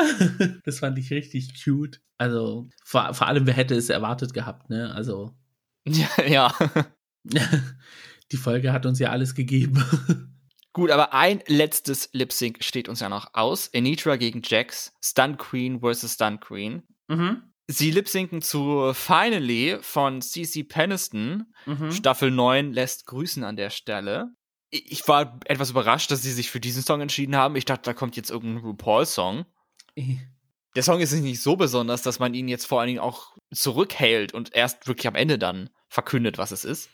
das 0.64 0.78
fand 0.80 0.98
ich 0.98 1.10
richtig 1.10 1.64
cute. 1.64 2.00
Also 2.18 2.68
vor, 2.84 3.14
vor 3.14 3.28
allem, 3.28 3.46
wer 3.46 3.54
hätte 3.54 3.74
es 3.74 3.88
erwartet 3.88 4.34
gehabt, 4.34 4.68
ne? 4.68 4.92
Also. 4.94 5.34
Ja. 5.96 6.24
ja. 6.26 6.54
Die 8.32 8.36
Folge 8.36 8.72
hat 8.72 8.86
uns 8.86 8.98
ja 8.98 9.10
alles 9.10 9.34
gegeben. 9.34 9.84
Gut, 10.72 10.90
aber 10.90 11.12
ein 11.12 11.42
letztes 11.46 12.10
Lip 12.12 12.32
Sync 12.32 12.62
steht 12.62 12.88
uns 12.88 13.00
ja 13.00 13.08
noch 13.08 13.34
aus. 13.34 13.70
Anitra 13.74 14.16
gegen 14.16 14.40
Jax, 14.44 14.92
Stunt 15.02 15.38
Queen 15.38 15.80
versus 15.80 16.14
Stunt 16.14 16.40
Queen. 16.40 16.82
Mhm. 17.08 17.42
Sie 17.66 17.90
lip 17.90 18.08
sinken 18.08 18.42
zu 18.42 18.92
Finally 18.94 19.78
von 19.80 20.22
CC 20.22 20.64
Peniston. 20.64 21.52
Mhm. 21.66 21.92
Staffel 21.92 22.30
9 22.30 22.72
lässt 22.72 23.06
grüßen 23.06 23.44
an 23.44 23.56
der 23.56 23.70
Stelle. 23.70 24.32
Ich 24.70 25.06
war 25.08 25.40
etwas 25.46 25.70
überrascht, 25.70 26.10
dass 26.10 26.22
sie 26.22 26.32
sich 26.32 26.50
für 26.50 26.60
diesen 26.60 26.82
Song 26.82 27.00
entschieden 27.00 27.36
haben. 27.36 27.56
Ich 27.56 27.64
dachte, 27.64 27.82
da 27.82 27.92
kommt 27.92 28.16
jetzt 28.16 28.30
irgendein 28.30 28.64
RuPaul-Song. 28.64 29.44
Der 30.76 30.82
Song 30.82 31.00
ist 31.00 31.12
nicht 31.12 31.42
so 31.42 31.56
besonders, 31.56 32.02
dass 32.02 32.20
man 32.20 32.34
ihn 32.34 32.48
jetzt 32.48 32.66
vor 32.66 32.80
allen 32.80 32.88
Dingen 32.88 33.00
auch 33.00 33.36
zurückhält 33.52 34.32
und 34.32 34.54
erst 34.54 34.86
wirklich 34.86 35.08
am 35.08 35.16
Ende 35.16 35.38
dann 35.38 35.70
verkündet, 35.90 36.38
was 36.38 36.52
es 36.52 36.64
ist. 36.64 36.88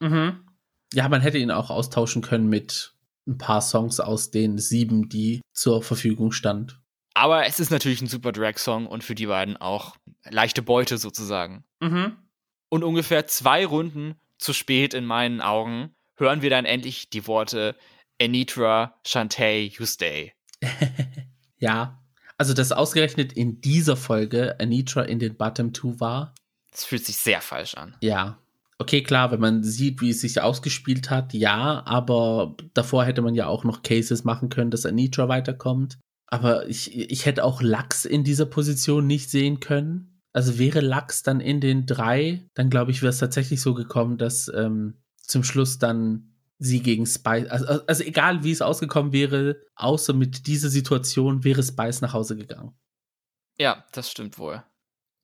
Mhm. 0.00 0.46
Ja, 0.92 1.08
man 1.08 1.22
hätte 1.22 1.38
ihn 1.38 1.50
auch 1.50 1.70
austauschen 1.70 2.20
können 2.20 2.48
mit 2.48 2.94
ein 3.26 3.38
paar 3.38 3.62
Songs 3.62 4.00
aus 4.00 4.30
den 4.30 4.58
sieben, 4.58 5.08
die 5.08 5.40
zur 5.54 5.82
Verfügung 5.82 6.32
stand. 6.32 6.80
Aber 7.14 7.46
es 7.46 7.60
ist 7.60 7.70
natürlich 7.70 8.02
ein 8.02 8.08
super 8.08 8.32
Drag-Song 8.32 8.86
und 8.86 9.04
für 9.04 9.14
die 9.14 9.26
beiden 9.26 9.56
auch 9.56 9.96
leichte 10.28 10.60
Beute 10.60 10.98
sozusagen. 10.98 11.64
Mhm. 11.80 12.16
Und 12.68 12.84
ungefähr 12.84 13.26
zwei 13.26 13.64
Runden 13.64 14.16
zu 14.38 14.52
spät 14.52 14.92
in 14.92 15.06
meinen 15.06 15.40
Augen 15.40 15.94
hören 16.16 16.42
wir 16.42 16.50
dann 16.50 16.64
endlich 16.64 17.10
die 17.10 17.26
Worte 17.26 17.76
Anitra, 18.20 18.98
Shantae, 19.06 19.66
you 19.66 19.86
stay. 19.86 20.32
ja, 21.58 22.02
also 22.38 22.54
dass 22.54 22.72
ausgerechnet 22.72 23.32
in 23.32 23.60
dieser 23.60 23.96
Folge 23.96 24.58
Anitra 24.58 25.02
in 25.02 25.18
den 25.18 25.36
Bottom 25.36 25.72
Two 25.72 26.00
war. 26.00 26.34
Das 26.72 26.84
fühlt 26.84 27.06
sich 27.06 27.16
sehr 27.16 27.40
falsch 27.40 27.74
an. 27.74 27.96
Ja, 28.00 28.38
Okay, 28.82 29.04
klar, 29.04 29.30
wenn 29.30 29.38
man 29.38 29.62
sieht, 29.62 30.00
wie 30.00 30.10
es 30.10 30.22
sich 30.22 30.40
ausgespielt 30.40 31.08
hat, 31.08 31.34
ja, 31.34 31.84
aber 31.86 32.56
davor 32.74 33.04
hätte 33.04 33.22
man 33.22 33.36
ja 33.36 33.46
auch 33.46 33.62
noch 33.62 33.82
Cases 33.82 34.24
machen 34.24 34.48
können, 34.48 34.72
dass 34.72 34.84
Anitra 34.84 35.28
weiterkommt. 35.28 35.98
Aber 36.26 36.66
ich, 36.66 36.98
ich 36.98 37.24
hätte 37.24 37.44
auch 37.44 37.62
Lachs 37.62 38.04
in 38.04 38.24
dieser 38.24 38.44
Position 38.44 39.06
nicht 39.06 39.30
sehen 39.30 39.60
können. 39.60 40.20
Also 40.32 40.58
wäre 40.58 40.80
Lachs 40.80 41.22
dann 41.22 41.38
in 41.40 41.60
den 41.60 41.86
drei, 41.86 42.48
dann 42.54 42.70
glaube 42.70 42.90
ich, 42.90 43.02
wäre 43.02 43.10
es 43.10 43.18
tatsächlich 43.18 43.60
so 43.60 43.72
gekommen, 43.72 44.18
dass 44.18 44.50
ähm, 44.52 45.00
zum 45.16 45.44
Schluss 45.44 45.78
dann 45.78 46.34
sie 46.58 46.82
gegen 46.82 47.06
Spice, 47.06 47.46
also, 47.50 47.66
also 47.86 48.02
egal 48.02 48.42
wie 48.42 48.50
es 48.50 48.62
ausgekommen 48.62 49.12
wäre, 49.12 49.60
außer 49.76 50.12
mit 50.12 50.48
dieser 50.48 50.70
Situation 50.70 51.44
wäre 51.44 51.62
Spice 51.62 52.00
nach 52.00 52.14
Hause 52.14 52.34
gegangen. 52.34 52.76
Ja, 53.58 53.84
das 53.92 54.10
stimmt 54.10 54.38
wohl. 54.38 54.64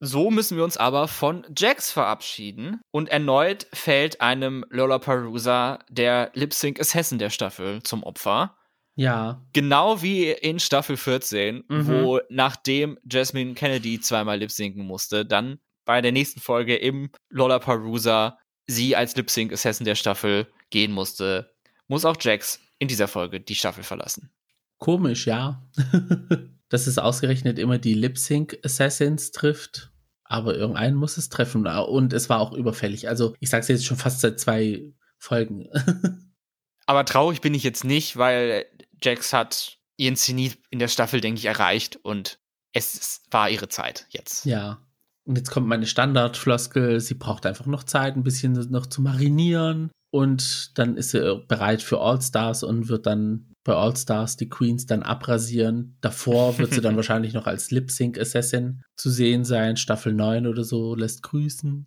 So 0.01 0.31
müssen 0.31 0.57
wir 0.57 0.65
uns 0.65 0.77
aber 0.77 1.09
von 1.09 1.45
Jax 1.57 1.91
verabschieden 1.91 2.81
und 2.93 3.09
erneut 3.09 3.67
fällt 3.73 4.21
einem 4.21 4.65
Lollapalooza 4.71 5.81
der 5.89 6.31
Lip 6.35 6.55
Sync 6.55 6.79
Assassin 6.81 7.19
der 7.19 7.31
Staffel 7.31 7.83
zum 7.83 8.05
Opfer. 8.05 8.57
Ja. 8.95 9.45
Genau 9.53 10.03
wie 10.03 10.31
in 10.31 10.61
Staffel 10.61 10.97
14, 10.97 11.65
mhm. 11.69 11.87
wo 11.89 12.21
nachdem 12.29 12.99
Jasmine 13.11 13.55
Kennedy 13.55 14.01
zweimal 14.01 14.39
lip 14.39 14.51
sinken 14.51 14.87
musste, 14.87 15.25
dann 15.25 15.59
bei 15.85 16.01
der 16.01 16.13
nächsten 16.13 16.41
Folge 16.41 16.77
im 16.77 17.11
Lollapalooza 17.31 18.39
sie 18.67 18.95
als 18.95 19.17
Lip 19.17 19.31
Sync 19.31 19.53
Assassin 19.53 19.85
der 19.85 19.95
Staffel 19.95 20.47
gehen 20.71 20.93
musste, 20.93 21.53
muss 21.89 22.05
auch 22.05 22.17
Jax 22.21 22.61
in 22.79 22.89
dieser 22.89 23.09
Folge 23.09 23.41
die 23.41 23.55
Staffel 23.55 23.83
verlassen. 23.83 24.31
Komisch, 24.79 25.27
ja. 25.27 25.63
dass 26.69 26.87
es 26.87 26.99
ausgerechnet 26.99 27.59
immer 27.59 27.79
die 27.79 27.95
Lip 27.95 28.19
Sync 28.19 28.59
Assassins 28.65 29.31
trifft. 29.31 29.91
Aber 30.25 30.55
irgendeinen 30.55 30.97
muss 30.97 31.17
es 31.17 31.31
treffen. 31.31 31.67
Und 31.67 32.13
es 32.13 32.29
war 32.29 32.41
auch 32.41 32.53
überfällig. 32.53 33.09
Also, 33.09 33.35
ich 33.41 33.49
sag's 33.49 33.69
jetzt 33.69 33.87
schon 33.87 33.97
fast 33.97 34.21
seit 34.21 34.39
zwei 34.39 34.93
Folgen. 35.19 35.69
aber 36.87 37.05
traurig 37.07 37.41
bin 37.41 37.55
ich 37.55 37.63
jetzt 37.63 37.85
nicht, 37.85 38.19
weil 38.19 38.67
Jax 39.03 39.33
hat 39.33 39.79
ihren 39.97 40.17
Zenit 40.17 40.59
in 40.71 40.79
der 40.79 40.89
Staffel, 40.89 41.21
denke 41.21 41.39
ich, 41.39 41.47
erreicht. 41.47 41.99
Und 42.03 42.39
es 42.73 43.23
war 43.31 43.49
ihre 43.49 43.69
Zeit 43.69 44.07
jetzt. 44.11 44.45
Ja. 44.45 44.83
Und 45.25 45.37
jetzt 45.37 45.51
kommt 45.51 45.67
meine 45.67 45.87
Standardfloskel. 45.87 47.01
Sie 47.01 47.15
braucht 47.15 47.47
einfach 47.47 47.67
noch 47.67 47.85
Zeit, 47.85 48.17
ein 48.17 48.23
bisschen 48.23 48.53
noch 48.71 48.87
zu 48.87 49.01
marinieren. 49.01 49.91
Und 50.11 50.79
dann 50.79 50.97
ist 50.97 51.11
sie 51.11 51.45
bereit 51.49 51.83
für 51.83 52.01
All-Stars 52.01 52.63
und 52.63 52.89
wird 52.89 53.07
dann 53.07 53.55
bei 53.69 53.75
All 53.75 53.95
Stars 53.95 54.39
die 54.39 54.49
Queens 54.49 54.87
dann 54.87 55.03
abrasieren. 55.03 55.99
Davor 56.01 56.57
wird 56.57 56.73
sie 56.73 56.81
dann 56.81 56.97
wahrscheinlich 56.97 57.35
noch 57.35 57.47
als 57.47 57.71
Lip 57.71 57.91
Sync 57.91 58.19
Assassin 58.19 58.83
zu 58.97 59.11
sehen 59.11 59.45
sein. 59.45 59.77
Staffel 59.77 60.15
9 60.15 60.47
oder 60.47 60.65
so 60.65 60.95
lässt 60.95 61.23
grüßen. 61.23 61.87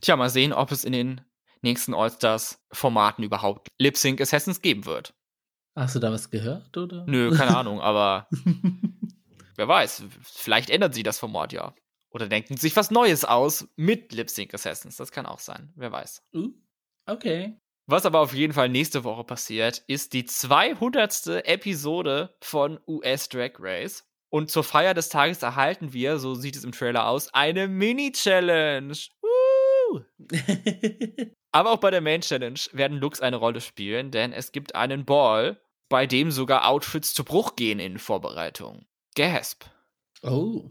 Tja, 0.00 0.16
mal 0.16 0.30
sehen, 0.30 0.52
ob 0.52 0.70
es 0.70 0.84
in 0.84 0.92
den 0.92 1.20
nächsten 1.60 1.92
All 1.92 2.10
Stars 2.12 2.62
Formaten 2.70 3.24
überhaupt 3.24 3.66
Lip 3.78 3.96
Sync 3.96 4.20
Assassins 4.20 4.62
geben 4.62 4.86
wird. 4.86 5.12
Hast 5.74 5.96
du 5.96 5.98
da 5.98 6.12
was 6.12 6.30
gehört, 6.30 6.76
oder? 6.76 7.04
Nö, 7.08 7.36
keine 7.36 7.56
Ahnung, 7.56 7.80
aber 7.80 8.28
wer 9.56 9.66
weiß, 9.66 10.04
vielleicht 10.22 10.70
ändern 10.70 10.92
sie 10.92 11.02
das 11.02 11.18
Format 11.18 11.52
ja. 11.52 11.74
Oder 12.10 12.28
denken 12.28 12.56
sich 12.58 12.76
was 12.76 12.92
Neues 12.92 13.24
aus 13.24 13.66
mit 13.74 14.12
Lip 14.12 14.30
Sync 14.30 14.54
Assassins. 14.54 14.98
Das 14.98 15.10
kann 15.10 15.26
auch 15.26 15.40
sein, 15.40 15.72
wer 15.74 15.90
weiß. 15.90 16.22
Uh, 16.32 16.52
okay. 17.06 17.58
Was 17.86 18.06
aber 18.06 18.20
auf 18.20 18.32
jeden 18.32 18.52
Fall 18.52 18.68
nächste 18.68 19.04
Woche 19.04 19.24
passiert, 19.24 19.82
ist 19.86 20.12
die 20.12 20.24
200. 20.24 21.44
Episode 21.46 22.34
von 22.40 22.80
US 22.86 23.28
Drag 23.28 23.52
Race. 23.58 24.04
Und 24.30 24.50
zur 24.50 24.64
Feier 24.64 24.94
des 24.94 25.10
Tages 25.10 25.42
erhalten 25.42 25.92
wir, 25.92 26.18
so 26.18 26.34
sieht 26.34 26.56
es 26.56 26.64
im 26.64 26.72
Trailer 26.72 27.06
aus, 27.06 27.28
eine 27.34 27.68
Mini-Challenge. 27.68 28.96
aber 31.52 31.70
auch 31.70 31.80
bei 31.80 31.90
der 31.90 32.00
Main-Challenge 32.00 32.58
werden 32.72 32.96
Looks 32.96 33.20
eine 33.20 33.36
Rolle 33.36 33.60
spielen, 33.60 34.10
denn 34.10 34.32
es 34.32 34.52
gibt 34.52 34.74
einen 34.74 35.04
Ball, 35.04 35.60
bei 35.90 36.06
dem 36.06 36.30
sogar 36.30 36.66
Outfits 36.66 37.12
zu 37.12 37.24
Bruch 37.24 37.56
gehen 37.56 37.78
in 37.78 37.98
Vorbereitung. 37.98 38.86
Gasp. 39.16 39.64
Oh. 40.22 40.70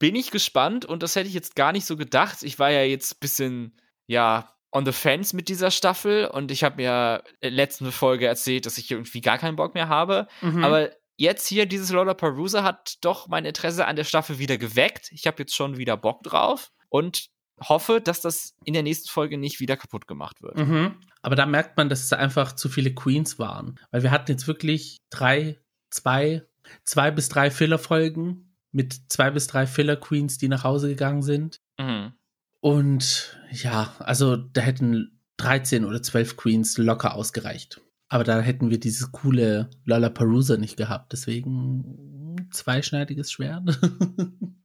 Bin 0.00 0.16
ich 0.16 0.32
gespannt 0.32 0.84
und 0.84 1.04
das 1.04 1.14
hätte 1.14 1.28
ich 1.28 1.34
jetzt 1.34 1.54
gar 1.54 1.70
nicht 1.70 1.84
so 1.84 1.96
gedacht. 1.96 2.42
Ich 2.42 2.58
war 2.58 2.70
ja 2.70 2.82
jetzt 2.82 3.14
ein 3.14 3.20
bisschen, 3.20 3.80
ja, 4.06 4.55
on 4.76 4.84
the 4.84 4.92
fence 4.92 5.32
mit 5.32 5.48
dieser 5.48 5.70
Staffel 5.70 6.26
und 6.26 6.50
ich 6.50 6.62
habe 6.62 6.76
mir 6.76 7.24
letzte 7.40 7.90
Folge 7.90 8.26
erzählt, 8.26 8.66
dass 8.66 8.78
ich 8.78 8.90
irgendwie 8.90 9.22
gar 9.22 9.38
keinen 9.38 9.56
Bock 9.56 9.74
mehr 9.74 9.88
habe. 9.88 10.28
Mhm. 10.42 10.62
Aber 10.62 10.90
jetzt 11.16 11.48
hier, 11.48 11.66
dieses 11.66 11.90
Lollapalooza 11.90 12.62
hat 12.62 12.98
doch 13.00 13.26
mein 13.28 13.46
Interesse 13.46 13.86
an 13.86 13.96
der 13.96 14.04
Staffel 14.04 14.38
wieder 14.38 14.58
geweckt. 14.58 15.10
Ich 15.12 15.26
habe 15.26 15.38
jetzt 15.42 15.54
schon 15.54 15.78
wieder 15.78 15.96
Bock 15.96 16.22
drauf 16.22 16.72
und 16.90 17.28
hoffe, 17.60 18.02
dass 18.02 18.20
das 18.20 18.54
in 18.64 18.74
der 18.74 18.82
nächsten 18.82 19.08
Folge 19.08 19.38
nicht 19.38 19.60
wieder 19.60 19.78
kaputt 19.78 20.06
gemacht 20.06 20.42
wird. 20.42 20.58
Mhm. 20.58 20.96
Aber 21.22 21.36
da 21.36 21.46
merkt 21.46 21.78
man, 21.78 21.88
dass 21.88 22.04
es 22.04 22.12
einfach 22.12 22.52
zu 22.52 22.68
viele 22.68 22.94
Queens 22.94 23.38
waren. 23.38 23.80
Weil 23.90 24.02
wir 24.02 24.10
hatten 24.10 24.30
jetzt 24.30 24.46
wirklich 24.46 24.98
drei, 25.10 25.58
zwei, 25.90 26.42
zwei 26.84 27.10
bis 27.10 27.30
drei 27.30 27.50
Filler-Folgen 27.50 28.54
mit 28.72 29.00
zwei 29.08 29.30
bis 29.30 29.46
drei 29.46 29.66
Filler-Queens, 29.66 30.36
die 30.36 30.48
nach 30.48 30.64
Hause 30.64 30.88
gegangen 30.88 31.22
sind. 31.22 31.60
Mhm. 31.78 32.12
Und 32.60 33.38
ja, 33.50 33.94
also 33.98 34.36
da 34.36 34.60
hätten 34.60 35.20
13 35.38 35.84
oder 35.84 36.02
12 36.02 36.36
Queens 36.36 36.78
locker 36.78 37.14
ausgereicht. 37.14 37.80
Aber 38.08 38.24
da 38.24 38.40
hätten 38.40 38.70
wir 38.70 38.78
dieses 38.78 39.12
coole 39.12 39.70
Lollapalooza 39.84 40.56
nicht 40.56 40.76
gehabt. 40.76 41.12
Deswegen 41.12 42.36
zweischneidiges 42.52 43.32
Schwert. 43.32 43.78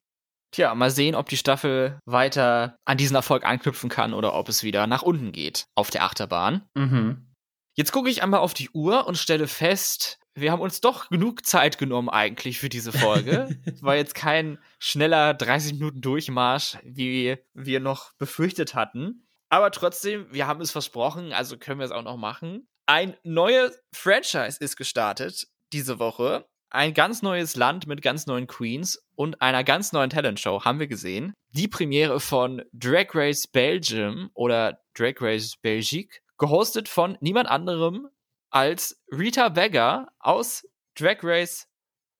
Tja, 0.52 0.76
mal 0.76 0.92
sehen, 0.92 1.16
ob 1.16 1.30
die 1.30 1.38
Staffel 1.38 1.98
weiter 2.06 2.76
an 2.86 2.98
diesen 2.98 3.16
Erfolg 3.16 3.46
anknüpfen 3.46 3.90
kann 3.90 4.14
oder 4.14 4.34
ob 4.34 4.50
es 4.50 4.64
wieder 4.64 4.86
nach 4.86 5.02
unten 5.02 5.32
geht 5.32 5.66
auf 5.76 5.90
der 5.90 6.04
Achterbahn. 6.04 6.64
Mhm. 6.76 7.34
Jetzt 7.74 7.94
gucke 7.94 8.10
ich 8.10 8.22
einmal 8.22 8.42
auf 8.42 8.54
die 8.54 8.70
Uhr 8.72 9.08
und 9.08 9.18
stelle 9.18 9.48
fest, 9.48 10.20
wir 10.36 10.52
haben 10.52 10.62
uns 10.62 10.82
doch 10.82 11.10
genug 11.10 11.46
Zeit 11.46 11.78
genommen 11.78 12.10
eigentlich 12.10 12.60
für 12.60 12.70
diese 12.70 12.92
Folge. 12.92 13.50
War 13.82 13.96
jetzt 13.96 14.16
kein 14.16 14.58
schneller 14.80 15.34
30 15.34 15.74
Minuten 15.74 16.02
Durchmarsch, 16.02 16.78
wie 16.84 17.38
wir 17.54 17.80
noch 17.80 18.14
befürchtet 18.14 18.74
hatten. 18.76 19.28
Aber 19.50 19.72
trotzdem, 19.72 20.28
wir 20.32 20.48
haben 20.48 20.62
es 20.62 20.72
versprochen, 20.72 21.34
also 21.34 21.58
können 21.58 21.80
wir 21.80 21.86
es 21.86 21.92
auch 21.92 22.04
noch 22.04 22.18
machen. 22.18 22.68
Ein 22.86 23.16
neues 23.24 23.82
Franchise 23.94 24.58
ist 24.60 24.78
gestartet 24.78 25.48
diese 25.74 26.00
Woche. 26.00 26.46
Ein 26.70 26.94
ganz 26.94 27.22
neues 27.22 27.58
Land 27.58 27.86
mit 27.86 28.02
ganz 28.02 28.28
neuen 28.28 28.48
Queens 28.48 29.04
und 29.16 29.42
einer 29.42 29.66
ganz 29.66 29.92
neuen 29.92 30.10
Talentshow 30.10 30.64
haben 30.64 30.80
wir 30.80 30.88
gesehen. 30.88 31.34
Die 31.50 31.68
Premiere 31.68 32.22
von 32.22 32.62
Drag 32.72 33.08
Race 33.14 33.46
Belgium 33.48 34.30
oder 34.34 34.80
Drag 34.94 35.16
Race 35.20 35.58
Belgique, 35.62 36.22
gehostet 36.38 36.88
von 36.88 37.18
niemand 37.20 37.50
anderem 37.50 38.08
als 38.52 39.02
Rita 39.12 39.50
Beggar 39.50 40.14
aus 40.20 40.68
Drag 40.96 41.18
Race 41.24 41.68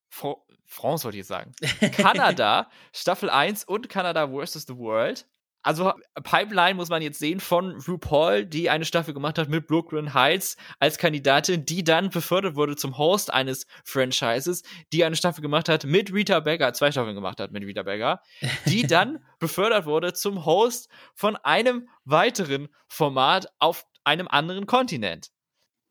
Fr 0.10 0.36
France, 0.66 1.04
wollte 1.04 1.18
ich 1.18 1.28
sagen. 1.28 1.54
Kanada, 1.92 2.70
Staffel 2.94 3.30
1 3.30 3.66
und 3.66 3.90
Kanada 3.90 4.30
vs. 4.30 4.68
the 4.68 4.78
World. 4.78 5.28
Also 5.64 5.94
Pipeline 6.24 6.76
muss 6.76 6.90
man 6.90 7.02
jetzt 7.02 7.20
sehen 7.20 7.40
von 7.40 7.76
RuPaul, 7.88 8.46
die 8.46 8.70
eine 8.70 8.86
Staffel 8.86 9.14
gemacht 9.14 9.38
hat 9.38 9.50
mit 9.50 9.68
Brooklyn 9.68 10.14
Heights 10.14 10.58
als 10.80 10.98
Kandidatin, 10.98 11.66
die 11.66 11.84
dann 11.84 12.10
befördert 12.10 12.56
wurde 12.56 12.76
zum 12.76 12.98
Host 12.98 13.32
eines 13.32 13.68
Franchises, 13.84 14.64
die 14.92 15.04
eine 15.04 15.16
Staffel 15.16 15.42
gemacht 15.42 15.70
hat 15.70 15.84
mit 15.84 16.12
Rita 16.12 16.40
Beggar, 16.40 16.74
zwei 16.74 16.92
Staffeln 16.92 17.16
gemacht 17.16 17.40
hat 17.40 17.52
mit 17.52 17.64
Rita 17.64 17.84
Beggar, 17.84 18.24
die 18.66 18.84
dann 18.88 19.24
befördert 19.40 19.86
wurde 19.86 20.14
zum 20.14 20.46
Host 20.46 20.90
von 21.14 21.36
einem 21.36 21.90
weiteren 22.06 22.70
Format 22.88 23.48
auf 23.60 23.86
einem 24.04 24.28
anderen 24.28 24.66
Kontinent. 24.66 25.32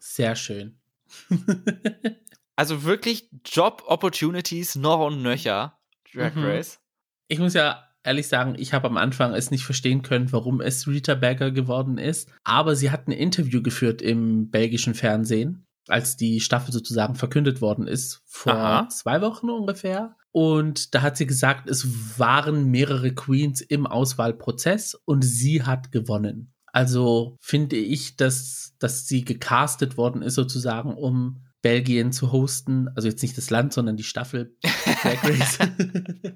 Sehr 0.01 0.35
schön. 0.35 0.81
also 2.57 2.85
wirklich 2.85 3.31
Job 3.45 3.85
Opportunities 3.87 4.75
noch 4.75 5.07
und 5.07 5.23
nöcher. 5.23 5.79
Drag 6.13 6.35
mhm. 6.35 6.45
Race. 6.45 6.81
Ich 7.29 7.39
muss 7.39 7.55
ja 7.55 7.85
ehrlich 8.03 8.29
sagen, 8.29 8.55
ich 8.59 8.73
habe 8.73 8.89
am 8.89 8.97
Anfang 8.97 9.35
es 9.35 9.51
nicht 9.51 9.65
verstehen 9.65 10.03
können, 10.03 10.33
warum 10.33 10.61
es 10.61 10.89
Rita 10.89 11.15
Berger 11.15 11.51
geworden 11.51 11.99
ist. 11.99 12.31
Aber 12.45 12.75
sie 12.75 12.91
hat 12.91 13.07
ein 13.07 13.13
Interview 13.13 13.63
geführt 13.63 14.03
im 14.03 14.51
belgischen 14.51 14.95
Fernsehen, 14.95 15.67
als 15.87 16.17
die 16.17 16.41
Staffel 16.41 16.73
sozusagen 16.73 17.15
verkündet 17.15 17.61
worden 17.61 17.87
ist, 17.87 18.23
vor 18.25 18.55
Aha. 18.55 18.89
zwei 18.89 19.21
Wochen 19.21 19.51
ungefähr. 19.51 20.17
Und 20.33 20.95
da 20.95 21.03
hat 21.03 21.17
sie 21.17 21.27
gesagt, 21.27 21.69
es 21.69 22.19
waren 22.19 22.71
mehrere 22.71 23.13
Queens 23.13 23.61
im 23.61 23.87
Auswahlprozess 23.87 24.95
und 24.95 25.23
sie 25.23 25.65
hat 25.65 25.93
gewonnen. 25.93 26.53
Also 26.73 27.37
finde 27.41 27.77
ich, 27.77 28.17
dass, 28.17 28.75
dass 28.79 29.07
sie 29.07 29.25
gecastet 29.25 29.97
worden 29.97 30.23
ist, 30.23 30.35
sozusagen, 30.35 30.95
um 30.95 31.45
Belgien 31.63 32.13
zu 32.13 32.33
hosten. 32.33 32.89
Also 32.95 33.09
jetzt 33.09 33.23
nicht 33.23 33.37
das 33.37 33.51
Land, 33.51 33.73
sondern 33.73 33.97
die 33.97 34.05
Staffel 34.05 34.57
Drag 35.03 35.23
Race. 35.25 35.59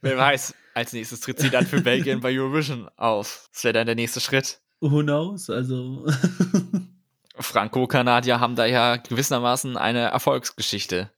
Wer 0.00 0.16
weiß, 0.16 0.54
als 0.74 0.92
nächstes 0.92 1.20
tritt 1.20 1.38
sie 1.38 1.50
dann 1.50 1.66
für 1.66 1.80
Belgien 1.80 2.20
bei 2.20 2.38
Eurovision 2.38 2.88
auf. 2.96 3.48
Das 3.52 3.64
wäre 3.64 3.74
dann 3.74 3.86
der 3.86 3.94
nächste 3.94 4.20
Schritt. 4.20 4.60
Who 4.80 5.02
knows? 5.02 5.50
Also. 5.50 6.06
Franco-Kanadier 7.34 8.40
haben 8.40 8.56
da 8.56 8.64
ja 8.66 8.96
gewissermaßen 8.96 9.76
eine 9.76 10.00
Erfolgsgeschichte. 10.00 11.10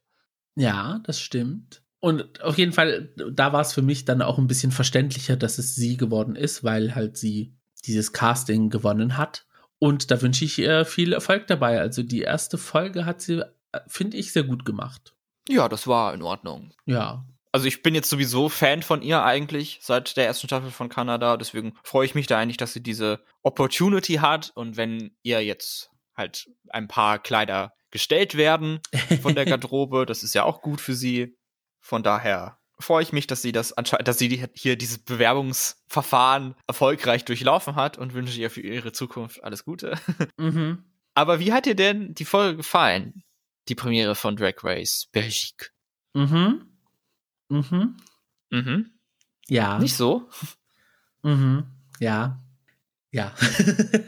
Ja, 0.55 0.99
das 1.03 1.19
stimmt. 1.19 1.83
Und 1.99 2.41
auf 2.41 2.57
jeden 2.57 2.73
Fall, 2.73 3.13
da 3.31 3.53
war 3.53 3.61
es 3.61 3.73
für 3.73 3.81
mich 3.81 4.05
dann 4.05 4.21
auch 4.21 4.37
ein 4.37 4.47
bisschen 4.47 4.71
verständlicher, 4.71 5.37
dass 5.37 5.59
es 5.59 5.75
sie 5.75 5.97
geworden 5.97 6.35
ist, 6.35 6.63
weil 6.63 6.95
halt 6.95 7.17
sie 7.17 7.55
dieses 7.85 8.13
Casting 8.13 8.69
gewonnen 8.69 9.17
hat. 9.17 9.45
Und 9.79 10.11
da 10.11 10.21
wünsche 10.21 10.45
ich 10.45 10.59
ihr 10.59 10.85
viel 10.85 11.13
Erfolg 11.13 11.47
dabei. 11.47 11.79
Also 11.79 12.03
die 12.03 12.21
erste 12.21 12.57
Folge 12.57 13.05
hat 13.05 13.21
sie, 13.21 13.43
finde 13.87 14.17
ich, 14.17 14.31
sehr 14.31 14.43
gut 14.43 14.65
gemacht. 14.65 15.15
Ja, 15.49 15.67
das 15.67 15.87
war 15.87 16.13
in 16.13 16.21
Ordnung. 16.21 16.73
Ja, 16.85 17.25
also 17.51 17.67
ich 17.67 17.81
bin 17.83 17.95
jetzt 17.95 18.09
sowieso 18.09 18.47
Fan 18.47 18.81
von 18.81 19.01
ihr 19.01 19.23
eigentlich 19.23 19.79
seit 19.81 20.15
der 20.15 20.25
ersten 20.25 20.47
Staffel 20.47 20.71
von 20.71 20.87
Kanada, 20.87 21.35
deswegen 21.35 21.73
freue 21.83 22.05
ich 22.05 22.15
mich 22.15 22.27
da 22.27 22.37
eigentlich, 22.39 22.57
dass 22.57 22.73
sie 22.73 22.81
diese 22.81 23.19
Opportunity 23.41 24.15
hat 24.15 24.51
und 24.55 24.77
wenn 24.77 25.15
ihr 25.21 25.43
jetzt 25.43 25.89
halt 26.15 26.49
ein 26.69 26.87
paar 26.87 27.19
Kleider 27.19 27.73
gestellt 27.89 28.35
werden 28.35 28.79
von 29.21 29.35
der 29.35 29.45
Garderobe, 29.45 30.05
das 30.05 30.23
ist 30.23 30.33
ja 30.33 30.43
auch 30.43 30.61
gut 30.61 30.79
für 30.79 30.95
sie. 30.95 31.37
Von 31.81 32.03
daher 32.03 32.57
freue 32.81 33.03
ich 33.03 33.13
mich, 33.13 33.27
dass 33.27 33.41
sie 33.41 33.51
das 33.51 33.73
anscheinend, 33.73 34.07
dass 34.07 34.17
sie 34.17 34.47
hier 34.53 34.75
dieses 34.75 34.99
Bewerbungsverfahren 34.99 36.55
erfolgreich 36.67 37.25
durchlaufen 37.25 37.75
hat 37.75 37.97
und 37.97 38.13
wünsche 38.13 38.39
ihr 38.39 38.49
für 38.49 38.61
ihre 38.61 38.91
Zukunft 38.91 39.43
alles 39.43 39.65
Gute. 39.65 39.97
Mhm. 40.37 40.83
Aber 41.13 41.39
wie 41.39 41.51
hat 41.51 41.65
dir 41.65 41.75
denn 41.75 42.13
die 42.13 42.25
Folge 42.25 42.57
gefallen? 42.57 43.23
Die 43.67 43.75
Premiere 43.75 44.15
von 44.15 44.35
Drag 44.37 44.63
Race 44.63 45.07
Belgique. 45.11 45.71
Mhm. 46.13 46.65
Mhm. 47.49 47.97
Mhm. 48.49 48.91
Ja. 49.47 49.77
Nicht 49.77 49.95
so? 49.95 50.29
Mhm. 51.21 51.65
Ja. 51.99 52.39
Ja. 53.11 53.35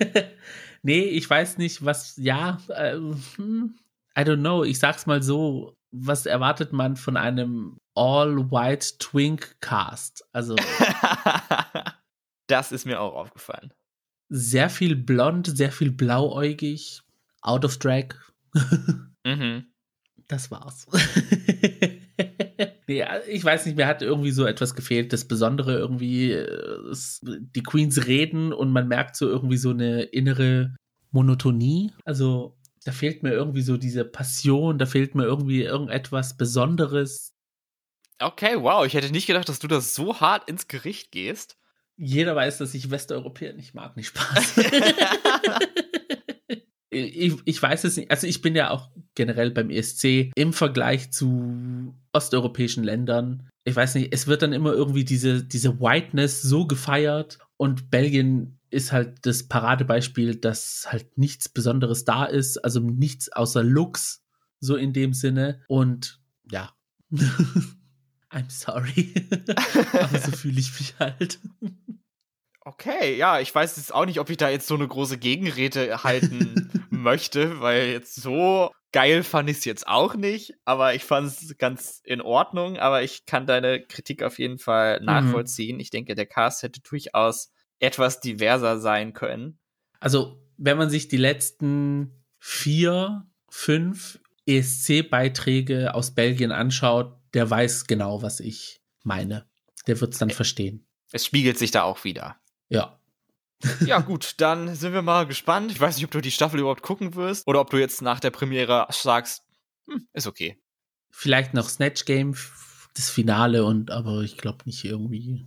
nee, 0.82 1.04
ich 1.04 1.30
weiß 1.30 1.58
nicht, 1.58 1.84
was, 1.84 2.16
ja, 2.18 2.60
äh, 2.70 2.98
I 2.98 4.22
don't 4.22 4.40
know, 4.40 4.64
ich 4.64 4.80
sag's 4.80 5.06
mal 5.06 5.22
so, 5.22 5.76
was 5.92 6.26
erwartet 6.26 6.74
man 6.74 6.96
von 6.96 7.18
einem 7.18 7.78
All-White 7.96 8.98
Twink 9.00 9.56
Cast? 9.62 10.26
Also. 10.32 10.56
das 12.48 12.72
ist 12.72 12.86
mir 12.86 13.00
auch 13.00 13.14
aufgefallen. 13.14 13.74
Sehr 14.30 14.70
viel 14.70 14.96
blond, 14.96 15.56
sehr 15.56 15.72
viel 15.72 15.92
blauäugig, 15.92 17.02
out 17.42 17.66
of 17.66 17.78
drag. 17.78 18.16
mhm. 19.26 19.66
Das 20.28 20.50
war's. 20.50 20.88
nee, 22.88 23.06
ich 23.28 23.44
weiß 23.44 23.66
nicht, 23.66 23.78
mir 23.78 23.88
hat 23.88 24.02
irgendwie 24.02 24.32
so 24.32 24.46
etwas 24.46 24.74
gefehlt. 24.74 25.14
Das 25.14 25.26
Besondere 25.26 25.78
irgendwie, 25.78 26.32
äh, 26.32 26.96
die 27.56 27.64
Queens 27.64 28.08
reden 28.08 28.54
und 28.54 28.72
man 28.72 28.88
merkt 28.88 29.16
so 29.16 29.28
irgendwie 29.28 29.58
so 29.58 29.72
eine 29.72 30.04
innere 30.04 30.76
Monotonie. 31.12 31.92
Also 32.06 32.58
da 32.86 32.92
fehlt 32.92 33.24
mir 33.24 33.32
irgendwie 33.32 33.62
so 33.62 33.78
diese 33.78 34.06
Passion, 34.06 34.78
da 34.78 34.86
fehlt 34.86 35.16
mir 35.16 35.24
irgendwie 35.24 35.64
irgendetwas 35.64 36.38
Besonderes. 36.38 37.33
Okay, 38.20 38.56
wow, 38.58 38.86
ich 38.86 38.94
hätte 38.94 39.12
nicht 39.12 39.28
gedacht, 39.28 39.50
dass 39.50 39.60
du 39.60 39.68
das 39.68 39.96
so 39.96 40.20
hart 40.20 40.50
ins 40.50 40.68
Gericht 40.68 41.12
gehst. 41.12 41.58
Jeder 41.98 42.36
weiß, 42.36 42.58
dass 42.58 42.74
ich 42.74 42.90
Westeuropäer 42.90 43.54
nicht 43.54 43.74
mag, 43.74 43.96
nicht 43.96 44.08
Spaß. 44.08 44.58
ich, 46.90 47.36
ich 47.46 47.62
weiß 47.62 47.84
es 47.84 47.98
nicht. 47.98 48.12
Also 48.12 48.28
ich 48.28 48.42
bin 48.42 48.56
ja 48.56 48.72
auch 48.72 48.90
generell 49.16 49.52
beim 49.52 49.70
ESC 49.70 50.32
im 50.36 50.54
Vergleich 50.54 51.12
zu 51.12 51.94
osteuropäischen 52.12 52.84
Ländern. 52.84 53.50
Ich 53.64 53.76
weiß 53.76 53.96
nicht, 53.96 54.14
es 54.14 54.28
wird 54.28 54.42
dann 54.42 54.54
immer 54.54 54.74
irgendwie 54.74 55.06
diese, 55.06 55.44
diese 55.44 55.80
Whiteness 55.80 56.42
so 56.42 56.66
gefeiert 56.66 57.40
und 57.58 57.90
Belgien 57.92 58.60
ist 58.70 58.92
halt 58.92 59.26
das 59.26 59.48
Paradebeispiel, 59.48 60.36
dass 60.36 60.88
halt 60.90 61.18
nichts 61.18 61.48
Besonderes 61.48 62.06
da 62.06 62.26
ist, 62.26 62.58
also 62.58 62.80
nichts 62.80 63.32
außer 63.32 63.64
Looks, 63.64 64.24
so 64.60 64.76
in 64.76 64.94
dem 64.94 65.14
Sinne. 65.14 65.62
Und 65.68 66.20
ja. 66.50 66.74
I'm 68.34 68.50
sorry. 68.50 69.14
Aber 69.94 70.20
so 70.20 70.32
fühle 70.32 70.60
ich 70.60 70.78
mich 70.80 70.96
halt. 71.00 71.40
Okay, 72.62 73.18
ja, 73.18 73.40
ich 73.40 73.54
weiß 73.54 73.78
jetzt 73.78 73.94
auch 73.94 74.06
nicht, 74.06 74.20
ob 74.20 74.30
ich 74.30 74.38
da 74.38 74.50
jetzt 74.50 74.68
so 74.68 74.76
eine 74.76 74.88
große 74.88 75.18
Gegenrede 75.18 76.04
halten 76.04 76.72
möchte, 76.90 77.60
weil 77.60 77.90
jetzt 77.90 78.16
so 78.16 78.72
geil 78.94 79.24
fand 79.24 79.50
ich 79.50 79.58
es 79.58 79.66
jetzt 79.66 79.88
auch 79.88 80.16
nicht, 80.16 80.54
aber 80.64 80.96
ich 80.96 81.04
fand 81.04 81.28
es 81.28 81.58
ganz 81.58 82.00
in 82.06 82.22
Ordnung, 82.22 82.78
aber 82.78 83.04
ich 83.04 83.26
kann 83.26 83.46
deine 83.46 83.86
Kritik 83.86 84.24
auf 84.24 84.40
jeden 84.40 84.60
Fall 84.60 85.00
mhm. 85.00 85.06
nachvollziehen. 85.08 85.76
Mhm. 85.76 85.82
Ich 85.82 85.90
denke, 85.90 86.16
der 86.16 86.26
Cast 86.26 86.64
hätte 86.64 86.80
durchaus 86.82 87.52
etwas 87.80 88.22
diverser 88.22 88.80
sein 88.80 89.14
können. 89.14 89.60
Also, 90.00 90.42
wenn 90.58 90.78
man 90.78 90.90
sich 90.90 91.08
die 91.08 91.18
letzten 91.18 92.24
vier, 92.40 93.26
fünf 93.50 94.20
ESC-Beiträge 94.46 95.94
aus 95.94 96.14
Belgien 96.14 96.52
anschaut, 96.52 97.18
der 97.34 97.50
weiß 97.50 97.88
genau, 97.88 98.22
was 98.22 98.40
ich 98.40 98.82
meine. 99.04 99.48
Der 99.88 100.00
wird 100.00 100.14
es 100.14 100.20
dann 100.20 100.30
verstehen. 100.30 100.86
Es 101.12 101.26
spiegelt 101.26 101.58
sich 101.58 101.72
da 101.72 101.84
auch 101.84 102.04
wieder. 102.04 102.38
Ja. 102.70 103.00
ja, 103.86 104.00
gut, 104.00 104.36
dann 104.38 104.76
sind 104.76 104.94
wir 104.94 105.02
mal 105.02 105.26
gespannt. 105.26 105.72
Ich 105.72 105.80
weiß 105.80 105.96
nicht, 105.96 106.06
ob 106.06 106.12
du 106.12 106.22
die 106.22 106.32
Staffel 106.32 106.60
überhaupt 106.60 106.82
gucken 106.82 107.16
wirst 107.16 107.48
oder 107.48 107.62
ob 107.62 107.70
du 107.70 107.78
jetzt 107.78 108.02
nach 108.02 108.20
der 108.20 108.32
Premiere 108.32 108.88
sagst, 108.90 109.44
hm, 109.88 110.08
ist 110.14 110.28
okay. 110.28 110.58
Vielleicht 111.12 111.54
noch 111.54 111.70
Snatch 111.70 112.06
Game, 112.06 112.36
das 112.96 113.10
Finale 113.10 113.66
und 113.66 113.92
aber 113.92 114.22
ich 114.22 114.38
glaube 114.38 114.64
nicht 114.66 114.84
irgendwie, 114.84 115.46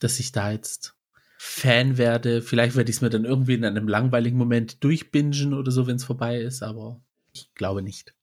dass 0.00 0.20
ich 0.20 0.32
da 0.32 0.52
jetzt 0.52 0.94
Fan 1.38 1.98
werde. 1.98 2.40
Vielleicht 2.40 2.76
werde 2.76 2.90
ich 2.90 2.96
es 2.96 3.02
mir 3.02 3.10
dann 3.10 3.24
irgendwie 3.24 3.54
in 3.54 3.64
einem 3.64 3.88
langweiligen 3.88 4.38
Moment 4.38 4.82
durchbingen 4.84 5.54
oder 5.54 5.72
so, 5.72 5.88
wenn 5.88 5.96
es 5.96 6.04
vorbei 6.04 6.38
ist, 6.38 6.62
aber 6.62 7.02
ich 7.32 7.52
glaube 7.54 7.82
nicht. 7.82 8.14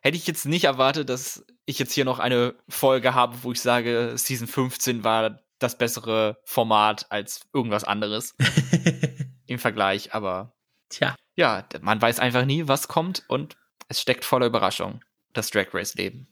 Hätte 0.00 0.18
ich 0.18 0.26
jetzt 0.26 0.44
nicht 0.44 0.64
erwartet, 0.64 1.08
dass 1.08 1.46
ich 1.66 1.78
jetzt 1.78 1.92
hier 1.92 2.04
noch 2.04 2.18
eine 2.18 2.54
Folge 2.68 3.14
habe, 3.14 3.36
wo 3.42 3.52
ich 3.52 3.60
sage, 3.60 4.12
Season 4.16 4.46
15 4.46 5.04
war 5.04 5.40
das 5.58 5.76
bessere 5.76 6.38
Format 6.44 7.06
als 7.10 7.40
irgendwas 7.52 7.84
anderes 7.84 8.34
im 9.46 9.58
Vergleich, 9.58 10.14
aber 10.14 10.54
tja. 10.88 11.16
Ja, 11.34 11.66
man 11.80 12.00
weiß 12.00 12.20
einfach 12.20 12.44
nie, 12.44 12.68
was 12.68 12.88
kommt 12.88 13.24
und 13.28 13.56
es 13.88 14.00
steckt 14.00 14.24
voller 14.24 14.46
Überraschung, 14.46 15.04
das 15.32 15.50
Drag 15.50 15.72
Race 15.74 15.94
Leben. 15.94 16.28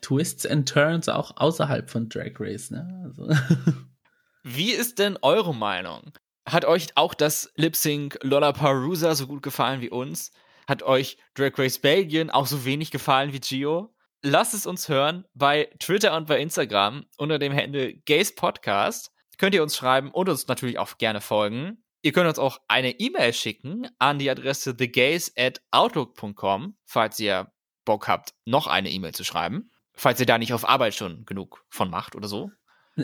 Twists 0.00 0.46
and 0.46 0.68
Turns 0.68 1.08
auch 1.08 1.36
außerhalb 1.36 1.90
von 1.90 2.08
Drag 2.08 2.32
Race, 2.38 2.70
ne? 2.70 3.02
Also. 3.04 3.28
Wie 4.42 4.72
ist 4.72 4.98
denn 4.98 5.18
eure 5.22 5.54
Meinung? 5.54 6.12
Hat 6.46 6.64
euch 6.64 6.88
auch 6.94 7.14
das 7.14 7.52
Lip 7.56 7.76
Sync 7.76 8.18
Lollapalooza 8.22 9.14
so 9.14 9.26
gut 9.26 9.42
gefallen 9.42 9.80
wie 9.80 9.90
uns? 9.90 10.32
Hat 10.66 10.82
euch 10.82 11.18
Drag 11.34 11.58
Race 11.58 11.78
Belgien 11.78 12.30
auch 12.30 12.46
so 12.46 12.64
wenig 12.64 12.90
gefallen 12.90 13.32
wie 13.32 13.40
Gio? 13.40 13.94
Lasst 14.22 14.54
es 14.54 14.66
uns 14.66 14.88
hören 14.88 15.24
bei 15.34 15.70
Twitter 15.78 16.16
und 16.16 16.26
bei 16.26 16.40
Instagram 16.40 17.06
unter 17.16 17.38
dem 17.38 17.54
Handle 17.54 17.94
Gays 17.94 18.34
Podcast. 18.34 19.12
Könnt 19.38 19.54
ihr 19.54 19.62
uns 19.62 19.76
schreiben 19.76 20.10
und 20.10 20.28
uns 20.28 20.48
natürlich 20.48 20.78
auch 20.78 20.98
gerne 20.98 21.20
folgen. 21.20 21.82
Ihr 22.02 22.12
könnt 22.12 22.28
uns 22.28 22.38
auch 22.38 22.60
eine 22.68 22.98
E-Mail 22.98 23.32
schicken 23.32 23.88
an 23.98 24.18
die 24.18 24.30
Adresse 24.30 24.76
thegays 24.76 25.32
at 25.36 25.60
outlook.com, 25.70 26.76
falls 26.84 27.18
ihr 27.20 27.52
Bock 27.84 28.08
habt, 28.08 28.34
noch 28.44 28.66
eine 28.66 28.90
E-Mail 28.90 29.12
zu 29.14 29.24
schreiben. 29.24 29.70
Falls 29.94 30.20
ihr 30.20 30.26
da 30.26 30.38
nicht 30.38 30.52
auf 30.52 30.68
Arbeit 30.68 30.94
schon 30.94 31.24
genug 31.24 31.64
von 31.70 31.90
macht 31.90 32.14
oder 32.14 32.28
so. 32.28 32.50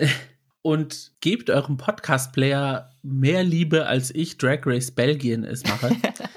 Und 0.63 1.13
gebt 1.21 1.51
eurem 1.51 1.77
Podcast-Player 1.77 2.91
mehr 3.03 3.43
Liebe, 3.43 3.87
als 3.87 4.15
ich 4.15 4.39
Drag 4.39 4.61
Race 4.65 4.95
Belgien 4.95 5.45
es 5.45 5.65
mache. 5.65 5.91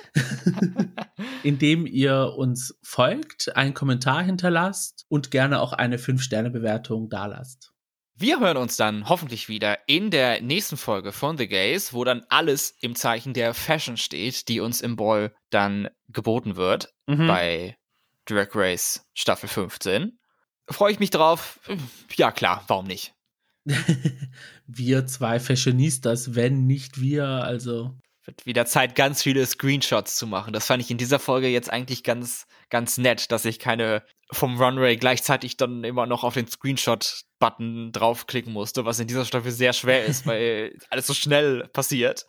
indem 1.47 1.85
ihr 1.85 2.33
uns 2.35 2.77
folgt, 2.83 3.55
einen 3.55 3.73
Kommentar 3.73 4.21
hinterlasst 4.21 5.05
und 5.07 5.31
gerne 5.31 5.61
auch 5.61 5.71
eine 5.71 5.95
5-Sterne-Bewertung 5.95 7.07
dalasst. 7.07 7.71
Wir 8.15 8.41
hören 8.41 8.57
uns 8.57 8.75
dann 8.75 9.07
hoffentlich 9.07 9.47
wieder 9.47 9.87
in 9.87 10.11
der 10.11 10.41
nächsten 10.41 10.75
Folge 10.75 11.13
von 11.13 11.37
The 11.37 11.47
Gays, 11.47 11.93
wo 11.93 12.03
dann 12.03 12.25
alles 12.27 12.75
im 12.81 12.95
Zeichen 12.95 13.33
der 13.33 13.53
Fashion 13.53 13.95
steht, 13.95 14.49
die 14.49 14.59
uns 14.59 14.81
im 14.81 14.97
Ball 14.97 15.33
dann 15.49 15.87
geboten 16.09 16.57
wird 16.57 16.93
mhm. 17.05 17.27
bei 17.27 17.77
Drag 18.25 18.49
Race 18.53 19.07
Staffel 19.13 19.47
15. 19.47 20.19
Freue 20.69 20.91
ich 20.91 20.99
mich 20.99 21.11
drauf? 21.11 21.61
Ja, 22.17 22.31
klar, 22.31 22.65
warum 22.67 22.87
nicht? 22.87 23.13
wir 24.67 25.07
zwei 25.07 25.39
Fashionistas, 25.39 26.35
wenn 26.35 26.65
nicht 26.65 26.99
wir, 26.99 27.25
also. 27.25 27.97
Wird 28.28 28.45
wieder 28.45 28.65
Zeit, 28.65 28.95
ganz 28.95 29.23
viele 29.23 29.45
Screenshots 29.45 30.17
zu 30.17 30.28
machen. 30.28 30.51
Das 30.51 30.67
fand 30.67 30.84
ich 30.84 30.91
in 30.91 30.97
dieser 30.97 31.17
Folge 31.17 31.47
jetzt 31.47 31.71
eigentlich 31.71 32.03
ganz, 32.03 32.45
ganz 32.69 32.97
nett, 32.97 33.32
dass 33.32 33.45
ich 33.45 33.57
keine 33.57 34.03
vom 34.32 34.61
Runway 34.61 34.97
gleichzeitig 34.97 35.55
dann 35.55 35.86
immer 35.86 36.05
noch 36.05 36.25
auf 36.25 36.34
den 36.34 36.45
Screenshot-Button 36.45 37.93
draufklicken 37.93 38.51
musste, 38.51 38.84
was 38.84 38.99
in 38.99 39.07
dieser 39.07 39.23
Staffel 39.23 39.51
sehr 39.51 39.71
schwer 39.71 40.03
ist, 40.05 40.28
weil 40.28 40.78
alles 40.89 41.07
so 41.07 41.13
schnell 41.13 41.69
passiert. 41.69 42.28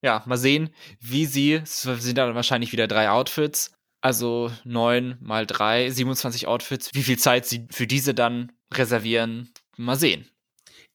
Ja, 0.00 0.22
mal 0.24 0.38
sehen, 0.38 0.74
wie 0.98 1.26
sie, 1.26 1.52
es 1.52 1.82
sind 1.82 2.16
dann 2.16 2.34
wahrscheinlich 2.34 2.72
wieder 2.72 2.88
drei 2.88 3.10
Outfits, 3.10 3.72
also 4.00 4.50
neun 4.64 5.18
mal 5.20 5.46
drei, 5.46 5.90
27 5.90 6.48
Outfits, 6.48 6.90
wie 6.94 7.02
viel 7.02 7.18
Zeit 7.18 7.44
sie 7.44 7.68
für 7.70 7.86
diese 7.86 8.14
dann 8.14 8.50
reservieren, 8.72 9.52
mal 9.76 9.96
sehen. 9.96 10.31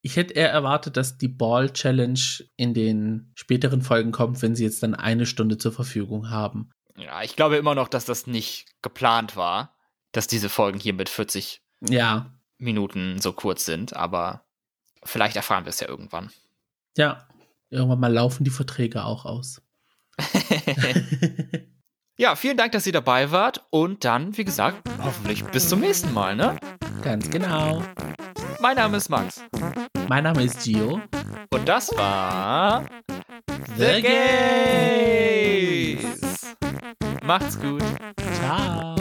Ich 0.01 0.15
hätte 0.15 0.33
eher 0.33 0.51
erwartet, 0.51 0.97
dass 0.97 1.17
die 1.17 1.27
Ball 1.27 1.71
Challenge 1.71 2.19
in 2.55 2.73
den 2.73 3.31
späteren 3.35 3.81
Folgen 3.81 4.11
kommt, 4.11 4.41
wenn 4.41 4.55
sie 4.55 4.63
jetzt 4.63 4.83
dann 4.83 4.95
eine 4.95 5.25
Stunde 5.25 5.57
zur 5.57 5.71
Verfügung 5.71 6.29
haben. 6.29 6.69
Ja, 6.95 7.23
ich 7.23 7.35
glaube 7.35 7.57
immer 7.57 7.75
noch, 7.75 7.87
dass 7.87 8.05
das 8.05 8.27
nicht 8.27 8.67
geplant 8.81 9.35
war, 9.35 9.75
dass 10.11 10.27
diese 10.27 10.49
Folgen 10.49 10.79
hier 10.79 10.93
mit 10.93 11.09
40 11.09 11.61
ja. 11.89 12.33
Minuten 12.57 13.19
so 13.19 13.33
kurz 13.33 13.65
sind, 13.65 13.95
aber 13.95 14.45
vielleicht 15.03 15.35
erfahren 15.35 15.65
wir 15.65 15.69
es 15.69 15.79
ja 15.79 15.87
irgendwann. 15.87 16.31
Ja, 16.95 17.27
irgendwann 17.69 17.99
mal 17.99 18.13
laufen 18.13 18.43
die 18.43 18.49
Verträge 18.49 19.03
auch 19.03 19.25
aus. 19.25 19.61
ja, 22.17 22.35
vielen 22.35 22.57
Dank, 22.57 22.71
dass 22.71 22.85
ihr 22.87 22.93
dabei 22.93 23.31
wart 23.31 23.63
und 23.69 24.03
dann, 24.03 24.35
wie 24.37 24.43
gesagt, 24.43 24.81
hoffentlich 25.03 25.45
bis 25.45 25.69
zum 25.69 25.79
nächsten 25.79 26.13
Mal, 26.13 26.35
ne? 26.35 26.57
Ganz 27.03 27.29
genau. 27.29 27.83
Mein 28.59 28.75
Name 28.75 28.97
ist 28.97 29.09
Max. 29.09 29.43
Mein 30.07 30.23
Name 30.23 30.43
ist 30.43 30.63
Gio. 30.63 30.99
Und 31.51 31.69
das 31.69 31.95
war 31.95 32.85
The 33.77 34.01
Gays. 34.01 35.27
Macht's 37.23 37.59
gut. 37.59 37.83
Ciao. 38.39 38.95